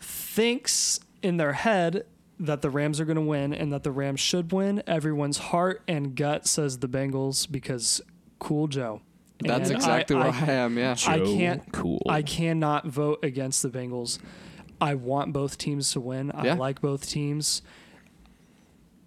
[0.01, 2.05] thinks in their head
[2.39, 4.83] that the Rams are going to win and that the Rams should win.
[4.87, 8.01] Everyone's heart and gut says the Bengals because
[8.39, 9.01] cool Joe.
[9.39, 10.77] that's And exactly I, where I, I, am.
[10.77, 10.95] Yeah.
[11.07, 12.01] I can't- Cool.
[12.09, 14.19] I cannot vote against the Bengals.
[14.79, 16.31] I want both teams to win.
[16.31, 16.53] I Yeah.
[16.55, 17.61] like both teams.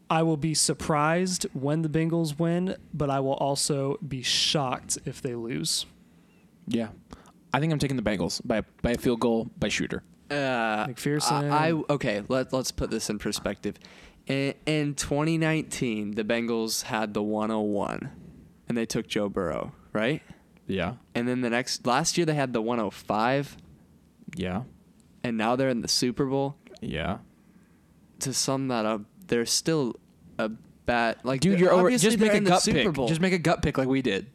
[0.09, 5.23] I will be surprised when the Bengals win, but I will also be shocked if
[5.23, 5.87] they lose.
[6.71, 6.89] Yeah.
[7.53, 10.03] I think I'm taking the Bengals by by a field goal by shooter.
[10.31, 11.51] Uh, McPherson.
[11.51, 12.23] I, I okay.
[12.29, 13.77] Let Let's put this in perspective.
[14.27, 18.11] In, in 2019, the Bengals had the 101,
[18.69, 20.23] and they took Joe Burrow, right?
[20.69, 20.95] Yeah.
[21.17, 23.57] And then the next last year they had the 105,
[24.37, 24.63] Yeah.
[25.25, 26.55] and now they're in the Super Bowl.
[26.81, 27.19] Yeah.
[28.21, 29.97] To sum that up, they're still
[30.39, 30.49] a
[30.87, 31.41] bad like.
[31.41, 31.91] Dude, you're over.
[31.91, 32.93] Just make a gut pick.
[32.93, 33.09] Bowl.
[33.09, 34.27] Just make a gut pick like we did.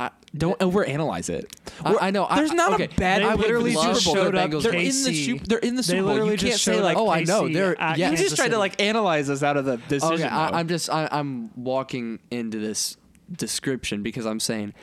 [0.00, 1.54] I, Don't overanalyze it.
[1.84, 3.22] I- I know, I- There's not okay, a bad.
[3.22, 5.44] they I literally just showed They're up They're in the super.
[5.46, 6.30] They're in the Super Bowl.
[6.30, 6.96] You can't say like.
[6.96, 8.06] up oh, I know, they're- at yeah.
[8.10, 10.14] You Kansas just tried to like analyze us out of the decision.
[10.14, 12.96] Okay, I, I'm just I, I'm walking into this
[13.30, 14.74] description because I'm saying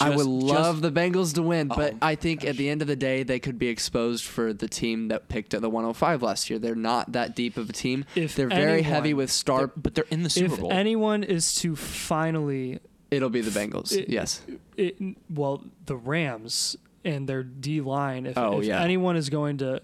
[0.00, 2.82] I would love just- the Bengals to win, but Oh, I think at the end
[2.82, 6.22] of the day they could be exposed for the team that picked at the 105
[6.22, 6.58] last year.
[6.58, 8.04] They're not that deep of a team.
[8.14, 9.58] If They're very heavy with star.
[9.60, 10.72] They're- but they're in the Super if Bowl.
[10.72, 12.80] anyone is to finally
[13.10, 13.96] It'll be the Bengals.
[13.96, 14.42] It- yes.
[14.76, 14.96] it,
[15.30, 18.26] well, the Rams and their D line.
[18.26, 18.82] If, Oh, if yeah.
[18.82, 19.80] anyone is going to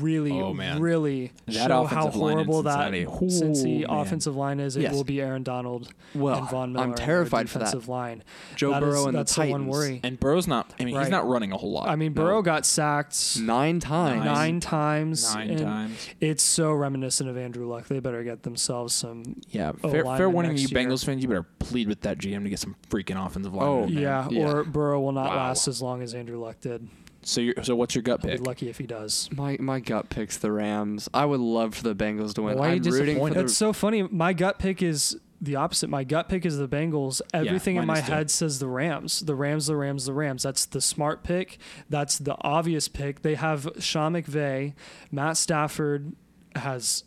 [0.00, 0.80] really, Oh, man.
[0.80, 3.04] really That show how offensive line in horrible that Cincinnati.
[3.04, 3.98] Ooh, Cincy man.
[4.00, 4.92] offensive line is, it Yes.
[4.94, 6.84] will be Aaron Donald Well, and Von Miller.
[6.86, 7.66] I'm terrified for that.
[7.66, 8.22] defensive line.
[8.56, 10.00] Joe That Burrow is- and that's the the one worry.
[10.02, 10.72] and Burrow's not.
[10.80, 11.88] I mean, he's not running a whole lot.
[11.88, 12.22] I mean, No.
[12.22, 14.24] Burrow got sacked Nine times.
[14.24, 15.34] nine times.
[15.34, 16.08] nine times.
[16.20, 17.86] It's so reminiscent of Andrew Luck.
[17.88, 19.36] They better get themselves some.
[19.50, 20.68] Yeah, fair, fair warning, you year.
[20.70, 21.22] Bengals fans.
[21.22, 23.68] You better plead with that GM to get some freaking offensive line.
[23.68, 23.90] Oh, in.
[23.90, 24.50] Yeah, Yeah.
[24.50, 25.36] or Burrow will not Wow.
[25.36, 26.88] last as long as Andrew Luck did.
[27.22, 28.46] So, you're, so what's your gut I'll be pick?
[28.46, 29.28] lucky if he does.
[29.36, 31.08] My my gut picks the Rams.
[31.12, 32.56] I would love for the Bengals to win.
[32.58, 33.34] Why are you I'm rooting for disappointed?
[33.36, 34.02] the That's so funny.
[34.04, 35.88] My gut pick is the opposite.
[35.90, 37.20] My gut pick is the Bengals.
[37.34, 38.12] Everything in my is too.
[38.12, 39.20] head says the Rams.
[39.20, 40.42] The Rams, the Rams, the Rams.
[40.42, 41.58] That's the smart pick.
[41.88, 43.22] That's the obvious pick.
[43.22, 44.74] They have Sean McVay.
[45.10, 46.14] Matt Stafford
[46.56, 47.04] has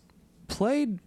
[0.47, 0.99] played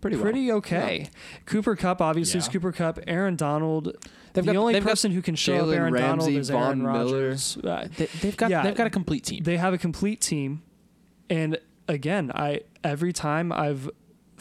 [0.00, 0.58] Pretty pretty, well.
[0.58, 1.08] okay.
[1.46, 2.98] Cooper Kupp, obviously, is Cooper Kupp.
[3.06, 3.96] Aaron Donald.
[4.34, 6.50] They've the got- only they've got person who can show up Jalen Aaron Donald is
[6.50, 7.04] Aaron Von Miller.
[7.28, 7.56] Rodgers.
[7.56, 8.62] Uh, They, they've got Yeah.
[8.62, 9.42] they've got a complete team.
[9.44, 10.62] they have a complete team,
[11.30, 11.58] and
[11.88, 13.88] again, I every time I've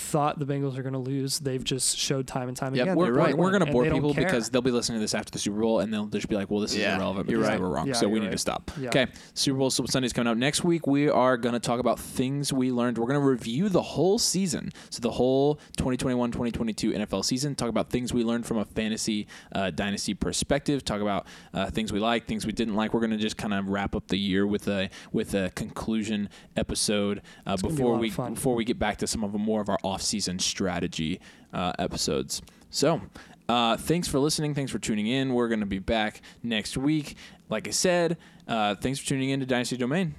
[0.03, 2.95] thought the Bengals are going to lose, they've just showed time and time Yep, again.
[2.95, 3.37] we're, we're, right.
[3.37, 4.25] we're going to and bore people care.
[4.25, 6.49] because they'll be listening to this after the Super Bowl and they'll just be like,
[6.51, 7.57] well, this is Yeah, irrelevant you're because right.
[7.57, 7.87] they were wrong.
[7.87, 8.71] Yeah, so we you're need to stop.
[8.79, 8.89] Yeah.
[8.89, 10.37] Okay, Super Bowl Sunday's coming up.
[10.37, 12.97] Next week, we are going to talk about things we learned.
[12.97, 14.71] We're going to review the whole season.
[14.89, 19.27] So the whole 2021 2022 NFL season, talk about things we learned from a fantasy
[19.53, 22.93] uh, dynasty perspective, talk about uh, things we like, things we didn't like.
[22.93, 26.29] We're going to just kind of wrap up the year with a with a conclusion
[26.55, 29.37] episode uh, gonna be a before we before we get back to some of the
[29.37, 31.19] more of our off-season strategy
[31.53, 32.41] uh, episodes.
[32.69, 33.01] So,
[33.47, 34.55] uh, thanks for listening.
[34.55, 35.33] Thanks for tuning in.
[35.33, 37.15] We're going to be back next week.
[37.49, 38.17] Like I said,
[38.47, 40.15] uh, thanks for tuning in to Dynasty Domain.